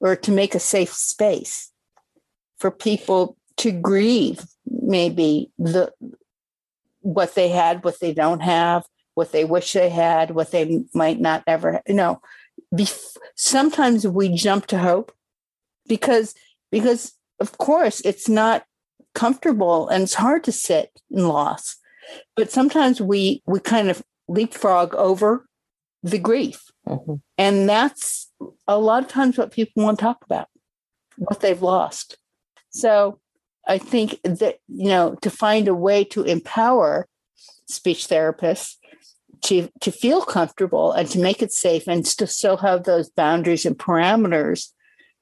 or 0.00 0.16
to 0.16 0.30
make 0.30 0.54
a 0.54 0.60
safe 0.60 0.92
space 0.92 1.70
for 2.64 2.70
people 2.70 3.36
to 3.58 3.70
grieve 3.70 4.42
maybe 4.64 5.50
the 5.58 5.92
what 7.02 7.34
they 7.34 7.50
had, 7.50 7.84
what 7.84 8.00
they 8.00 8.14
don't 8.14 8.40
have, 8.40 8.86
what 9.12 9.32
they 9.32 9.44
wish 9.44 9.74
they 9.74 9.90
had, 9.90 10.30
what 10.30 10.50
they 10.50 10.82
might 10.94 11.20
not 11.20 11.44
ever, 11.46 11.82
you 11.86 11.92
know. 11.92 12.22
Bef- 12.74 13.18
sometimes 13.34 14.06
we 14.06 14.34
jump 14.34 14.64
to 14.68 14.78
hope 14.78 15.12
because 15.86 16.34
because 16.72 17.12
of 17.38 17.58
course 17.58 18.00
it's 18.00 18.30
not 18.30 18.64
comfortable 19.14 19.90
and 19.90 20.04
it's 20.04 20.14
hard 20.14 20.42
to 20.44 20.52
sit 20.52 20.88
in 21.10 21.28
loss 21.28 21.76
but 22.34 22.50
sometimes 22.50 22.98
we 22.98 23.42
we 23.46 23.60
kind 23.60 23.90
of 23.90 24.02
leapfrog 24.28 24.94
over 24.94 25.46
the 26.02 26.18
grief 26.18 26.70
mm-hmm. 26.88 27.16
and 27.36 27.68
that's 27.68 28.32
a 28.66 28.78
lot 28.78 29.02
of 29.02 29.08
times 29.08 29.36
what 29.36 29.52
people 29.52 29.84
want 29.84 29.98
to 29.98 30.02
talk 30.02 30.24
about 30.24 30.48
what 31.18 31.40
they've 31.40 31.62
lost 31.62 32.16
so 32.74 33.18
i 33.66 33.78
think 33.78 34.20
that 34.22 34.56
you 34.68 34.88
know 34.88 35.16
to 35.22 35.30
find 35.30 35.68
a 35.68 35.74
way 35.74 36.04
to 36.04 36.22
empower 36.24 37.08
speech 37.66 38.06
therapists 38.08 38.76
to 39.42 39.68
to 39.80 39.90
feel 39.90 40.22
comfortable 40.22 40.92
and 40.92 41.08
to 41.08 41.18
make 41.18 41.42
it 41.42 41.52
safe 41.52 41.86
and 41.86 42.04
to 42.04 42.26
still 42.26 42.58
have 42.58 42.84
those 42.84 43.10
boundaries 43.10 43.64
and 43.64 43.78
parameters 43.78 44.70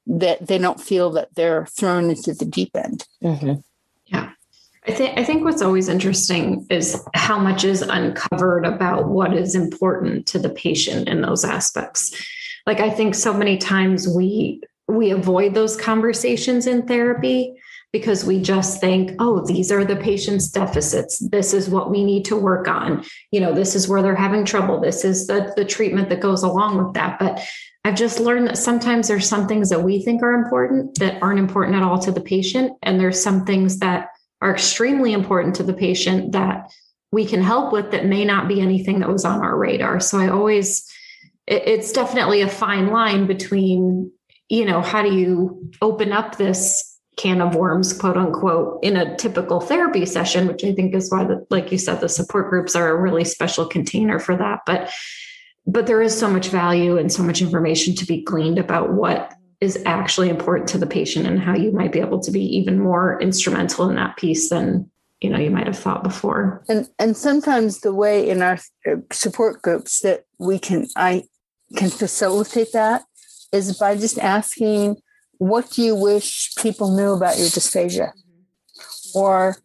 that 0.07 0.47
they 0.47 0.59
don't 0.59 0.81
feel 0.81 1.11
that 1.11 1.35
they're 1.35 1.67
thrown 1.67 2.11
into 2.11 2.35
the 2.35 2.45
deep 2.45 2.71
end 2.75 3.07
mm-hmm. 3.23 3.55
Yeah. 4.13 4.31
I 4.87 4.93
think 4.93 5.19
I 5.19 5.25
think 5.25 5.45
what's 5.45 5.63
always 5.63 5.89
interesting 5.89 6.67
is 6.69 7.03
how 7.15 7.39
much 7.39 7.65
is 7.65 7.83
uncovered 7.83 8.67
about 8.67 9.09
what 9.09 9.33
is 9.33 9.55
important 9.55 10.27
to 10.27 10.39
the 10.39 10.51
patient 10.51 11.09
in 11.09 11.23
those 11.23 11.45
aspects. 11.45 12.15
Like 12.67 12.81
I 12.81 12.91
think 12.91 13.15
so 13.15 13.33
many 13.33 13.59
times 13.59 14.09
we 14.09 14.61
we 14.93 15.11
avoid 15.11 15.55
those 15.55 15.77
conversations 15.77 16.67
in 16.67 16.87
therapy 16.87 17.55
because 17.93 18.25
we 18.25 18.41
just 18.41 18.81
think, 18.81 19.13
oh, 19.19 19.45
these 19.45 19.71
are 19.71 19.85
the 19.85 19.97
patient's 19.97 20.49
deficits. 20.49 21.19
This 21.19 21.53
is 21.53 21.69
what 21.69 21.91
we 21.91 22.05
need 22.05 22.25
to 22.27 22.37
work 22.37 22.67
on. 22.67 23.05
You 23.31 23.41
know, 23.41 23.53
this 23.53 23.75
is 23.75 23.89
where 23.89 24.03
they're 24.03 24.15
having 24.15 24.45
trouble. 24.45 24.81
This 24.81 25.05
is 25.05 25.27
the, 25.27 25.53
the 25.57 25.65
treatment 25.65 26.09
that 26.09 26.21
goes 26.21 26.43
along 26.43 26.83
with 26.83 26.95
that. 26.95 27.19
But 27.19 27.41
I've 27.85 27.97
just 27.97 28.21
learned 28.21 28.47
that 28.47 28.57
sometimes 28.57 29.09
there's 29.09 29.29
some 29.29 29.47
things 29.47 29.69
that 29.69 29.83
we 29.83 30.03
think 30.03 30.23
are 30.23 30.33
important 30.33 30.99
that 31.01 31.23
aren't 31.23 31.39
important 31.39 31.77
at 31.77 31.83
all 31.83 31.99
to 31.99 32.13
the 32.13 32.21
patient. 32.21 32.73
And 32.83 32.99
there's 32.99 33.23
some 33.23 33.45
things 33.45 33.79
that 33.81 34.09
are 34.41 34.53
extremely 34.53 35.13
important 35.13 35.57
to 35.57 35.63
the 35.63 35.75
patient 35.75 36.33
that 36.33 36.71
we 37.11 37.27
can 37.27 37.43
help 37.43 37.73
with 37.73 37.91
that 37.91 38.07
may 38.07 38.25
not 38.25 38.49
be 38.49 38.61
anything 38.61 39.01
that 39.01 39.09
was 39.09 39.25
on 39.25 39.41
our 39.41 39.59
radar. 39.59 40.01
So 40.01 40.19
I 40.19 40.29
always, 40.29 40.91
it, 41.47 41.63
it's 41.67 41.93
definitely 41.93 42.41
a 42.41 42.49
fine 42.49 42.87
line 42.89 43.27
between, 43.27 44.11
you 44.53 44.67
know, 44.67 44.83
how 44.83 45.01
do 45.01 45.15
you 45.15 45.71
open 45.81 46.13
up 46.13 46.37
this 46.37 46.99
can 47.17 47.41
of 47.41 47.55
worms, 47.55 47.95
quote 47.95 48.19
unquote, 48.19 48.85
in 48.85 48.99
a 48.99 49.17
typical 49.17 49.63
therapy 49.63 50.05
session, 50.05 50.47
which 50.47 50.63
I 50.63 50.75
think 50.75 50.95
is 50.95 51.11
why, 51.11 51.25
the, 51.25 51.47
like 51.49 51.73
you 51.73 51.79
said, 51.79 52.01
the 52.03 52.09
support 52.11 52.51
groups 52.51 52.77
are 52.77 52.91
a 52.91 53.01
really 53.01 53.25
special 53.25 53.65
container 53.65 54.19
for 54.19 54.37
that. 54.37 54.61
But 54.67 54.93
but 55.67 55.87
there 55.87 56.03
is 56.03 56.19
so 56.19 56.29
much 56.29 56.49
value 56.49 56.99
and 56.99 57.11
so 57.11 57.23
much 57.23 57.41
information 57.41 57.95
to 57.95 58.05
be 58.05 58.23
gleaned 58.23 58.59
about 58.59 58.93
what 58.93 59.33
is 59.63 59.83
actually 59.87 60.29
important 60.29 60.69
to 60.71 60.79
the 60.79 60.87
patient 60.87 61.27
and 61.27 61.41
how 61.41 61.57
you 61.57 61.73
might 61.73 61.93
be 61.93 62.01
able 62.01 62.21
to 62.21 62.31
be 62.31 62.45
even 62.59 62.79
more 62.79 63.19
instrumental 63.23 63.89
in 63.89 63.97
that 63.97 64.19
piece 64.19 64.51
than 64.51 64.91
you 65.23 65.31
know 65.31 65.39
you 65.39 65.51
might 65.51 65.67
have 65.67 65.79
thought 65.79 66.03
before 66.03 66.63
and 66.69 66.89
and 66.99 67.17
sometimes 67.17 67.81
the 67.81 67.95
way 67.95 68.29
in 68.29 68.43
our 68.43 68.59
support 69.13 69.63
groups 69.63 70.01
that 70.01 70.25
we 70.39 70.59
can 70.59 70.89
i 70.97 71.23
can 71.77 71.91
facilitate 71.91 72.73
that 72.73 73.03
is 73.53 73.79
by 73.79 73.97
just 73.97 74.19
asking 74.19 74.97
what 75.39 75.71
do 75.71 75.83
you 75.83 75.95
wish 75.95 76.55
people 76.57 76.97
knew 76.97 77.13
about 77.13 77.37
your 77.37 77.49
dysphagia? 77.49 78.13
Or 79.15 79.57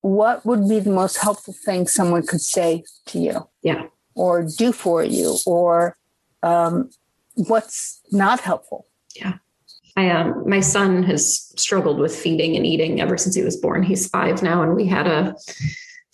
what 0.00 0.44
would 0.46 0.68
be 0.68 0.80
the 0.80 0.90
most 0.90 1.18
helpful 1.18 1.54
thing 1.64 1.86
someone 1.86 2.26
could 2.26 2.40
say 2.40 2.84
to 3.06 3.18
you? 3.18 3.48
Yeah. 3.62 3.84
Or 4.14 4.42
do 4.42 4.72
for 4.72 5.04
you? 5.04 5.36
Or 5.46 5.96
um, 6.42 6.90
what's 7.34 8.00
not 8.10 8.40
helpful? 8.40 8.86
Yeah. 9.14 9.34
I 9.94 10.08
um 10.08 10.48
my 10.48 10.60
son 10.60 11.02
has 11.02 11.52
struggled 11.56 11.98
with 11.98 12.16
feeding 12.16 12.56
and 12.56 12.64
eating 12.64 13.00
ever 13.00 13.18
since 13.18 13.34
he 13.34 13.42
was 13.42 13.58
born. 13.58 13.82
He's 13.82 14.08
five 14.08 14.42
now, 14.42 14.62
and 14.62 14.74
we 14.74 14.86
had 14.86 15.06
a 15.06 15.36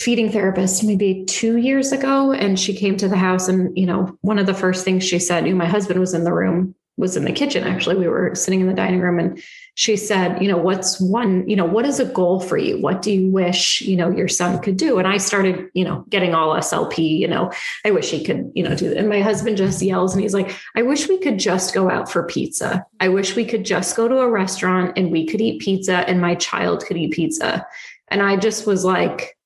feeding 0.01 0.33
therapist 0.33 0.83
maybe 0.83 1.25
two 1.27 1.59
years 1.59 1.93
ago, 1.93 2.33
and 2.33 2.59
she 2.59 2.75
came 2.75 2.97
to 2.97 3.09
the 3.09 3.17
house, 3.17 3.47
and 3.47 3.77
you 3.79 3.87
know, 3.87 4.19
one 4.23 4.41
of 4.41 4.47
the 4.47 4.55
first 4.55 4.85
things 4.85 5.05
she 5.05 5.21
said, 5.21 5.47
you 5.47 5.53
know, 5.53 5.59
my 5.59 5.67
husband 5.67 6.01
was 6.01 6.13
in 6.13 6.25
the 6.25 6.33
room 6.33 6.75
was 6.99 7.17
in 7.17 7.25
the 7.25 7.33
kitchen 7.33 7.65
actually. 7.65 7.97
We 7.97 8.09
were 8.09 8.35
sitting 8.35 8.61
in 8.61 8.67
the 8.67 8.75
dining 8.75 9.01
room 9.01 9.19
and 9.19 9.43
she 9.75 9.97
said 9.97 10.43
you 10.43 10.49
know 10.49 10.57
what's 10.57 11.01
one 11.01 11.49
you 11.49 11.55
know 11.55 11.65
what 11.65 11.87
is 11.87 12.01
a 12.01 12.05
goal 12.05 12.41
for 12.41 12.59
you? 12.59 12.79
What 12.81 13.01
do 13.01 13.13
you 13.13 13.31
wish 13.31 13.81
you 13.81 13.97
know 13.97 14.11
your 14.11 14.29
son 14.29 14.59
could 14.59 14.77
do? 14.77 14.99
And 14.99 15.07
i 15.07 15.17
started 15.17 15.69
you 15.73 15.85
know 15.85 16.05
getting 16.11 16.35
all 16.35 16.55
slp 16.57 16.99
you 16.99 17.29
know. 17.29 17.53
I 17.87 17.93
wish 17.93 18.11
he 18.11 18.23
could 18.23 18.51
you 18.55 18.65
know 18.65 18.75
do 18.75 18.89
that. 18.89 18.99
And 18.99 19.09
my 19.09 19.21
husband 19.21 19.57
just 19.57 19.81
yells 19.81 20.13
and 20.13 20.23
he's 20.23 20.35
like 20.35 20.55
i 20.75 20.83
wish 20.83 21.09
we 21.09 21.19
could 21.19 21.39
just 21.39 21.73
go 21.73 21.89
out 21.89 22.11
for 22.11 22.25
pizza. 22.25 22.85
I 23.01 23.09
wish 23.09 23.37
we 23.37 23.45
could 23.45 23.65
just 23.65 23.97
go 23.97 24.09
to 24.09 24.19
a 24.19 24.31
restaurant 24.31 24.99
and 24.99 25.13
we 25.13 25.25
could 25.25 25.41
eat 25.41 25.63
pizza 25.63 25.99
and 26.09 26.21
my 26.21 26.35
child 26.35 26.85
could 26.85 26.97
eat 26.97 27.13
pizza. 27.13 27.65
And 28.09 28.21
i 28.23 28.37
just 28.37 28.67
was 28.67 28.85
like 28.85 29.39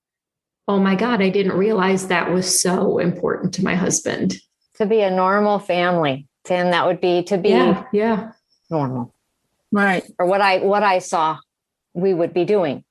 oh 0.68 0.78
my 0.78 0.94
god 0.94 1.20
i 1.20 1.28
didn't 1.28 1.52
realize 1.52 2.06
that 2.06 2.32
was 2.32 2.60
so 2.60 2.98
important 2.98 3.52
to 3.54 3.64
my 3.64 3.74
husband. 3.74 4.36
To 4.76 4.86
be 4.86 5.02
a 5.02 5.10
normal 5.10 5.58
family 5.58 6.26
and 6.50 6.72
that 6.72 6.86
would 6.86 7.00
be 7.00 7.22
to 7.24 7.38
be 7.38 7.50
yeah, 7.50 7.84
yeah. 7.92 8.32
normal. 8.70 9.14
Right. 9.70 10.04
Or 10.18 10.26
what 10.26 10.40
i 10.40 10.58
what 10.58 10.82
i 10.82 10.98
saw 10.98 11.38
we 11.94 12.14
would 12.14 12.34
be 12.34 12.44
doing. 12.44 12.84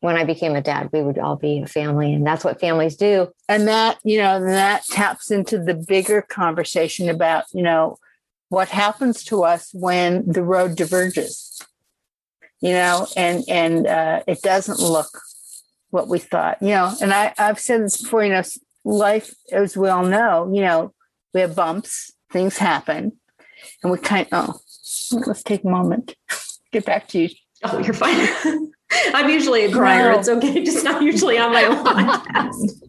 When 0.00 0.16
i 0.16 0.24
became 0.24 0.54
a 0.54 0.62
dad 0.62 0.90
we 0.92 1.02
would 1.02 1.18
all 1.18 1.36
be 1.36 1.62
a 1.62 1.66
family 1.66 2.12
and 2.12 2.26
that's 2.26 2.44
what 2.44 2.60
families 2.60 2.96
do. 2.96 3.28
And 3.48 3.68
that 3.68 3.98
you 4.04 4.18
know 4.18 4.40
that 4.44 4.84
taps 4.86 5.30
into 5.30 5.58
the 5.58 5.74
bigger 5.74 6.22
conversation 6.22 7.08
about 7.08 7.44
you 7.52 7.62
know 7.62 7.96
what 8.48 8.68
happens 8.68 9.22
to 9.24 9.44
us 9.44 9.70
when 9.72 10.30
the 10.30 10.42
road 10.42 10.76
diverges. 10.76 11.60
You 12.60 12.72
know 12.72 13.06
and 13.16 13.44
and 13.48 13.86
uh, 13.86 14.22
it 14.26 14.42
doesn't 14.42 14.80
look 14.80 15.20
what 15.90 16.08
we 16.08 16.18
thought 16.18 16.56
you 16.62 16.68
know 16.68 16.92
and 17.02 17.12
i 17.12 17.34
i've 17.36 17.58
said 17.58 17.82
this 17.82 18.00
before 18.00 18.24
you 18.24 18.32
know 18.32 18.42
life 18.84 19.34
as 19.50 19.76
we 19.76 19.88
all 19.88 20.04
know 20.04 20.50
you 20.52 20.62
know 20.62 20.94
we 21.34 21.40
have 21.40 21.54
bumps 21.54 22.12
things 22.30 22.58
happen 22.58 23.12
and 23.82 23.92
we 23.92 23.98
kind 23.98 24.26
of, 24.32 24.50
oh, 24.50 25.20
let's 25.26 25.42
take 25.42 25.64
a 25.64 25.68
moment. 25.68 26.14
Get 26.72 26.84
back 26.84 27.08
to 27.08 27.20
you. 27.20 27.28
Oh, 27.64 27.78
you're 27.78 27.94
fine. 27.94 28.28
I'm 29.14 29.28
usually 29.30 29.64
a 29.64 29.72
crier. 29.72 30.12
No. 30.12 30.18
It's 30.18 30.28
okay. 30.28 30.64
Just 30.64 30.84
not 30.84 31.02
usually 31.02 31.38
on 31.38 31.52
my 31.52 31.64
own 31.66 31.84
podcast. 31.84 32.80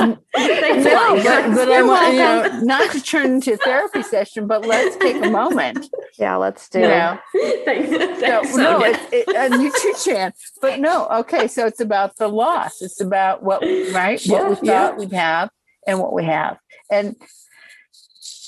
no, 0.00 0.18
but, 0.36 1.54
but 1.54 1.72
I'm, 1.72 2.12
you 2.12 2.18
know, 2.18 2.60
not 2.62 2.90
to 2.92 3.00
turn 3.00 3.34
into 3.34 3.54
a 3.54 3.56
therapy 3.56 4.02
session, 4.02 4.46
but 4.46 4.66
let's 4.66 4.96
take 4.96 5.24
a 5.24 5.30
moment. 5.30 5.88
Yeah, 6.18 6.36
let's 6.36 6.68
do 6.68 6.80
it. 6.82 7.64
Thanks, 7.64 8.50
so, 8.50 8.56
no, 8.56 8.84
it, 8.84 8.98
it, 9.12 9.28
and 9.34 9.62
you 9.62 9.72
too, 9.72 9.94
Chan. 10.02 10.32
But 10.60 10.80
no, 10.80 11.06
okay. 11.08 11.48
So 11.48 11.66
it's 11.66 11.80
about 11.80 12.16
the 12.16 12.28
loss. 12.28 12.82
It's 12.82 13.00
about 13.00 13.42
what, 13.42 13.62
right? 13.92 14.24
Yeah, 14.24 14.40
what 14.40 14.48
we 14.48 14.54
thought 14.56 14.64
yeah. 14.64 14.94
we'd 14.96 15.12
have 15.12 15.50
and 15.86 15.98
what 15.98 16.12
we 16.12 16.24
have. 16.24 16.58
And 16.90 17.16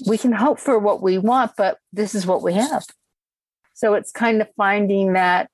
we 0.06 0.18
can 0.18 0.32
hope 0.32 0.58
for 0.58 0.78
what 0.78 1.02
we 1.02 1.18
want, 1.18 1.52
but 1.56 1.78
this 1.92 2.14
is 2.14 2.26
what 2.26 2.42
we 2.42 2.54
have. 2.54 2.84
So 3.74 3.94
it's 3.94 4.10
kind 4.10 4.40
of 4.40 4.48
finding 4.56 5.12
that 5.12 5.50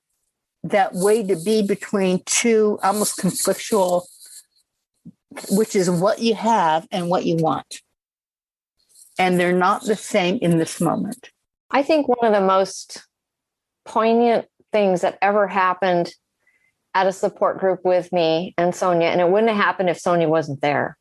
that 0.65 0.95
way 0.95 1.23
to 1.23 1.37
be 1.37 1.67
between 1.67 2.23
two 2.25 2.79
almost 2.83 3.19
conflictual, 3.19 4.07
which 5.51 5.77
is 5.77 5.91
what 5.91 6.21
you 6.21 6.35
have 6.35 6.87
and 6.91 7.11
what 7.11 7.27
you 7.27 7.37
want. 7.37 7.81
And 9.19 9.39
they're 9.39 9.53
not 9.53 9.85
the 9.85 9.97
same 9.97 10.39
in 10.41 10.59
this 10.59 10.81
moment. 10.81 11.31
I 11.71 11.83
think 11.83 12.09
one 12.09 12.25
of 12.25 12.33
the 12.33 12.47
most 12.47 13.05
poignant 13.85 14.47
things 14.73 15.03
that 15.03 15.19
ever 15.21 15.47
happened 15.47 16.13
at 16.95 17.07
a 17.07 17.13
support 17.13 17.59
group 17.59 17.81
with 17.85 18.13
me 18.13 18.55
and 18.57 18.75
Sonia, 18.75 19.09
and 19.09 19.21
it 19.21 19.29
wouldn't 19.29 19.53
have 19.53 19.63
happened 19.63 19.91
if 19.91 19.99
Sonia 19.99 20.29
wasn't 20.29 20.61
there. 20.61 20.97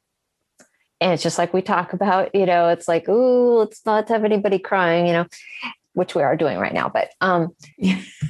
And 1.03 1.11
it's 1.11 1.21
just 1.21 1.37
like 1.37 1.53
we 1.53 1.61
talk 1.61 1.91
about, 1.91 2.33
you 2.33 2.45
know, 2.45 2.69
it's 2.69 2.87
like, 2.87 3.09
ooh, 3.09 3.59
let's 3.59 3.85
not 3.85 4.07
have 4.07 4.23
anybody 4.23 4.57
crying, 4.57 5.05
you 5.05 5.11
know, 5.11 5.25
which 5.91 6.15
we 6.15 6.21
are 6.21 6.37
doing 6.37 6.57
right 6.57 6.73
now. 6.73 6.87
But 6.87 7.09
um, 7.19 7.49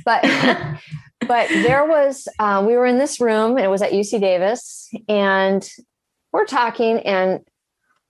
but 0.04 0.24
but 1.28 1.50
there 1.50 1.86
was 1.86 2.28
uh, 2.40 2.64
we 2.66 2.76
were 2.76 2.88
in 2.88 2.98
this 2.98 3.22
room, 3.22 3.58
and 3.58 3.66
it 3.66 3.70
was 3.70 3.84
at 3.84 3.92
UC 3.92 4.20
Davis, 4.20 4.90
and 5.08 5.70
we're 6.32 6.46
talking, 6.46 6.98
and 7.02 7.42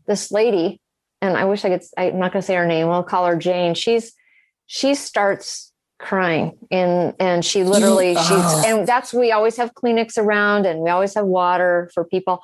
this 0.08 0.32
lady, 0.32 0.80
and 1.22 1.36
I 1.36 1.44
wish 1.44 1.66
I 1.66 1.70
could, 1.70 1.84
I'm 1.98 2.18
not 2.18 2.32
going 2.32 2.42
to 2.42 2.46
say 2.46 2.56
her 2.56 2.66
name. 2.66 2.88
We'll 2.88 3.04
call 3.04 3.26
her 3.26 3.36
Jane. 3.36 3.74
She's 3.74 4.14
she 4.66 4.96
starts 4.96 5.74
crying 6.00 6.58
and 6.72 7.14
and 7.20 7.46
she 7.46 7.64
literally 7.64 8.16
she's 8.16 8.30
oh. 8.30 8.64
and 8.66 8.88
that's 8.88 9.14
we 9.14 9.32
always 9.32 9.56
have 9.56 9.74
Kleenex 9.74 10.18
around 10.18 10.66
and 10.66 10.80
we 10.80 10.90
always 10.90 11.14
have 11.14 11.26
water 11.26 11.90
for 11.94 12.04
people 12.04 12.42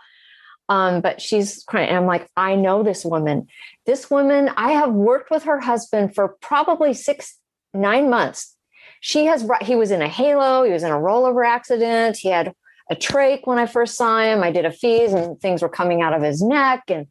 um 0.70 1.02
but 1.02 1.22
she's 1.22 1.64
crying. 1.66 1.90
And 1.90 1.98
i'm 1.98 2.06
like 2.06 2.30
i 2.38 2.56
know 2.56 2.84
this 2.84 3.04
woman. 3.04 3.48
This 3.86 4.10
woman 4.10 4.50
i 4.56 4.72
have 4.72 4.92
worked 4.92 5.32
with 5.32 5.44
her 5.44 5.60
husband 5.60 6.16
for 6.16 6.36
probably 6.42 6.94
six 6.94 7.38
nine 7.74 8.10
months. 8.10 8.56
She 9.02 9.26
has 9.26 9.48
he 9.62 9.76
was 9.76 9.92
in 9.92 10.02
a 10.02 10.08
halo 10.08 10.64
he 10.64 10.72
was 10.72 10.84
in 10.84 10.92
a 10.92 10.96
rollover 10.96 11.46
accident. 11.46 12.18
He 12.18 12.30
had 12.30 12.54
a 12.90 12.96
trach 12.96 13.46
when 13.46 13.60
i 13.60 13.66
first 13.66 13.96
saw 13.96 14.20
him. 14.20 14.44
I 14.44 14.52
did 14.52 14.66
a 14.66 14.72
FEES 14.72 15.14
and 15.14 15.40
things 15.40 15.62
were 15.62 15.70
coming 15.70 16.02
out 16.02 16.14
of 16.14 16.22
his 16.22 16.42
neck 16.42 16.84
and 16.88 17.08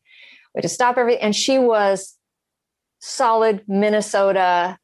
we 0.54 0.58
had 0.58 0.62
to 0.62 0.68
stop 0.68 0.96
everything 0.96 1.22
and 1.22 1.36
she 1.36 1.58
was 1.58 2.16
solid 3.00 3.62
minnesota 3.68 4.78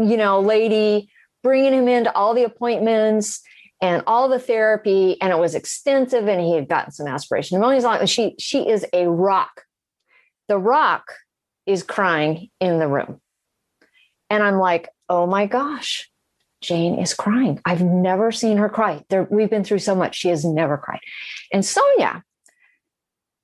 you 0.00 0.16
know, 0.16 0.40
lady, 0.40 1.10
bringing 1.42 1.74
him 1.74 1.88
into 1.88 2.14
all 2.14 2.34
the 2.34 2.44
appointments 2.44 3.42
and 3.80 4.02
all 4.06 4.28
the 4.28 4.38
therapy, 4.38 5.20
and 5.20 5.32
it 5.32 5.38
was 5.38 5.54
extensive. 5.54 6.26
And 6.28 6.40
he 6.40 6.54
had 6.54 6.68
gotten 6.68 6.92
some 6.92 7.06
aspiration 7.06 7.58
pneumonia. 7.58 8.06
She 8.06 8.34
she 8.38 8.68
is 8.68 8.86
a 8.92 9.08
rock. 9.08 9.62
The 10.48 10.58
rock 10.58 11.12
is 11.66 11.82
crying 11.82 12.50
in 12.60 12.78
the 12.78 12.88
room, 12.88 13.20
and 14.28 14.42
I'm 14.42 14.58
like, 14.58 14.88
oh 15.08 15.26
my 15.26 15.46
gosh, 15.46 16.10
Jane 16.60 16.98
is 16.98 17.14
crying. 17.14 17.60
I've 17.64 17.82
never 17.82 18.32
seen 18.32 18.58
her 18.58 18.68
cry. 18.68 19.02
There, 19.08 19.26
we've 19.30 19.50
been 19.50 19.64
through 19.64 19.78
so 19.78 19.94
much. 19.94 20.16
She 20.16 20.28
has 20.28 20.44
never 20.44 20.76
cried. 20.76 21.00
And 21.52 21.64
Sonia, 21.64 22.22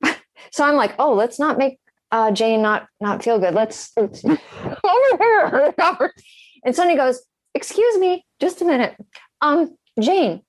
so 0.51 0.65
I'm 0.65 0.77
like, 0.77 0.95
oh, 0.99 1.15
let's 1.15 1.39
not 1.39 1.59
make 1.59 1.79
uh, 2.13 2.31
Jane 2.31 2.63
not 2.63 2.87
not 3.01 3.23
feel 3.23 3.39
good. 3.39 3.55
Let's, 3.55 3.93
let's 3.97 4.25
over 4.25 4.39
here. 5.19 5.75
And 6.65 6.75
Sonia 6.75 6.97
goes, 6.97 7.23
Excuse 7.55 7.97
me, 7.99 8.25
just 8.39 8.61
a 8.61 8.67
minute. 8.67 8.95
Um, 9.41 9.77
Jane, 10.01 10.43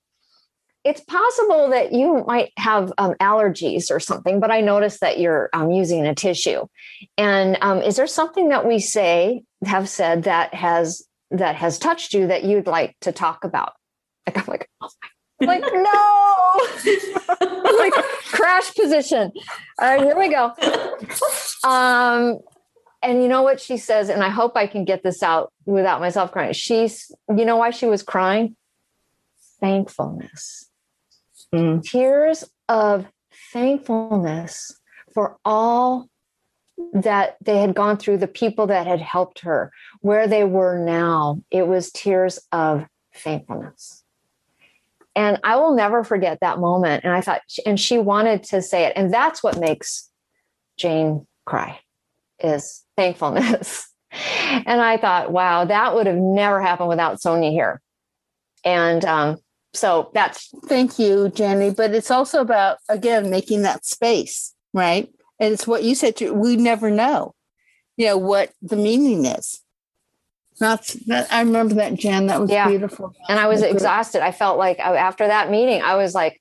it's 0.84 1.00
possible 1.00 1.70
that 1.70 1.92
you 1.92 2.24
might 2.26 2.52
have 2.56 2.92
um, 2.98 3.14
allergies 3.20 3.90
or 3.90 4.00
something, 4.00 4.40
but 4.40 4.50
I 4.50 4.60
noticed 4.60 5.00
that 5.00 5.18
you're 5.18 5.50
um, 5.52 5.70
using 5.70 6.06
a 6.06 6.14
tissue. 6.14 6.66
And 7.16 7.58
um, 7.60 7.82
is 7.82 7.96
there 7.96 8.06
something 8.06 8.48
that 8.50 8.66
we 8.66 8.78
say, 8.78 9.42
have 9.64 9.88
said 9.88 10.24
that 10.24 10.54
has 10.54 11.04
that 11.30 11.56
has 11.56 11.78
touched 11.78 12.14
you 12.14 12.28
that 12.28 12.44
you'd 12.44 12.66
like 12.66 12.96
to 13.02 13.12
talk 13.12 13.44
about? 13.44 13.72
Like 14.26 14.38
I'm 14.38 14.44
like, 14.46 14.70
oh 14.80 14.88
like 15.40 15.62
no, 15.72 16.54
like 17.78 17.92
crash 18.30 18.74
position. 18.74 19.32
All 19.78 19.96
right, 19.96 20.02
here 20.02 20.18
we 20.18 20.30
go. 20.30 20.52
Um, 21.64 22.38
and 23.02 23.22
you 23.22 23.28
know 23.28 23.42
what 23.42 23.60
she 23.60 23.76
says, 23.76 24.08
and 24.08 24.24
I 24.24 24.30
hope 24.30 24.56
I 24.56 24.66
can 24.66 24.84
get 24.84 25.02
this 25.02 25.22
out 25.22 25.52
without 25.66 26.00
myself 26.00 26.32
crying. 26.32 26.52
She's, 26.52 27.12
you 27.28 27.44
know 27.44 27.56
why 27.56 27.70
she 27.70 27.86
was 27.86 28.02
crying? 28.02 28.56
Thankfulness. 29.60 30.70
Mm. 31.54 31.82
Tears 31.82 32.44
of 32.68 33.06
thankfulness 33.52 34.78
for 35.14 35.38
all 35.44 36.08
that 36.92 37.36
they 37.40 37.58
had 37.58 37.74
gone 37.74 37.96
through, 37.96 38.18
the 38.18 38.28
people 38.28 38.66
that 38.68 38.86
had 38.86 39.00
helped 39.00 39.40
her, 39.40 39.72
where 40.00 40.28
they 40.28 40.44
were 40.44 40.78
now. 40.78 41.42
It 41.50 41.66
was 41.66 41.90
tears 41.90 42.38
of 42.52 42.86
thankfulness. 43.14 44.04
And 45.16 45.40
I 45.42 45.56
will 45.56 45.74
never 45.74 46.04
forget 46.04 46.38
that 46.40 46.60
moment. 46.60 47.02
And 47.02 47.12
I 47.12 47.20
thought, 47.20 47.40
and 47.66 47.80
she 47.80 47.98
wanted 47.98 48.44
to 48.44 48.62
say 48.62 48.84
it. 48.84 48.92
And 48.94 49.12
that's 49.12 49.42
what 49.42 49.58
makes 49.58 50.08
Jane 50.76 51.26
cry 51.44 51.80
is 52.38 52.84
thankfulness. 52.96 53.92
and 54.12 54.80
I 54.80 54.96
thought, 54.96 55.32
wow, 55.32 55.64
that 55.64 55.94
would 55.94 56.06
have 56.06 56.16
never 56.16 56.60
happened 56.60 56.88
without 56.88 57.20
Sonia 57.20 57.50
here. 57.50 57.80
And 58.64 59.04
um, 59.04 59.38
so 59.74 60.10
that's. 60.14 60.52
Thank 60.66 60.98
you, 60.98 61.28
Jenny. 61.30 61.70
But 61.70 61.94
it's 61.94 62.10
also 62.10 62.40
about, 62.40 62.78
again, 62.88 63.30
making 63.30 63.62
that 63.62 63.84
space, 63.84 64.54
right? 64.72 65.08
And 65.40 65.52
it's 65.52 65.66
what 65.66 65.84
you 65.84 65.94
said, 65.94 66.16
to, 66.16 66.32
we 66.32 66.56
never 66.56 66.90
know, 66.90 67.34
you 67.96 68.06
know, 68.06 68.16
what 68.16 68.52
the 68.62 68.76
meaning 68.76 69.24
is. 69.24 69.60
That's 70.58 70.94
that. 71.06 71.32
I 71.32 71.40
remember 71.40 71.74
that, 71.76 71.94
Jen. 71.94 72.26
That 72.26 72.40
was 72.40 72.50
yeah. 72.50 72.68
beautiful. 72.68 73.14
And 73.28 73.38
I 73.38 73.46
was 73.46 73.62
exhausted. 73.62 74.24
I 74.24 74.32
felt 74.32 74.58
like 74.58 74.80
after 74.80 75.28
that 75.28 75.50
meeting, 75.50 75.82
I 75.82 75.94
was 75.94 76.14
like, 76.14 76.40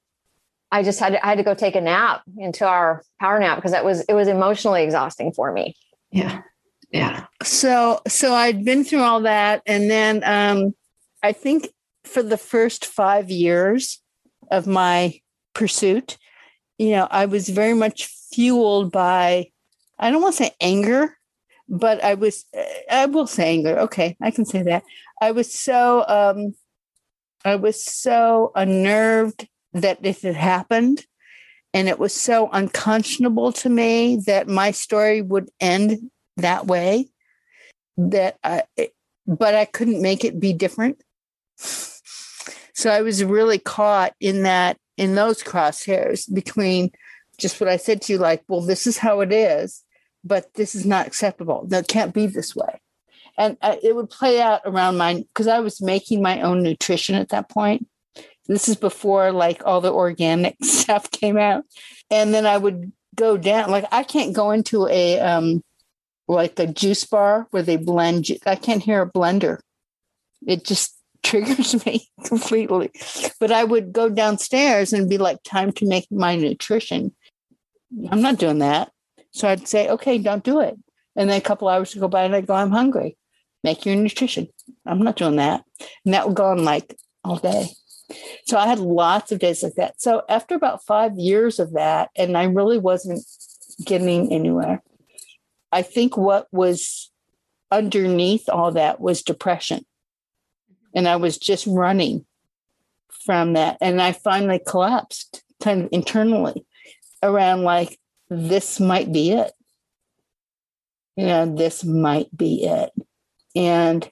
I 0.72 0.82
just 0.82 1.00
had 1.00 1.14
to, 1.14 1.24
I 1.24 1.30
had 1.30 1.38
to 1.38 1.44
go 1.44 1.54
take 1.54 1.76
a 1.76 1.82
nap 1.82 2.24
into 2.38 2.66
our 2.66 3.04
power 3.20 3.40
nap 3.40 3.58
because 3.58 3.72
that 3.72 3.86
was 3.86 4.02
it 4.02 4.14
was 4.14 4.28
emotionally 4.28 4.84
exhausting 4.84 5.32
for 5.32 5.52
me. 5.52 5.76
Yeah 6.12 6.42
yeah 6.92 7.26
so 7.44 8.02
so 8.08 8.34
i'd 8.34 8.64
been 8.64 8.84
through 8.84 9.02
all 9.02 9.22
that 9.22 9.62
and 9.66 9.90
then 9.90 10.22
um 10.24 10.74
i 11.22 11.32
think 11.32 11.70
for 12.08 12.24
the 12.24 12.38
first 12.38 12.86
five 12.86 13.30
years 13.30 14.02
of 14.52 14.68
my 14.68 15.20
pursuit 15.54 16.18
you 16.78 16.92
know 16.92 17.08
i 17.12 17.26
was 17.26 17.50
very 17.50 17.74
much 17.74 18.06
fueled 18.32 18.92
by 18.92 19.46
i 20.00 20.10
don't 20.10 20.22
want 20.22 20.36
to 20.36 20.44
say 20.44 20.52
anger 20.62 21.18
but 21.68 22.04
i 22.04 22.14
was 22.14 22.46
i 22.90 23.06
will 23.06 23.28
say 23.28 23.50
anger 23.50 23.80
okay 23.80 24.16
i 24.22 24.32
can 24.32 24.46
say 24.46 24.62
that 24.62 24.84
i 25.22 25.32
was 25.32 25.52
so 25.52 26.06
um 26.08 26.54
i 27.44 27.56
was 27.56 27.84
so 27.84 28.52
unnerved 28.56 29.48
that 29.74 30.02
this 30.02 30.22
had 30.22 30.36
happened 30.36 31.06
and 31.74 31.88
it 31.88 32.00
was 32.00 32.14
so 32.14 32.50
unconscionable 32.52 33.52
to 33.52 33.70
me 33.70 34.18
that 34.26 34.48
my 34.48 34.72
story 34.72 35.22
would 35.22 35.50
end 35.60 36.10
that 36.38 36.66
way 36.66 37.08
that 37.98 38.38
I, 38.44 38.64
but 39.26 39.56
I 39.56 39.66
couldn't 39.66 40.02
make 40.02 40.24
it 40.24 40.40
be 40.40 40.54
different. 40.54 41.02
So 42.78 42.92
I 42.92 43.02
was 43.02 43.24
really 43.24 43.58
caught 43.58 44.14
in 44.20 44.44
that, 44.44 44.78
in 44.98 45.16
those 45.16 45.42
crosshairs 45.42 46.32
between 46.32 46.92
just 47.40 47.60
what 47.60 47.68
I 47.68 47.78
said 47.78 48.04
to 48.04 48.14
you, 48.14 48.20
like, 48.20 48.44
well, 48.48 48.62
this 48.62 48.86
is 48.86 49.00
how 49.00 49.22
it 49.22 49.34
is, 49.34 49.84
but 50.24 50.54
this 50.54 50.76
is 50.76 50.86
not 50.86 51.08
acceptable. 51.08 51.66
That 51.70 51.88
can't 51.88 52.14
be 52.14 52.28
this 52.28 52.56
way. 52.56 52.80
And 53.36 53.58
it 53.64 53.96
would 53.96 54.12
play 54.12 54.40
out 54.40 54.62
around 54.64 54.98
my, 54.98 55.16
because 55.16 55.48
I 55.48 55.60
was 55.60 55.82
making 55.82 56.22
my 56.22 56.42
own 56.42 56.62
nutrition 56.62 57.16
at 57.16 57.30
that 57.30 57.50
point. 57.50 57.88
This 58.46 58.70
is 58.70 58.76
before 58.76 59.32
like 59.32 59.64
all 59.66 59.82
the 59.82 59.92
organic 59.92 60.58
stuff 60.64 61.10
came 61.10 61.38
out. 61.38 61.64
And 62.12 62.32
then 62.32 62.46
I 62.46 62.58
would 62.58 62.92
go 63.16 63.38
down, 63.38 63.72
like, 63.72 63.86
I 63.92 64.04
can't 64.04 64.36
go 64.36 64.52
into 64.52 64.88
a, 64.88 65.20
um, 65.20 65.64
like 66.28 66.60
a 66.60 66.68
juice 66.68 67.06
bar 67.06 67.48
where 67.50 67.64
they 67.64 67.78
blend. 67.78 68.28
I 68.46 68.56
can't 68.56 68.84
hear 68.84 69.02
a 69.02 69.12
blender. 69.12 69.62
It 70.46 70.64
just 70.64 70.97
triggers 71.28 71.86
me 71.86 72.08
completely. 72.26 72.92
But 73.40 73.52
I 73.52 73.64
would 73.64 73.92
go 73.92 74.10
downstairs 74.10 74.94
and 74.94 75.10
be 75.10 75.18
like, 75.18 75.44
time 75.44 75.72
to 75.74 75.88
make 75.88 76.08
my 76.10 76.36
nutrition. 76.36 77.14
I'm 78.10 78.22
not 78.22 78.38
doing 78.38 78.60
that. 78.60 78.92
So 79.32 79.48
I'd 79.48 79.68
say, 79.68 79.90
okay, 79.90 80.18
don't 80.18 80.44
do 80.44 80.60
it. 80.62 80.76
And 81.16 81.30
then 81.30 81.38
a 81.38 81.42
couple 81.42 81.68
hours 81.68 81.94
would 81.94 82.02
go 82.02 82.08
by 82.08 82.24
and 82.24 82.36
I'd 82.36 82.48
go, 82.48 82.54
I'm 82.54 82.72
hungry. 82.72 83.18
Make 83.64 83.86
your 83.86 83.96
nutrition. 83.96 84.48
I'm 84.86 85.00
not 85.00 85.18
doing 85.18 85.36
that. 85.38 85.64
And 86.06 86.14
that 86.14 86.28
would 86.28 86.38
go 86.38 86.46
on 86.46 86.64
like 86.64 86.98
all 87.24 87.38
day. 87.38 87.68
So 88.46 88.58
I 88.58 88.68
had 88.68 88.80
lots 88.80 89.32
of 89.32 89.40
days 89.40 89.64
like 89.64 89.76
that. 89.76 90.02
So 90.02 90.24
after 90.30 90.56
about 90.56 90.86
five 90.86 91.18
years 91.18 91.60
of 91.60 91.74
that, 91.74 92.10
and 92.16 92.38
I 92.38 92.46
really 92.46 92.78
wasn't 92.78 93.26
getting 93.84 94.32
anywhere, 94.32 94.82
I 95.72 95.82
think 95.82 96.16
what 96.16 96.48
was 96.54 97.12
underneath 97.70 98.48
all 98.48 98.72
that 98.72 99.02
was 99.02 99.22
depression. 99.22 99.86
And 100.98 101.08
I 101.08 101.18
was 101.18 101.38
just 101.38 101.68
running 101.68 102.26
from 103.08 103.54
that. 103.54 103.78
And 103.82 104.02
I 104.02 104.14
finally 104.14 104.60
collapsed 104.66 105.44
kind 105.62 105.84
of 105.84 105.90
internally 105.92 106.66
around 107.22 107.62
like, 107.62 108.00
this 108.32 108.80
might 108.80 109.14
be 109.14 109.32
it. 109.32 109.52
You 111.16 111.28
know, 111.28 111.56
this 111.56 111.84
might 111.84 112.36
be 112.36 112.66
it. 112.66 112.92
And 113.56 114.10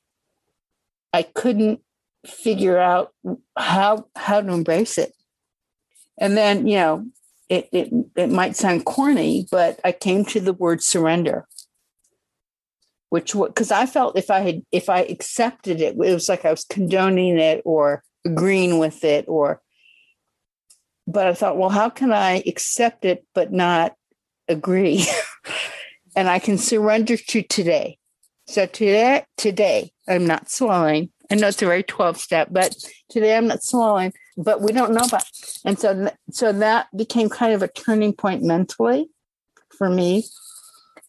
I 1.12 1.24
couldn't 1.24 1.82
figure 2.24 2.78
out 2.78 3.14
how 3.58 4.06
how 4.16 4.42
to 4.42 4.54
embrace 4.54 5.00
it. 5.00 5.14
And 6.20 6.38
then, 6.38 6.68
you 6.68 6.78
know, 6.78 7.08
it 7.50 7.68
it 7.72 7.92
it 8.16 8.30
might 8.30 8.56
sound 8.56 8.86
corny, 8.86 9.48
but 9.50 9.80
I 9.84 9.92
came 9.92 10.24
to 10.26 10.40
the 10.40 10.54
word 10.54 10.84
surrender. 10.84 11.48
Which 13.10 13.34
because 13.34 13.72
I 13.72 13.86
felt 13.86 14.18
if 14.18 14.30
I 14.30 14.40
had 14.40 14.62
if 14.72 14.90
I 14.90 15.02
accepted 15.02 15.80
it, 15.80 15.96
it 15.96 15.98
was 15.98 16.28
like 16.28 16.44
I 16.44 16.52
was 16.52 16.66
condoning 16.66 17.38
it 17.38 17.62
or 17.64 18.04
agreeing 18.26 18.80
with 18.80 19.04
it 19.04 19.26
or 19.28 19.62
but 21.08 21.28
I 21.28 21.34
thought, 21.34 21.58
well, 21.58 21.70
how 21.70 21.90
can 21.90 22.12
I 22.12 22.42
accept 22.48 23.06
it 23.06 23.26
but 23.34 23.52
not 23.52 23.94
agree? 24.48 25.06
and 26.16 26.28
I 26.28 26.40
can 26.40 26.58
surrender 26.58 27.18
to 27.18 27.42
today. 27.44 27.98
So 28.48 28.66
today, 28.66 29.26
today 29.38 29.92
I'm 30.08 30.26
not 30.26 30.50
swallowing. 30.50 31.12
I 31.32 31.36
know 31.36 31.48
it's 31.48 31.62
a 31.62 31.66
very 31.66 31.84
12 31.84 32.18
step, 32.18 32.50
but 32.52 32.76
today 33.10 33.36
I'm 33.36 33.48
not 33.48 33.64
swallowing, 33.64 34.14
but 34.38 34.62
we 34.62 34.72
don't 34.72 34.94
know 34.94 35.06
about. 35.06 35.24
And 35.64 35.80
so, 35.80 36.12
so 36.32 36.52
that 36.52 36.88
became 36.96 37.30
kind 37.30 37.54
of 37.54 37.64
a 37.64 37.68
turning 37.68 38.14
point 38.14 38.44
mentally 38.44 39.10
for 39.76 39.90
me. 39.90 40.26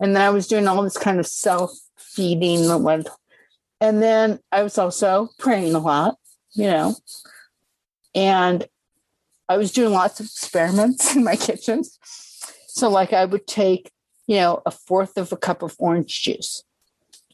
And 0.00 0.14
then 0.14 0.22
I 0.22 0.30
was 0.30 0.46
doing 0.46 0.66
all 0.66 0.82
this 0.82 0.98
kind 0.98 1.20
of 1.20 1.26
self 1.26 1.70
feeding. 2.16 2.66
The 2.66 2.78
one. 2.78 3.04
And 3.80 4.02
then 4.02 4.40
I 4.50 4.62
was 4.62 4.78
also 4.78 5.28
praying 5.38 5.74
a 5.74 5.78
lot, 5.78 6.16
you 6.54 6.66
know, 6.66 6.96
and 8.14 8.66
I 9.48 9.58
was 9.58 9.70
doing 9.70 9.92
lots 9.92 10.18
of 10.18 10.26
experiments 10.26 11.14
in 11.16 11.22
my 11.22 11.36
kitchen. 11.36 11.84
So, 12.68 12.88
like, 12.88 13.12
I 13.12 13.24
would 13.24 13.46
take, 13.46 13.90
you 14.26 14.36
know, 14.36 14.62
a 14.66 14.70
fourth 14.70 15.16
of 15.16 15.32
a 15.32 15.36
cup 15.36 15.62
of 15.62 15.76
orange 15.78 16.22
juice 16.22 16.64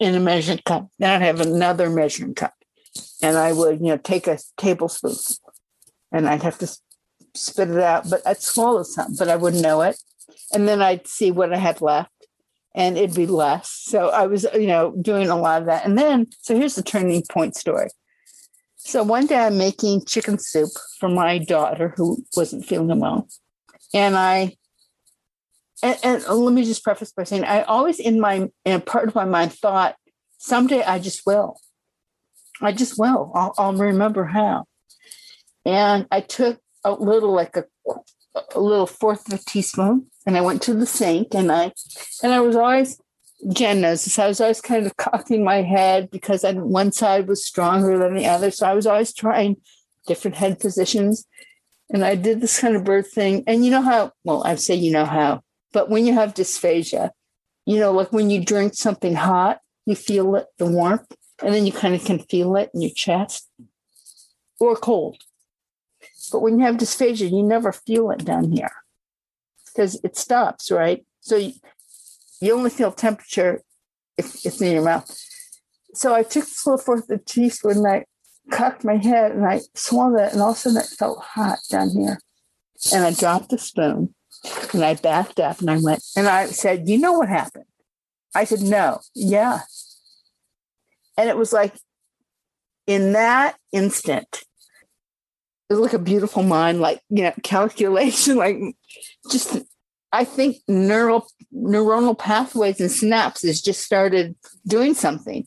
in 0.01 0.15
a 0.15 0.21
measuring 0.21 0.61
cup. 0.67 0.89
Then 0.99 1.11
I'd 1.11 1.25
have 1.25 1.41
another 1.41 1.89
measuring 1.89 2.35
cup. 2.35 2.55
And 3.23 3.37
I 3.37 3.53
would, 3.53 3.81
you 3.81 3.87
know, 3.87 3.97
take 3.97 4.27
a 4.27 4.39
tablespoon 4.57 5.15
and 6.11 6.29
I'd 6.29 6.43
have 6.43 6.59
to 6.59 6.69
spit 7.35 7.71
it 7.71 7.79
out, 7.79 8.11
but 8.11 8.21
I'd 8.27 8.43
swallow 8.43 8.83
some, 8.83 9.15
but 9.17 9.29
I 9.29 9.37
wouldn't 9.37 9.63
know 9.63 9.81
it. 9.83 9.97
And 10.53 10.69
then 10.69 10.83
I'd 10.83 11.07
see 11.07 11.31
what 11.31 11.53
I 11.53 11.57
had 11.57 11.81
left 11.81 12.22
and 12.75 12.97
it'd 12.97 13.17
be 13.17 13.27
less. 13.27 13.71
So 13.71 14.09
I 14.09 14.27
was, 14.27 14.47
you 14.55 14.67
know, 14.67 14.95
doing 15.01 15.29
a 15.29 15.37
lot 15.37 15.63
of 15.63 15.67
that. 15.67 15.85
And 15.85 15.99
then, 15.99 16.29
so 16.41 16.57
here's 16.57 16.75
the 16.75 16.83
turning 16.83 17.23
point 17.31 17.57
story. 17.57 17.89
So 18.77 19.03
one 19.03 19.27
day 19.27 19.37
I'm 19.37 19.59
making 19.59 20.07
chicken 20.07 20.39
soup 20.39 20.71
for 20.99 21.09
my 21.09 21.39
daughter 21.39 21.95
who 21.97 22.25
wasn't 22.37 22.65
feeling 22.65 22.99
well. 22.99 23.29
And 23.95 24.17
I, 24.17 24.57
and, 25.83 25.99
and 26.03 26.25
let 26.25 26.53
me 26.53 26.65
just 26.65 26.83
preface 26.83 27.13
by 27.13 27.25
saying, 27.25 27.45
I 27.45 27.63
always 27.63 28.01
in 28.01 28.21
my, 28.21 28.49
in 28.65 28.81
part 28.81 29.09
of 29.09 29.15
my 29.15 29.25
mind 29.25 29.53
thought, 29.53 29.97
someday 30.39 30.83
I 30.83 30.99
just 30.99 31.23
will. 31.27 31.61
I 32.61 32.73
just 32.73 32.99
will. 32.99 33.33
I'll, 33.35 33.55
I'll 33.59 33.75
remember 33.75 34.25
how. 34.25 34.65
And 35.65 36.07
I 36.11 36.21
took 36.21 36.59
a 36.85 36.93
little, 36.93 37.33
like 37.33 37.57
a, 37.57 37.65
a 38.55 38.61
little 38.61 38.87
fourth 38.87 39.33
of 39.33 39.41
a 39.41 39.45
teaspoon, 39.45 40.07
and 40.27 40.37
I 40.37 40.41
went 40.41 40.63
to 40.63 40.75
the 40.75 40.87
sink, 40.87 41.35
and 41.35 41.51
I, 41.51 41.73
and 42.23 42.33
I 42.33 42.41
was 42.41 42.57
always 42.57 42.99
Jen 43.51 43.81
knows 43.81 44.05
this. 44.05 44.19
I 44.19 44.29
was 44.29 44.41
always 44.41 44.61
kind 44.61 44.87
of 44.87 44.97
cocking 44.97 45.43
my 45.43 45.63
head 45.63 46.11
because 46.11 46.45
I, 46.45 46.53
one 46.53 46.93
side 46.93 47.27
was 47.27 47.45
stronger 47.45 47.99
than 47.99 48.15
the 48.15 48.27
other. 48.27 48.51
So 48.51 48.67
I 48.67 48.75
was 48.75 48.87
always 48.87 49.13
trying 49.13 49.57
different 50.07 50.37
head 50.37 50.61
positions. 50.61 51.27
And 51.91 52.05
I 52.05 52.15
did 52.15 52.41
this 52.41 52.61
kind 52.61 52.77
of 52.77 52.85
bird 52.85 53.07
thing. 53.07 53.43
And 53.47 53.65
you 53.65 53.71
know 53.71 53.83
how, 53.83 54.13
well, 54.25 54.45
I 54.45 54.55
say 54.55 54.75
you 54.75 54.93
know 54.93 55.05
how, 55.05 55.43
but 55.73 55.91
when 55.91 56.07
you 56.07 56.15
have 56.15 56.35
dysphagia, 56.35 57.11
you 57.67 57.79
know, 57.79 57.93
like 57.93 58.13
when 58.13 58.31
you 58.31 58.45
drink 58.45 58.75
something 58.75 59.15
hot, 59.15 59.61
you 59.87 59.97
feel 59.97 60.37
it, 60.37 60.47
the 60.59 60.67
warmth, 60.67 61.07
and 61.43 61.53
then 61.53 61.67
you 61.67 61.73
kind 61.73 61.95
of 61.95 62.05
can 62.05 62.21
feel 62.21 62.57
it 62.57 62.71
in 62.73 62.81
your 62.81 62.91
chest 62.95 63.49
or 64.61 64.77
cold. 64.77 65.21
But 66.33 66.43
when 66.43 66.59
you 66.59 66.65
have 66.65 66.77
dysphagia, 66.77 67.31
you 67.31 67.43
never 67.43 67.73
feel 67.73 68.11
it 68.11 68.25
down 68.25 68.51
here 68.51 68.73
because 69.67 70.01
it 70.03 70.17
stops, 70.17 70.71
right? 70.71 71.05
So 71.21 71.37
you 71.37 72.55
only 72.55 72.71
feel 72.71 72.93
temperature 72.93 73.63
if 74.19 74.45
it's 74.45 74.61
in 74.61 74.73
your 74.73 74.85
mouth. 74.85 75.11
So 75.95 76.15
I 76.15 76.23
took 76.23 76.45
the 76.45 76.83
fourth 76.85 77.11
of 77.11 77.11
a 77.11 77.19
teaspoon 77.19 77.79
and 77.79 77.87
I 77.87 78.05
cocked 78.51 78.85
my 78.85 78.97
head 78.97 79.33
and 79.33 79.45
I 79.45 79.61
swallowed 79.75 80.21
it, 80.21 80.33
and 80.33 80.43
all 80.43 80.51
of 80.51 80.57
a 80.57 80.59
sudden 80.59 80.79
it 80.79 80.87
felt 80.87 81.23
hot 81.23 81.59
down 81.71 81.91
here. 81.91 82.19
And 82.93 83.05
I 83.05 83.13
dropped 83.13 83.51
the 83.51 83.59
spoon 83.59 84.15
and 84.73 84.85
I 84.85 84.95
backed 84.95 85.39
up 85.39 85.61
and 85.61 85.71
I 85.71 85.79
went 85.79 86.03
and 86.17 86.27
I 86.27 86.47
said, 86.47 86.89
You 86.89 86.99
know 86.99 87.13
what 87.13 87.29
happened? 87.29 87.67
I 88.35 88.45
said, 88.45 88.61
No, 88.61 89.01
yeah. 89.15 89.61
And 91.17 91.29
it 91.29 91.37
was 91.37 91.53
like 91.53 91.75
in 92.87 93.13
that 93.13 93.57
instant, 93.71 94.45
was 95.73 95.81
like 95.81 95.93
a 95.93 95.99
beautiful 95.99 96.43
mind, 96.43 96.81
like, 96.81 97.01
you 97.09 97.23
know, 97.23 97.33
calculation, 97.43 98.37
like 98.37 98.57
just 99.31 99.59
I 100.13 100.25
think 100.25 100.59
neural 100.69 101.27
neuronal 101.55 102.19
pathways 102.19 102.81
and 102.81 102.91
synapses 102.91 103.65
just 103.65 103.83
started 103.83 104.37
doing 104.67 104.95
something. 104.95 105.47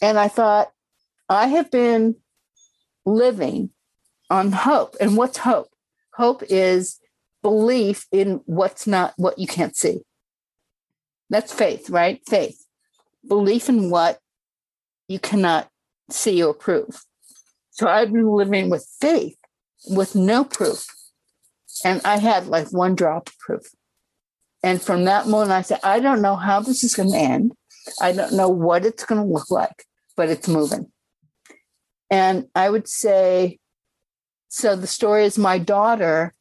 And 0.00 0.18
I 0.18 0.28
thought, 0.28 0.70
I 1.28 1.48
have 1.48 1.70
been 1.70 2.16
living 3.04 3.70
on 4.30 4.52
hope. 4.52 4.96
And 5.00 5.16
what's 5.16 5.38
hope? 5.38 5.68
Hope 6.14 6.42
is 6.48 6.98
belief 7.42 8.06
in 8.10 8.40
what's 8.46 8.86
not 8.86 9.12
what 9.16 9.38
you 9.38 9.46
can't 9.46 9.76
see. 9.76 10.00
That's 11.28 11.52
faith, 11.52 11.90
right? 11.90 12.20
Faith. 12.28 12.64
Belief 13.26 13.68
in 13.68 13.90
what 13.90 14.18
you 15.08 15.18
cannot 15.18 15.68
see 16.10 16.42
or 16.42 16.54
prove. 16.54 17.04
So 17.70 17.86
I've 17.86 18.12
been 18.12 18.28
living 18.28 18.70
with 18.70 18.86
faith 19.00 19.36
with 19.88 20.14
no 20.14 20.44
proof. 20.44 20.84
And 21.84 22.00
I 22.04 22.18
had 22.18 22.46
like 22.46 22.72
one 22.72 22.94
drop 22.94 23.28
of 23.28 23.38
proof. 23.38 23.66
And 24.62 24.80
from 24.80 25.04
that 25.04 25.26
moment, 25.26 25.52
I 25.52 25.62
said, 25.62 25.80
I 25.82 26.00
don't 26.00 26.20
know 26.20 26.36
how 26.36 26.60
this 26.60 26.84
is 26.84 26.94
going 26.94 27.12
to 27.12 27.18
end. 27.18 27.52
I 28.00 28.12
don't 28.12 28.34
know 28.34 28.48
what 28.48 28.84
it's 28.84 29.04
going 29.04 29.20
to 29.20 29.26
look 29.26 29.50
like, 29.50 29.84
but 30.16 30.28
it's 30.28 30.48
moving. 30.48 30.92
And 32.10 32.48
I 32.54 32.68
would 32.68 32.88
say, 32.88 33.58
so 34.48 34.76
the 34.76 34.86
story 34.86 35.24
is 35.24 35.38
my 35.38 35.58
daughter 35.58 36.34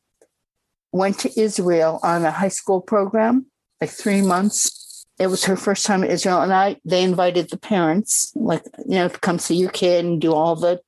went 0.91 1.19
to 1.19 1.39
Israel 1.39 1.99
on 2.03 2.25
a 2.25 2.31
high 2.31 2.49
school 2.49 2.81
program, 2.81 3.45
like 3.79 3.91
three 3.91 4.21
months. 4.21 5.05
It 5.19 5.27
was 5.27 5.45
her 5.45 5.55
first 5.55 5.85
time 5.85 6.03
in 6.03 6.09
Israel, 6.09 6.41
and 6.41 6.53
I 6.53 6.77
they 6.85 7.03
invited 7.03 7.49
the 7.49 7.57
parents, 7.57 8.31
like 8.35 8.63
you 8.79 8.95
know, 8.95 9.09
to 9.09 9.19
come 9.19 9.37
see 9.37 9.55
your 9.55 9.69
kid 9.69 10.05
and 10.05 10.19
do 10.19 10.33
all 10.33 10.55
the 10.55 10.79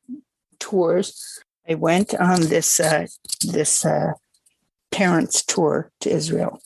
tours. 0.60 1.44
I 1.72 1.76
went 1.76 2.14
on 2.16 2.42
this 2.42 2.80
uh, 2.80 3.08
this 3.48 3.86
uh, 3.86 4.14
parents 4.92 5.42
tour 5.44 5.92
to 6.02 6.10
Israel, 6.10 6.62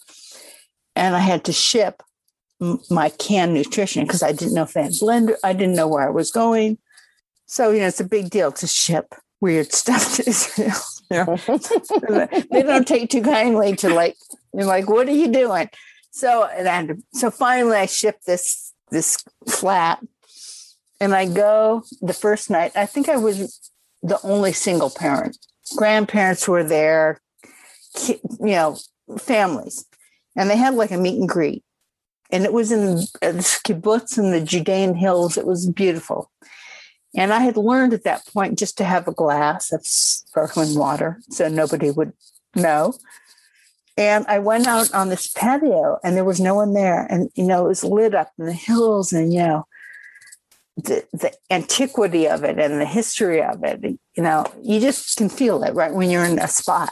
and 0.95 1.16
I 1.16 1.20
had 1.20 1.43
to 1.45 1.53
ship 1.53 2.01
my 2.89 3.10
canned 3.10 3.53
nutrition 3.53 4.03
because 4.03 4.24
I 4.24 4.32
didn't 4.32 4.56
know 4.56 4.64
if 4.64 4.74
had 4.74 4.91
blender. 4.93 5.36
I 5.43 5.53
didn't 5.53 5.76
know 5.76 5.88
where 5.88 6.08
I 6.08 6.10
was 6.10 6.32
going. 6.32 6.80
So, 7.45 7.72
you 7.72 7.80
know, 7.80 7.88
it's 7.88 7.99
a 7.99 8.06
big 8.06 8.30
deal 8.32 8.51
to 8.53 8.68
ship 8.68 9.14
weird 9.41 9.72
stuff 9.72 10.16
to 10.16 10.30
Israel. 10.30 10.82
They 12.51 12.64
don't 12.64 12.88
take 12.88 13.12
too 13.12 13.22
kindly 13.22 13.76
to 13.76 13.89
like, 13.89 14.16
you're 14.53 14.66
like, 14.66 14.89
what 14.89 15.08
are 15.08 15.12
you 15.12 15.28
doing? 15.28 15.70
So, 16.10 16.45
and 16.45 17.03
so 17.14 17.30
finally 17.30 17.78
I 17.78 17.86
shipped 17.86 18.26
this, 18.26 18.74
this 18.89 19.24
flat 19.47 19.99
and 20.99 21.14
I 21.14 21.28
go 21.28 21.84
the 22.01 22.14
first 22.14 22.49
night. 22.49 22.72
I 22.76 22.88
think 22.88 23.08
I 23.08 23.18
was 23.18 23.72
the 24.06 24.20
only 24.24 24.53
single 24.53 24.89
parent. 24.89 25.38
Grandparents 25.76 26.47
were 26.47 26.64
there, 26.64 27.20
you 28.08 28.20
know, 28.39 28.78
families 29.18 29.86
and 30.36 30.49
they 30.49 30.58
had 30.58 30.76
like 30.76 30.91
a 30.91 30.97
meet 30.97 31.20
and 31.20 31.30
greet. 31.30 31.64
And 32.32 32.43
it 32.43 32.53
was 32.53 32.72
in 32.72 32.99
uh, 33.22 33.32
this 33.32 33.60
kibbutz 33.62 34.18
in 34.18 34.32
the 34.32 34.41
Judean 34.41 34.95
hills. 34.95 35.38
It 35.38 35.45
was 35.45 35.70
beautiful. 35.70 36.32
And 37.16 37.32
I 37.32 37.39
had 37.39 37.56
learned 37.56 37.93
at 37.93 38.03
that 38.03 38.26
point 38.34 38.60
just 38.60 38.78
to 38.78 38.84
have 38.84 39.08
a 39.08 39.14
glass 39.14 39.72
of 39.72 39.86
sparkling 39.86 40.76
water 40.76 41.22
so 41.30 41.47
nobody 41.47 41.91
would 41.91 42.12
know. 42.56 42.93
And 43.97 44.26
I 44.28 44.39
went 44.39 44.68
out 44.68 44.93
on 44.93 45.08
this 45.08 45.28
patio 45.28 45.97
and 46.03 46.18
there 46.18 46.26
was 46.26 46.41
no 46.41 46.56
one 46.56 46.74
there. 46.74 47.08
And, 47.10 47.30
you 47.36 47.45
know, 47.45 47.66
it 47.66 47.70
was 47.70 47.84
lit 47.84 48.14
up 48.14 48.32
in 48.38 48.45
the 48.45 48.53
hills 48.53 49.14
and, 49.14 49.32
you 49.32 49.39
know, 49.39 49.66
the, 50.78 51.05
the 51.13 51.34
antiquity 51.49 52.28
of 52.28 52.43
it 52.43 52.59
and 52.59 52.82
the 52.82 52.86
history 52.86 53.41
of 53.41 53.63
it, 53.63 53.84
you 53.84 54.23
know, 54.23 54.45
you 54.61 54.80
just 54.80 55.17
can 55.17 55.30
feel 55.30 55.63
it 55.63 55.73
right 55.73 55.93
when 55.93 56.09
you're 56.09 56.26
in 56.26 56.39
a 56.39 56.47
spot. 56.47 56.91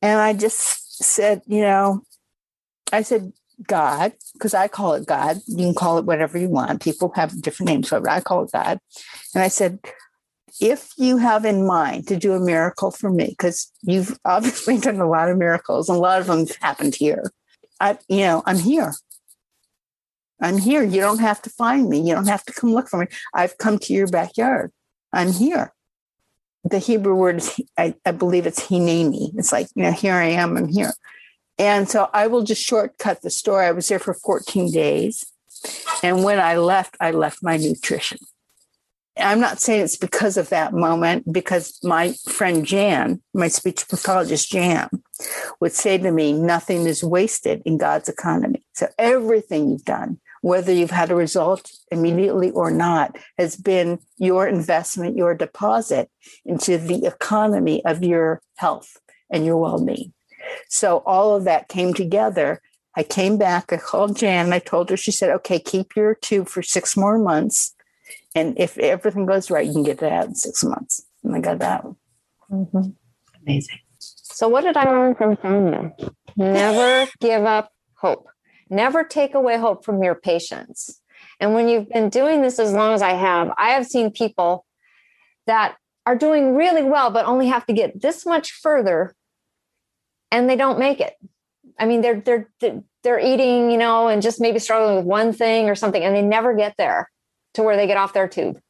And 0.00 0.20
I 0.20 0.32
just 0.32 1.02
said, 1.02 1.42
you 1.46 1.62
know, 1.62 2.02
I 2.92 3.02
said, 3.02 3.32
God, 3.66 4.12
because 4.32 4.54
I 4.54 4.68
call 4.68 4.94
it 4.94 5.06
God. 5.06 5.38
You 5.46 5.66
can 5.66 5.74
call 5.74 5.98
it 5.98 6.04
whatever 6.04 6.38
you 6.38 6.48
want. 6.48 6.82
People 6.82 7.12
have 7.14 7.40
different 7.40 7.70
names 7.70 7.88
for 7.88 7.98
it. 7.98 8.08
I 8.08 8.20
call 8.20 8.44
it 8.44 8.52
God. 8.52 8.78
And 9.34 9.42
I 9.42 9.48
said, 9.48 9.78
if 10.60 10.92
you 10.96 11.16
have 11.18 11.44
in 11.44 11.66
mind 11.66 12.06
to 12.08 12.16
do 12.16 12.32
a 12.32 12.40
miracle 12.40 12.90
for 12.90 13.10
me, 13.10 13.28
because 13.28 13.70
you've 13.82 14.18
obviously 14.24 14.78
done 14.78 15.00
a 15.00 15.08
lot 15.08 15.30
of 15.30 15.38
miracles, 15.38 15.88
and 15.88 15.96
a 15.96 16.00
lot 16.00 16.20
of 16.20 16.26
them 16.26 16.46
happened 16.60 16.94
here. 16.94 17.32
I, 17.80 17.98
you 18.08 18.20
know, 18.20 18.42
I'm 18.46 18.58
here. 18.58 18.94
I'm 20.44 20.58
here. 20.58 20.82
You 20.82 21.00
don't 21.00 21.20
have 21.20 21.40
to 21.42 21.50
find 21.50 21.88
me. 21.88 22.06
You 22.06 22.14
don't 22.14 22.28
have 22.28 22.44
to 22.44 22.52
come 22.52 22.74
look 22.74 22.88
for 22.88 22.98
me. 22.98 23.06
I've 23.32 23.56
come 23.56 23.78
to 23.78 23.94
your 23.94 24.08
backyard. 24.08 24.72
I'm 25.10 25.32
here. 25.32 25.72
the 26.64 26.78
Hebrew 26.78 27.14
word 27.14 27.36
is, 27.36 27.58
I, 27.78 27.94
I 28.04 28.10
believe 28.10 28.46
it's 28.46 28.60
hineni. 28.60 29.30
It's 29.38 29.52
like, 29.52 29.68
you 29.74 29.84
know, 29.84 29.92
here 29.92 30.12
I 30.12 30.26
am, 30.26 30.58
I'm 30.58 30.68
here. 30.68 30.92
And 31.58 31.88
so 31.88 32.10
I 32.12 32.26
will 32.26 32.42
just 32.42 32.62
shortcut 32.62 33.22
the 33.22 33.30
story. 33.30 33.64
I 33.64 33.70
was 33.70 33.88
there 33.88 33.98
for 33.98 34.12
14 34.12 34.70
days. 34.70 35.24
And 36.02 36.24
when 36.24 36.38
I 36.38 36.56
left, 36.56 36.94
I 37.00 37.12
left 37.12 37.38
my 37.42 37.56
nutrition. 37.56 38.18
I'm 39.16 39.40
not 39.40 39.60
saying 39.60 39.82
it's 39.82 39.96
because 39.96 40.36
of 40.36 40.50
that 40.50 40.74
moment, 40.74 41.32
because 41.32 41.78
my 41.82 42.12
friend 42.28 42.66
Jan, 42.66 43.22
my 43.32 43.48
speech 43.48 43.88
pathologist 43.88 44.50
Jan, 44.50 44.90
would 45.60 45.72
say 45.72 45.96
to 45.96 46.10
me, 46.10 46.32
nothing 46.32 46.86
is 46.86 47.02
wasted 47.02 47.62
in 47.64 47.78
God's 47.78 48.10
economy. 48.10 48.62
So 48.74 48.88
everything 48.98 49.70
you've 49.70 49.84
done, 49.84 50.18
whether 50.44 50.74
you've 50.74 50.90
had 50.90 51.10
a 51.10 51.14
result 51.14 51.72
immediately 51.90 52.50
or 52.50 52.70
not, 52.70 53.16
has 53.38 53.56
been 53.56 53.98
your 54.18 54.46
investment, 54.46 55.16
your 55.16 55.34
deposit 55.34 56.10
into 56.44 56.76
the 56.76 57.06
economy 57.06 57.82
of 57.86 58.04
your 58.04 58.42
health 58.56 58.98
and 59.30 59.46
your 59.46 59.56
well 59.56 59.82
being. 59.82 60.12
So 60.68 60.98
all 61.06 61.34
of 61.34 61.44
that 61.44 61.68
came 61.68 61.94
together. 61.94 62.60
I 62.94 63.04
came 63.04 63.38
back, 63.38 63.72
I 63.72 63.78
called 63.78 64.18
Jan, 64.18 64.52
I 64.52 64.58
told 64.58 64.90
her, 64.90 64.98
she 64.98 65.12
said, 65.12 65.30
okay, 65.30 65.58
keep 65.58 65.96
your 65.96 66.14
tube 66.14 66.50
for 66.50 66.62
six 66.62 66.94
more 66.94 67.18
months. 67.18 67.74
And 68.34 68.54
if 68.58 68.76
everything 68.76 69.24
goes 69.24 69.50
right, 69.50 69.66
you 69.66 69.72
can 69.72 69.82
get 69.82 69.98
that 70.00 70.12
out 70.12 70.26
in 70.26 70.34
six 70.34 70.62
months. 70.62 71.06
And 71.22 71.34
I 71.34 71.40
got 71.40 71.58
that 71.60 71.84
one. 71.84 71.96
Mm-hmm. 72.50 72.90
Amazing. 73.42 73.78
So, 73.98 74.48
what 74.48 74.60
did 74.60 74.76
I 74.76 74.90
learn 74.90 75.14
from 75.14 75.38
Sonia? 75.40 75.94
Never 76.36 77.10
give 77.20 77.44
up 77.44 77.72
hope. 77.94 78.28
Never 78.70 79.04
take 79.04 79.34
away 79.34 79.58
hope 79.58 79.84
from 79.84 80.02
your 80.02 80.14
patients. 80.14 81.00
And 81.40 81.54
when 81.54 81.68
you've 81.68 81.88
been 81.88 82.08
doing 82.08 82.42
this 82.42 82.58
as 82.58 82.72
long 82.72 82.94
as 82.94 83.02
I 83.02 83.12
have, 83.12 83.52
I 83.58 83.70
have 83.70 83.86
seen 83.86 84.10
people 84.10 84.64
that 85.46 85.76
are 86.06 86.16
doing 86.16 86.54
really 86.54 86.82
well, 86.82 87.10
but 87.10 87.26
only 87.26 87.48
have 87.48 87.66
to 87.66 87.72
get 87.72 88.00
this 88.00 88.24
much 88.26 88.52
further 88.52 89.14
and 90.30 90.48
they 90.48 90.56
don't 90.56 90.78
make 90.78 91.00
it. 91.00 91.14
I 91.78 91.86
mean, 91.86 92.00
they're 92.00 92.20
they're 92.20 92.48
they're 93.02 93.20
eating, 93.20 93.70
you 93.70 93.78
know, 93.78 94.08
and 94.08 94.22
just 94.22 94.40
maybe 94.40 94.58
struggling 94.58 94.96
with 94.96 95.04
one 95.04 95.32
thing 95.32 95.68
or 95.68 95.74
something, 95.74 96.02
and 96.02 96.14
they 96.14 96.22
never 96.22 96.54
get 96.54 96.74
there 96.76 97.10
to 97.54 97.62
where 97.62 97.76
they 97.76 97.86
get 97.86 97.96
off 97.96 98.12
their 98.12 98.28
tube. 98.28 98.60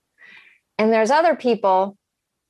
And 0.79 0.93
there's 0.93 1.11
other 1.11 1.37
people 1.37 1.97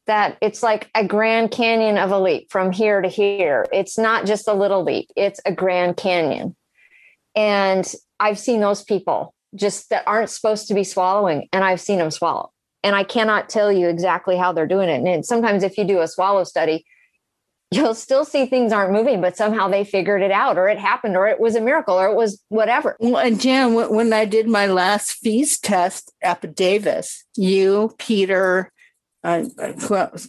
that 0.06 0.36
it's 0.40 0.62
like 0.62 0.90
a 0.94 1.06
grand 1.06 1.50
canyon 1.50 1.96
of 1.96 2.10
a 2.10 2.18
leap 2.18 2.50
from 2.50 2.72
here 2.72 3.00
to 3.00 3.08
here. 3.08 3.66
It's 3.72 3.96
not 3.96 4.26
just 4.26 4.48
a 4.48 4.54
little 4.54 4.82
leap, 4.82 5.08
it's 5.16 5.40
a 5.46 5.52
grand 5.52 5.96
canyon. 5.96 6.56
And 7.34 7.90
I've 8.20 8.38
seen 8.38 8.60
those 8.60 8.84
people 8.84 9.34
just 9.54 9.90
that 9.90 10.04
aren't 10.06 10.30
supposed 10.30 10.68
to 10.68 10.74
be 10.74 10.84
swallowing, 10.84 11.48
and 11.52 11.64
I've 11.64 11.80
seen 11.80 11.98
them 11.98 12.10
swallow. 12.10 12.50
And 12.82 12.94
I 12.94 13.04
cannot 13.04 13.48
tell 13.48 13.72
you 13.72 13.88
exactly 13.88 14.36
how 14.36 14.52
they're 14.52 14.66
doing 14.66 14.88
it. 14.88 15.06
And 15.06 15.24
sometimes, 15.24 15.62
if 15.62 15.78
you 15.78 15.84
do 15.84 16.00
a 16.00 16.08
swallow 16.08 16.44
study, 16.44 16.84
you'll 17.70 17.94
still 17.94 18.24
see 18.24 18.46
things 18.46 18.72
aren't 18.72 18.92
moving, 18.92 19.20
but 19.20 19.36
somehow 19.36 19.68
they 19.68 19.84
figured 19.84 20.22
it 20.22 20.30
out, 20.30 20.58
or 20.58 20.68
it 20.68 20.78
happened, 20.78 21.16
or 21.16 21.26
it 21.26 21.40
was 21.40 21.56
a 21.56 21.60
miracle, 21.60 21.94
or 21.94 22.06
it 22.06 22.14
was 22.14 22.42
whatever. 22.48 22.96
Well, 23.00 23.18
and 23.18 23.40
Jan, 23.40 23.74
when 23.74 24.12
I 24.12 24.26
did 24.26 24.46
my 24.46 24.66
last 24.66 25.12
FEES 25.12 25.58
test 25.58 26.12
at 26.22 26.54
Davis, 26.54 27.24
you, 27.36 27.94
Peter, 27.98 28.70
uh, 29.24 29.44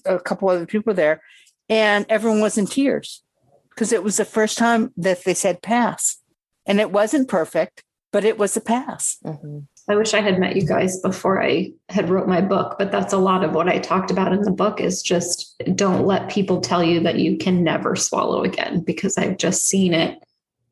a 0.06 0.20
couple 0.20 0.50
other 0.50 0.66
people 0.66 0.94
there, 0.94 1.22
and 1.70 2.06
everyone 2.10 2.42
was 2.42 2.58
in 2.58 2.66
tears 2.66 3.22
because 3.70 3.92
it 3.92 4.04
was 4.04 4.18
the 4.18 4.26
first 4.26 4.58
time 4.58 4.94
that 4.98 5.24
they 5.24 5.34
said 5.34 5.62
pass. 5.62 6.18
And 6.66 6.80
it 6.80 6.92
wasn't 6.92 7.28
perfect, 7.28 7.84
but 8.12 8.26
it 8.26 8.38
was 8.38 8.58
a 8.58 8.62
pass. 8.62 9.18
Mm-hmm. 9.24 9.60
I 9.88 9.96
wish 9.96 10.14
I 10.16 10.22
had 10.22 10.40
met 10.40 10.56
you 10.56 10.66
guys 10.66 11.00
before 11.02 11.44
I 11.44 11.72
had 11.90 12.10
wrote 12.10 12.28
my 12.28 12.42
book, 12.42 12.76
but 12.80 12.92
that's 12.92 13.14
a 13.14 13.20
lot 13.20 13.44
of 13.44 13.54
what 13.54 13.70
I 13.70 13.78
talked 13.78 14.10
about 14.10 14.34
in 14.34 14.42
the 14.42 14.52
book 14.52 14.82
is 14.82 15.04
just 15.04 15.62
don't 15.76 16.08
let 16.08 16.32
people 16.32 16.60
tell 16.60 16.84
you 16.84 17.00
that 17.02 17.20
you 17.20 17.38
can 17.38 17.64
never 17.64 17.96
swallow 17.96 18.44
again 18.44 18.82
because 18.82 19.16
I've 19.18 19.38
just 19.38 19.68
seen 19.68 19.94
it 19.94 20.24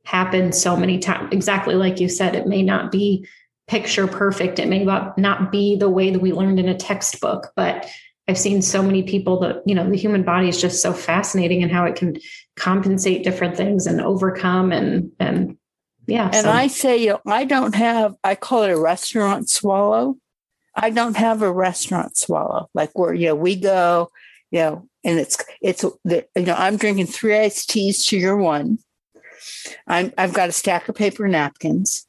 happen 0.03 0.51
so 0.51 0.75
many 0.75 0.97
times. 0.97 1.29
Exactly 1.31 1.75
like 1.75 1.99
you 1.99 2.09
said, 2.09 2.35
it 2.35 2.47
may 2.47 2.63
not 2.63 2.91
be 2.91 3.27
picture 3.67 4.07
perfect. 4.07 4.57
It 4.57 4.67
may 4.67 4.83
not 4.83 5.51
be 5.51 5.75
the 5.75 5.89
way 5.89 6.09
that 6.09 6.21
we 6.21 6.33
learned 6.33 6.59
in 6.59 6.67
a 6.67 6.77
textbook, 6.77 7.51
but 7.55 7.87
I've 8.27 8.37
seen 8.37 8.61
so 8.61 8.81
many 8.81 9.03
people 9.03 9.39
that, 9.41 9.61
you 9.65 9.75
know, 9.75 9.89
the 9.89 9.97
human 9.97 10.23
body 10.23 10.47
is 10.47 10.59
just 10.59 10.81
so 10.81 10.93
fascinating 10.93 11.61
and 11.61 11.71
how 11.71 11.85
it 11.85 11.95
can 11.95 12.17
compensate 12.55 13.23
different 13.23 13.57
things 13.57 13.85
and 13.85 14.01
overcome 14.01 14.71
and 14.71 15.11
and 15.19 15.57
yeah. 16.07 16.25
And 16.25 16.45
so. 16.45 16.51
I 16.51 16.67
say, 16.67 16.97
you 16.97 17.09
know, 17.09 17.21
I 17.25 17.45
don't 17.45 17.75
have, 17.75 18.15
I 18.23 18.35
call 18.35 18.63
it 18.63 18.71
a 18.71 18.79
restaurant 18.79 19.49
swallow. 19.49 20.17
I 20.75 20.89
don't 20.89 21.17
have 21.17 21.41
a 21.41 21.51
restaurant 21.51 22.17
swallow 22.17 22.69
like 22.73 22.97
where, 22.97 23.13
you 23.13 23.27
know, 23.27 23.35
we 23.35 23.55
go, 23.55 24.09
you 24.51 24.59
know, 24.59 24.89
and 25.03 25.19
it's, 25.19 25.37
it's, 25.61 25.85
the, 26.03 26.25
you 26.35 26.43
know, 26.43 26.55
I'm 26.55 26.77
drinking 26.77 27.07
three 27.07 27.37
iced 27.37 27.69
teas 27.69 28.05
to 28.07 28.17
your 28.17 28.37
one. 28.37 28.79
I'm, 29.87 30.13
I've 30.17 30.33
got 30.33 30.49
a 30.49 30.53
stack 30.53 30.89
of 30.89 30.95
paper 30.95 31.27
napkins, 31.27 32.07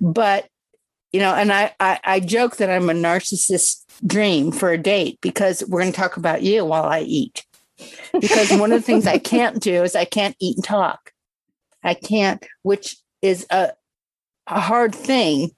but, 0.00 0.48
you 1.12 1.20
know, 1.20 1.34
and 1.34 1.52
I, 1.52 1.74
I, 1.78 2.00
I 2.04 2.20
joke 2.20 2.56
that 2.56 2.70
I'm 2.70 2.90
a 2.90 2.94
narcissist 2.94 3.84
dream 4.06 4.52
for 4.52 4.70
a 4.70 4.78
date 4.78 5.18
because 5.20 5.64
we're 5.66 5.80
going 5.80 5.92
to 5.92 5.98
talk 5.98 6.16
about 6.16 6.42
you 6.42 6.64
while 6.64 6.84
I 6.84 7.00
eat. 7.00 7.44
Because 8.12 8.50
one 8.50 8.72
of 8.72 8.80
the 8.80 8.84
things 8.84 9.06
I 9.06 9.18
can't 9.18 9.60
do 9.60 9.84
is 9.84 9.94
I 9.94 10.04
can't 10.04 10.36
eat 10.40 10.56
and 10.56 10.64
talk. 10.64 11.12
I 11.82 11.94
can't, 11.94 12.44
which 12.62 12.96
is 13.22 13.46
a, 13.50 13.72
a 14.46 14.60
hard 14.60 14.94
thing, 14.94 15.50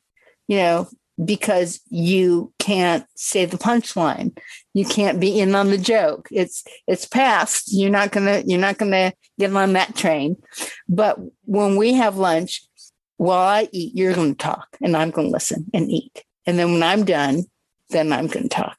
you 0.48 0.56
know, 0.56 0.88
because 1.22 1.80
you 1.90 2.52
can't 2.58 3.04
say 3.14 3.44
the 3.44 3.58
punchline. 3.58 4.36
You 4.74 4.84
can't 4.84 5.20
be 5.20 5.40
in 5.40 5.54
on 5.54 5.70
the 5.70 5.78
joke. 5.78 6.28
It's 6.30 6.64
it's 6.86 7.06
past. 7.06 7.72
You're 7.72 7.90
not 7.90 8.12
gonna 8.12 8.42
you're 8.46 8.60
not 8.60 8.78
gonna 8.78 9.12
get 9.38 9.54
on 9.54 9.74
that 9.74 9.96
train. 9.96 10.36
But 10.88 11.18
when 11.44 11.76
we 11.76 11.94
have 11.94 12.16
lunch, 12.16 12.62
while 13.16 13.46
I 13.46 13.68
eat, 13.72 13.94
you're 13.94 14.14
gonna 14.14 14.34
talk 14.34 14.68
and 14.80 14.96
I'm 14.96 15.10
gonna 15.10 15.28
listen 15.28 15.66
and 15.74 15.90
eat. 15.90 16.24
And 16.46 16.58
then 16.58 16.72
when 16.72 16.82
I'm 16.82 17.04
done, 17.04 17.44
then 17.90 18.12
I'm 18.12 18.26
gonna 18.26 18.48
talk. 18.48 18.78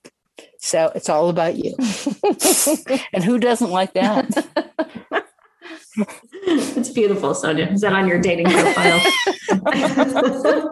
So 0.59 0.91
it's 0.95 1.09
all 1.09 1.29
about 1.29 1.55
you. 1.57 1.75
and 3.13 3.23
who 3.23 3.39
doesn't 3.39 3.69
like 3.69 3.93
that? 3.93 4.47
it's 6.43 6.89
beautiful, 6.89 7.33
Sonia. 7.33 7.67
Is 7.67 7.81
that 7.81 7.93
on 7.93 8.07
your 8.07 8.19
dating 8.19 8.47
profile? 8.47 9.01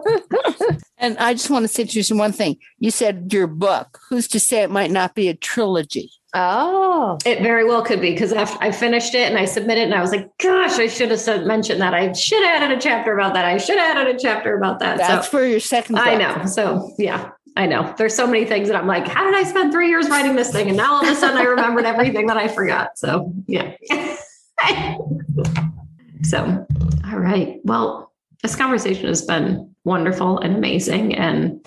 and 0.98 1.18
I 1.18 1.34
just 1.34 1.50
want 1.50 1.64
to 1.64 1.68
say 1.68 1.84
to 1.84 2.00
you 2.00 2.16
one 2.16 2.32
thing. 2.32 2.56
You 2.78 2.90
said 2.90 3.32
your 3.32 3.46
book. 3.46 4.00
Who's 4.08 4.28
to 4.28 4.40
say 4.40 4.62
it 4.62 4.70
might 4.70 4.90
not 4.90 5.14
be 5.14 5.28
a 5.28 5.34
trilogy? 5.34 6.10
Oh, 6.32 7.18
it 7.26 7.42
very 7.42 7.64
well 7.64 7.82
could 7.82 8.00
be 8.00 8.12
because 8.12 8.32
I 8.32 8.70
finished 8.70 9.14
it 9.14 9.28
and 9.28 9.36
I 9.36 9.46
submitted 9.46 9.84
and 9.84 9.94
I 9.94 10.00
was 10.00 10.12
like, 10.12 10.30
gosh, 10.38 10.78
I 10.78 10.86
should 10.86 11.10
have 11.10 11.18
said, 11.18 11.44
mentioned 11.44 11.80
that. 11.80 11.92
I 11.92 12.12
should 12.12 12.42
have 12.44 12.62
added 12.62 12.78
a 12.78 12.80
chapter 12.80 13.12
about 13.12 13.34
that. 13.34 13.44
I 13.44 13.58
should 13.58 13.78
have 13.78 13.96
added 13.96 14.14
a 14.14 14.18
chapter 14.18 14.56
about 14.56 14.78
that. 14.78 14.98
That's 14.98 15.26
so, 15.26 15.30
for 15.30 15.44
your 15.44 15.58
second. 15.58 15.96
Book. 15.96 16.06
I 16.06 16.14
know. 16.14 16.46
So 16.46 16.94
yeah, 16.98 17.30
I 17.56 17.66
know. 17.66 17.92
There's 17.98 18.14
so 18.14 18.28
many 18.28 18.44
things 18.44 18.68
that 18.68 18.76
I'm 18.76 18.86
like, 18.86 19.08
how 19.08 19.24
did 19.24 19.34
I 19.34 19.42
spend 19.42 19.72
three 19.72 19.88
years 19.88 20.08
writing 20.08 20.36
this 20.36 20.52
thing? 20.52 20.68
And 20.68 20.76
now 20.76 20.94
all 20.94 21.02
of 21.02 21.08
a 21.08 21.16
sudden 21.16 21.36
I 21.36 21.42
remembered 21.42 21.84
everything 21.84 22.28
that 22.28 22.36
I 22.36 22.46
forgot. 22.46 22.96
So 22.96 23.32
yeah. 23.46 23.74
so, 26.22 26.66
all 27.10 27.18
right. 27.18 27.60
Well, 27.64 28.12
this 28.42 28.56
conversation 28.56 29.06
has 29.06 29.22
been 29.22 29.74
wonderful 29.84 30.38
and 30.38 30.56
amazing. 30.56 31.14
And 31.14 31.66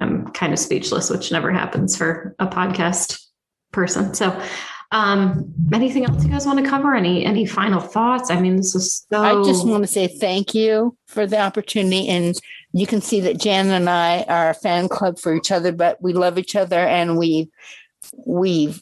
I'm 0.00 0.28
kind 0.32 0.52
of 0.52 0.58
speechless, 0.58 1.10
which 1.10 1.32
never 1.32 1.50
happens 1.50 1.96
for 1.96 2.34
a 2.38 2.46
podcast 2.46 3.22
person. 3.72 4.14
So, 4.14 4.40
um, 4.92 5.52
anything 5.72 6.04
else 6.04 6.24
you 6.24 6.30
guys 6.30 6.46
want 6.46 6.62
to 6.62 6.68
cover? 6.68 6.94
Any 6.94 7.24
any 7.24 7.44
final 7.44 7.80
thoughts? 7.80 8.30
I 8.30 8.40
mean, 8.40 8.56
this 8.56 8.74
is 8.74 9.04
so. 9.10 9.20
I 9.20 9.44
just 9.44 9.66
want 9.66 9.82
to 9.82 9.88
say 9.88 10.06
thank 10.06 10.54
you 10.54 10.96
for 11.06 11.26
the 11.26 11.40
opportunity, 11.40 12.08
and 12.08 12.38
you 12.72 12.86
can 12.86 13.00
see 13.00 13.20
that 13.22 13.38
Jan 13.38 13.70
and 13.70 13.90
I 13.90 14.22
are 14.22 14.50
a 14.50 14.54
fan 14.54 14.88
club 14.88 15.18
for 15.18 15.34
each 15.34 15.50
other, 15.50 15.72
but 15.72 16.00
we 16.00 16.12
love 16.12 16.38
each 16.38 16.54
other, 16.54 16.78
and 16.78 17.18
we 17.18 17.50
we've 18.24 18.80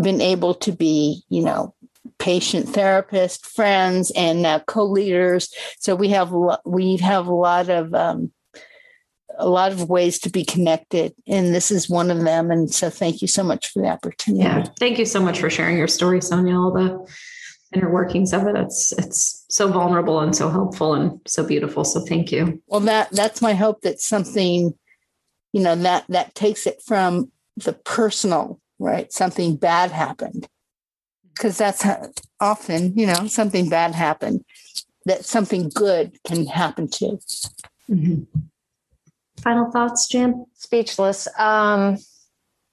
been 0.00 0.20
able 0.20 0.54
to 0.54 0.72
be, 0.72 1.22
you 1.28 1.42
know, 1.42 1.74
patient 2.18 2.68
therapist 2.68 3.46
friends 3.46 4.12
and 4.16 4.46
uh, 4.46 4.60
co-leaders. 4.66 5.52
So 5.78 5.94
we 5.94 6.08
have 6.10 6.32
we 6.64 6.96
have 6.98 7.26
a 7.26 7.34
lot 7.34 7.68
of 7.68 7.94
um, 7.94 8.32
a 9.38 9.48
lot 9.48 9.72
of 9.72 9.88
ways 9.88 10.18
to 10.20 10.30
be 10.30 10.44
connected 10.44 11.14
and 11.26 11.54
this 11.54 11.70
is 11.70 11.90
one 11.90 12.10
of 12.10 12.20
them 12.22 12.50
and 12.50 12.72
so 12.72 12.90
thank 12.90 13.20
you 13.20 13.28
so 13.28 13.42
much 13.42 13.68
for 13.68 13.82
the 13.82 13.88
opportunity. 13.88 14.44
Yeah 14.44 14.64
thank 14.78 14.98
you 14.98 15.04
so 15.04 15.20
much 15.20 15.40
for 15.40 15.50
sharing 15.50 15.76
your 15.76 15.88
story 15.88 16.20
sonia 16.20 16.56
all 16.56 16.72
the 16.72 17.04
inner 17.74 17.90
workings 17.90 18.32
of 18.32 18.46
it. 18.46 18.56
It's 18.56 18.92
it's 18.92 19.44
so 19.48 19.70
vulnerable 19.70 20.20
and 20.20 20.34
so 20.34 20.48
helpful 20.48 20.94
and 20.94 21.20
so 21.26 21.44
beautiful 21.44 21.84
so 21.84 22.00
thank 22.00 22.30
you. 22.30 22.62
Well 22.66 22.80
that 22.80 23.10
that's 23.10 23.42
my 23.42 23.54
hope 23.54 23.80
that 23.82 24.00
something 24.00 24.74
you 25.52 25.62
know 25.62 25.74
that 25.74 26.04
that 26.08 26.34
takes 26.34 26.66
it 26.66 26.80
from 26.84 27.30
the 27.56 27.72
personal 27.72 28.60
right? 28.80 29.12
Something 29.12 29.56
bad 29.56 29.92
happened 29.92 30.48
because 31.34 31.58
that's 31.58 31.82
how, 31.82 32.10
often, 32.40 32.96
you 32.96 33.06
know, 33.06 33.26
something 33.26 33.68
bad 33.68 33.94
happened 33.94 34.44
that 35.06 35.24
something 35.24 35.68
good 35.68 36.18
can 36.24 36.46
happen 36.46 36.88
to. 36.88 37.18
Mm-hmm. 37.90 38.22
Final 39.42 39.70
thoughts, 39.70 40.06
Jan? 40.08 40.46
Speechless. 40.54 41.28
Um, 41.38 41.98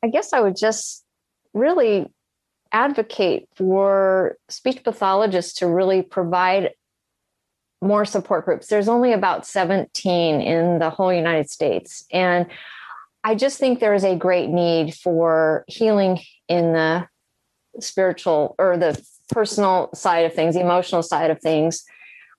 I 0.04 0.08
guess 0.08 0.34
I 0.34 0.40
would 0.40 0.56
just 0.56 1.04
really 1.54 2.08
advocate 2.72 3.50
for 3.56 4.38
speech 4.48 4.84
pathologists 4.84 5.56
to 5.56 5.68
really 5.68 6.02
provide 6.02 6.72
more 7.82 8.06
support 8.06 8.46
groups. 8.46 8.68
There's 8.68 8.88
only 8.88 9.12
about 9.12 9.46
17 9.46 10.42
in 10.42 10.80
the 10.80 10.90
whole 10.90 11.12
United 11.12 11.50
States. 11.50 12.06
And 12.12 12.46
I 13.24 13.36
just 13.36 13.60
think 13.60 13.80
there 13.80 13.94
is 13.94 14.04
a 14.04 14.16
great 14.16 14.50
need 14.50 14.96
for 14.96 15.66
healing 15.68 16.20
in 16.48 16.74
the 16.74 17.08
spiritual 17.80 18.56
or 18.58 18.78
the 18.78 19.02
personal 19.30 19.90
side 19.94 20.26
of 20.26 20.34
things, 20.34 20.56
emotional 20.56 21.04
side 21.04 21.32
of 21.32 21.40
things 21.42 21.84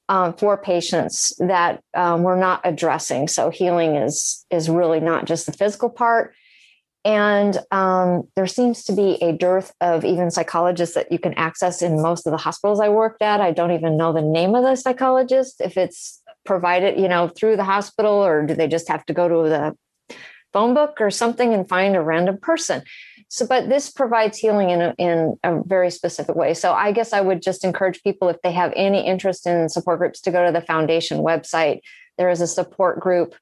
um, 0.08 0.34
for 0.34 0.56
patients 0.56 1.34
that 1.38 1.82
um, 1.94 2.22
we're 2.22 2.38
not 2.38 2.60
addressing. 2.64 3.28
So 3.28 3.50
healing 3.50 3.96
is 3.96 4.44
is 4.50 4.68
really 4.68 5.00
not 5.00 5.24
just 5.24 5.46
the 5.46 5.52
physical 5.52 5.88
part. 5.88 6.34
And 7.04 7.58
um, 7.72 8.28
there 8.36 8.46
seems 8.46 8.84
to 8.84 8.92
be 8.92 9.14
a 9.22 9.32
dearth 9.32 9.72
of 9.80 10.04
even 10.04 10.30
psychologists 10.30 10.94
that 10.94 11.10
you 11.10 11.18
can 11.18 11.34
access 11.34 11.82
in 11.82 12.00
most 12.00 12.26
of 12.26 12.30
the 12.30 12.36
hospitals 12.36 12.80
I 12.80 12.90
worked 12.90 13.22
at. 13.22 13.40
I 13.40 13.50
don't 13.50 13.72
even 13.72 13.96
know 13.96 14.12
the 14.12 14.22
name 14.22 14.54
of 14.54 14.62
the 14.62 14.76
psychologist, 14.76 15.60
if 15.60 15.76
it's 15.76 16.22
provided, 16.44 17.00
you 17.00 17.08
know, 17.08 17.28
through 17.28 17.56
the 17.56 17.64
hospital, 17.64 18.12
or 18.12 18.46
do 18.46 18.54
they 18.54 18.68
just 18.68 18.88
have 18.88 19.04
to 19.06 19.12
go 19.12 19.28
to 19.28 19.48
the 19.48 19.76
phone 20.52 20.74
book 20.74 21.00
or 21.00 21.10
something 21.10 21.52
and 21.52 21.68
find 21.68 21.96
a 21.96 22.02
random 22.02 22.38
person? 22.38 22.82
So, 23.32 23.46
but 23.46 23.70
this 23.70 23.90
provides 23.90 24.36
healing 24.36 24.68
in 24.68 24.82
a, 24.82 24.94
in 24.98 25.38
a 25.42 25.62
very 25.64 25.90
specific 25.90 26.36
way. 26.36 26.52
So, 26.52 26.74
I 26.74 26.92
guess 26.92 27.14
I 27.14 27.22
would 27.22 27.40
just 27.40 27.64
encourage 27.64 28.02
people 28.02 28.28
if 28.28 28.36
they 28.42 28.52
have 28.52 28.74
any 28.76 29.06
interest 29.06 29.46
in 29.46 29.70
support 29.70 30.00
groups 30.00 30.20
to 30.22 30.30
go 30.30 30.44
to 30.44 30.52
the 30.52 30.60
foundation 30.60 31.20
website. 31.20 31.80
There 32.18 32.28
is 32.28 32.42
a 32.42 32.46
support 32.46 33.00
group 33.00 33.34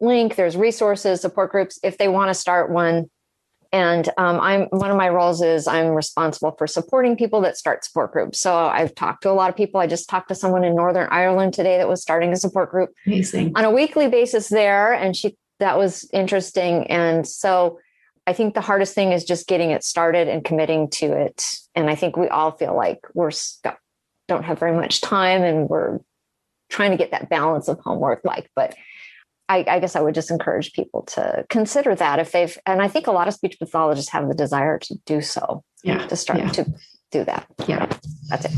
link. 0.00 0.36
There's 0.36 0.56
resources, 0.56 1.20
support 1.20 1.50
groups 1.50 1.80
if 1.82 1.98
they 1.98 2.06
want 2.06 2.30
to 2.30 2.34
start 2.34 2.70
one. 2.70 3.10
And 3.72 4.08
um, 4.18 4.38
I'm 4.38 4.66
one 4.66 4.92
of 4.92 4.96
my 4.96 5.08
roles 5.08 5.42
is 5.42 5.66
I'm 5.66 5.88
responsible 5.88 6.54
for 6.56 6.68
supporting 6.68 7.16
people 7.16 7.40
that 7.40 7.56
start 7.56 7.84
support 7.84 8.12
groups. 8.12 8.38
So 8.38 8.54
I've 8.56 8.94
talked 8.94 9.24
to 9.24 9.30
a 9.30 9.34
lot 9.34 9.50
of 9.50 9.56
people. 9.56 9.80
I 9.80 9.88
just 9.88 10.08
talked 10.08 10.28
to 10.28 10.36
someone 10.36 10.62
in 10.62 10.76
Northern 10.76 11.08
Ireland 11.10 11.54
today 11.54 11.78
that 11.78 11.88
was 11.88 12.00
starting 12.00 12.32
a 12.32 12.36
support 12.36 12.70
group 12.70 12.90
Amazing. 13.04 13.50
on 13.56 13.64
a 13.64 13.72
weekly 13.72 14.06
basis 14.06 14.48
there, 14.48 14.92
and 14.92 15.16
she 15.16 15.36
that 15.58 15.76
was 15.76 16.08
interesting. 16.12 16.86
And 16.86 17.26
so 17.26 17.80
I 18.26 18.32
think 18.32 18.54
the 18.54 18.60
hardest 18.60 18.94
thing 18.94 19.12
is 19.12 19.24
just 19.24 19.46
getting 19.46 19.70
it 19.70 19.84
started 19.84 20.28
and 20.28 20.44
committing 20.44 20.88
to 20.90 21.06
it. 21.12 21.56
And 21.74 21.90
I 21.90 21.94
think 21.94 22.16
we 22.16 22.28
all 22.28 22.52
feel 22.52 22.74
like 22.74 23.00
we're 23.12 23.30
stuck, 23.30 23.78
don't 24.28 24.44
have 24.44 24.58
very 24.58 24.74
much 24.74 25.00
time, 25.00 25.42
and 25.42 25.68
we're 25.68 26.00
trying 26.70 26.92
to 26.92 26.96
get 26.96 27.10
that 27.10 27.28
balance 27.28 27.68
of 27.68 27.78
homework 27.80 28.22
like, 28.24 28.50
but 28.56 28.74
I, 29.48 29.64
I, 29.68 29.78
guess 29.78 29.94
I 29.94 30.00
would 30.00 30.14
just 30.14 30.30
encourage 30.30 30.72
people 30.72 31.02
to 31.02 31.44
consider 31.50 31.94
that 31.94 32.18
if 32.18 32.32
they've, 32.32 32.56
and 32.64 32.80
I 32.80 32.88
think 32.88 33.06
a 33.06 33.12
lot 33.12 33.28
of 33.28 33.34
speech 33.34 33.58
pathologists 33.58 34.10
have 34.10 34.26
the 34.26 34.34
desire 34.34 34.78
to 34.78 34.94
do 35.04 35.20
so. 35.20 35.62
Yeah. 35.82 36.06
To 36.06 36.16
start 36.16 36.38
yeah. 36.38 36.48
to 36.48 36.74
do 37.10 37.24
that. 37.24 37.46
Yeah. 37.68 37.86
That's 38.30 38.46
it. 38.46 38.52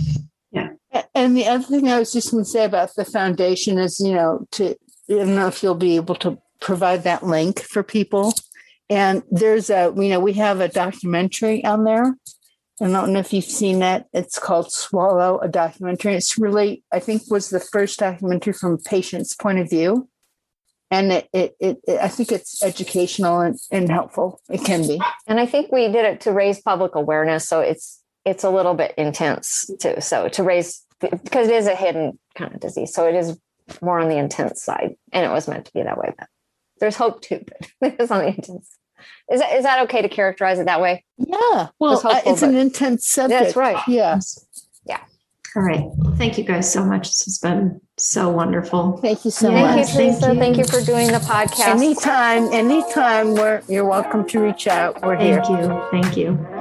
Yeah. 0.53 0.69
And 1.13 1.37
the 1.37 1.47
other 1.47 1.65
thing 1.65 1.89
I 1.89 1.99
was 1.99 2.13
just 2.13 2.31
going 2.31 2.45
to 2.45 2.49
say 2.49 2.65
about 2.65 2.95
the 2.95 3.05
foundation 3.05 3.79
is, 3.79 3.99
you 3.99 4.15
know, 4.15 4.47
to, 4.53 4.77
I 5.11 5.15
don't 5.15 5.35
know 5.35 5.49
if 5.49 5.63
you'll 5.63 5.75
be 5.75 5.97
able 5.97 6.15
to 6.17 6.39
provide 6.61 7.03
that 7.03 7.25
link 7.25 7.61
for 7.61 7.83
people. 7.83 8.33
And 8.89 9.23
there's 9.31 9.71
a, 9.71 9.93
you 9.97 10.09
know, 10.09 10.21
we 10.21 10.35
have 10.35 10.61
a 10.61 10.69
documentary 10.69 11.65
on 11.65 11.85
there. 11.85 12.17
And 12.79 12.97
I 12.97 13.01
don't 13.01 13.13
know 13.13 13.21
if 13.21 13.33
you've 13.33 13.45
seen 13.45 13.79
that. 13.81 14.07
It's 14.13 14.39
called 14.39 14.71
Swallow, 14.71 15.39
a 15.39 15.49
documentary. 15.49 16.15
It's 16.15 16.39
really, 16.39 16.85
I 16.93 17.01
think, 17.01 17.23
was 17.31 17.51
the 17.51 17.61
first 17.61 17.99
documentary 17.99 18.53
from 18.53 18.75
a 18.75 18.79
patient's 18.79 19.35
point 19.35 19.59
of 19.59 19.71
view 19.71 20.09
and 20.91 21.13
it, 21.13 21.29
it, 21.33 21.57
it, 21.59 21.79
it, 21.87 22.01
I 22.01 22.09
think 22.09 22.31
it's 22.31 22.63
educational 22.63 23.41
and, 23.41 23.59
and 23.71 23.91
helpful. 23.91 24.41
It 24.49 24.65
can 24.65 24.87
be. 24.87 25.01
And 25.27 25.41
I 25.41 25.47
think 25.47 25.73
we 25.73 25.87
did 25.89 26.05
it 26.05 26.21
to 26.23 26.33
raise 26.33 26.61
public 26.61 26.95
awareness. 26.95 27.49
So 27.49 27.61
it's 27.61 28.03
it's 28.25 28.45
a 28.45 28.51
little 28.51 28.75
bit 28.75 28.95
intense 28.97 29.69
too. 29.81 30.01
So 30.01 30.29
to 30.29 30.43
raise 30.43 30.85
because 31.01 31.49
it 31.49 31.55
is 31.55 31.67
a 31.67 31.75
hidden 31.75 32.19
kind 32.35 32.55
of 32.55 32.61
disease. 32.61 32.95
So 32.95 33.07
it 33.07 33.15
is 33.15 33.39
more 33.83 33.99
on 33.99 34.09
the 34.09 34.17
intense 34.17 34.63
side. 34.63 34.97
And 35.13 35.25
it 35.25 35.31
was 35.31 35.49
meant 35.49 35.67
to 35.67 35.73
be 35.73 35.83
that 35.83 35.99
way. 35.99 36.15
But 36.17 36.29
there's 36.81 36.97
hope 36.97 37.21
too, 37.23 37.45
but 37.81 37.93
it 37.93 38.01
is 38.01 38.11
on 38.11 38.21
the 38.21 38.29
intense. 38.29 38.71
Is 39.31 39.41
that 39.41 39.57
is 39.57 39.65
that 39.65 39.83
okay 39.85 40.03
to 40.03 40.09
characterize 40.09 40.59
it 40.59 40.67
that 40.67 40.81
way? 40.81 41.05
Yeah. 41.19 41.69
Well, 41.79 41.93
hopeful, 41.95 42.11
uh, 42.13 42.21
it's 42.27 42.41
but- 42.41 42.51
an 42.51 42.57
intense 42.57 43.09
subject. 43.09 43.41
That's 43.43 43.57
right. 43.57 43.83
Yes. 43.89 44.45
Yeah. 44.87 45.01
All 45.57 45.63
right. 45.63 45.85
Thank 46.17 46.39
you 46.39 46.45
guys 46.45 46.71
so 46.73 46.85
much. 46.85 47.09
This 47.09 47.25
has 47.25 47.39
been 47.39 47.81
so 47.97 48.29
wonderful. 48.29 48.99
Thank 48.99 49.25
you 49.25 49.31
so 49.31 49.49
Thank 49.49 49.67
much. 49.67 49.79
you, 49.79 49.85
Thank 49.95 50.21
Theresa. 50.21 50.35
you. 50.35 50.39
Thank 50.41 50.57
you 50.59 50.65
for 50.65 50.81
doing 50.83 51.09
the 51.09 51.19
podcast. 51.19 51.67
Anytime, 51.69 52.53
anytime, 52.53 53.35
we're, 53.35 53.63
you're 53.69 53.87
welcome 53.87 54.27
to 54.29 54.41
reach 54.41 54.67
out. 54.67 55.03
We're 55.03 55.17
here. 55.17 55.43
Thank 55.43 55.59
you. 55.61 55.83
Thank 55.91 56.17
you. 56.17 56.56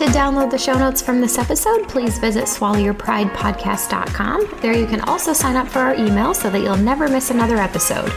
To 0.00 0.06
download 0.06 0.50
the 0.50 0.56
show 0.56 0.78
notes 0.78 1.02
from 1.02 1.20
this 1.20 1.36
episode, 1.36 1.86
please 1.86 2.16
visit 2.16 2.44
swallowyourpridepodcast.com. 2.44 4.60
There 4.62 4.72
you 4.72 4.86
can 4.86 5.02
also 5.02 5.34
sign 5.34 5.56
up 5.56 5.68
for 5.68 5.80
our 5.80 5.94
email 5.94 6.32
so 6.32 6.48
that 6.48 6.60
you'll 6.60 6.78
never 6.78 7.06
miss 7.06 7.28
another 7.28 7.58
episode. 7.58 8.10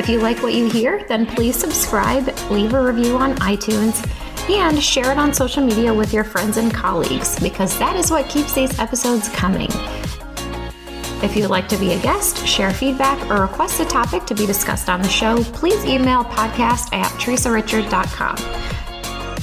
If 0.00 0.08
you 0.08 0.18
like 0.18 0.42
what 0.42 0.54
you 0.54 0.68
hear, 0.68 1.04
then 1.06 1.26
please 1.26 1.54
subscribe, 1.54 2.36
leave 2.50 2.74
a 2.74 2.84
review 2.84 3.16
on 3.16 3.36
iTunes, 3.36 4.04
and 4.50 4.82
share 4.82 5.12
it 5.12 5.18
on 5.18 5.32
social 5.32 5.64
media 5.64 5.94
with 5.94 6.12
your 6.12 6.24
friends 6.24 6.56
and 6.56 6.74
colleagues 6.74 7.38
because 7.38 7.78
that 7.78 7.94
is 7.94 8.10
what 8.10 8.28
keeps 8.28 8.52
these 8.52 8.76
episodes 8.80 9.28
coming. 9.28 9.68
If 11.22 11.36
you'd 11.36 11.46
like 11.46 11.68
to 11.68 11.76
be 11.76 11.92
a 11.92 12.02
guest, 12.02 12.44
share 12.44 12.72
feedback, 12.72 13.30
or 13.30 13.42
request 13.42 13.78
a 13.78 13.84
topic 13.84 14.24
to 14.24 14.34
be 14.34 14.46
discussed 14.46 14.88
on 14.88 15.00
the 15.00 15.08
show, 15.08 15.44
please 15.44 15.84
email 15.84 16.24
podcast 16.24 16.92
at 16.92 17.06
theresarichard.com. 17.20 18.89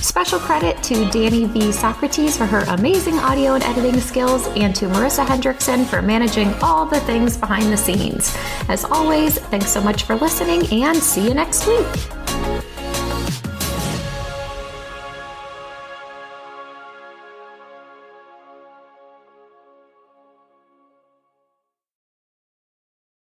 Special 0.02 0.40
credit 0.40 0.82
to 0.84 1.10
Danny 1.10 1.46
V. 1.46 1.72
Socrates 1.72 2.38
for 2.38 2.46
her 2.46 2.60
amazing 2.68 3.16
audio 3.20 3.56
and 3.56 3.64
editing 3.64 4.00
skills, 4.00 4.48
and 4.50 4.76
to 4.76 4.86
Marissa 4.86 5.26
Hendrickson 5.26 5.86
for 5.86 6.02
managing 6.02 6.54
all 6.56 6.86
the 6.86 7.00
things 7.02 7.36
behind 7.36 7.72
the 7.72 7.78
scenes. 7.78 8.36
As 8.70 8.86
always, 8.86 9.38
thanks 9.38 9.70
so 9.70 9.82
much 9.82 10.04
for 10.04 10.16
listening, 10.16 10.66
and 10.84 10.98
see 10.98 11.28
you 11.28 11.34
next 11.34 11.68
week. 11.68 12.67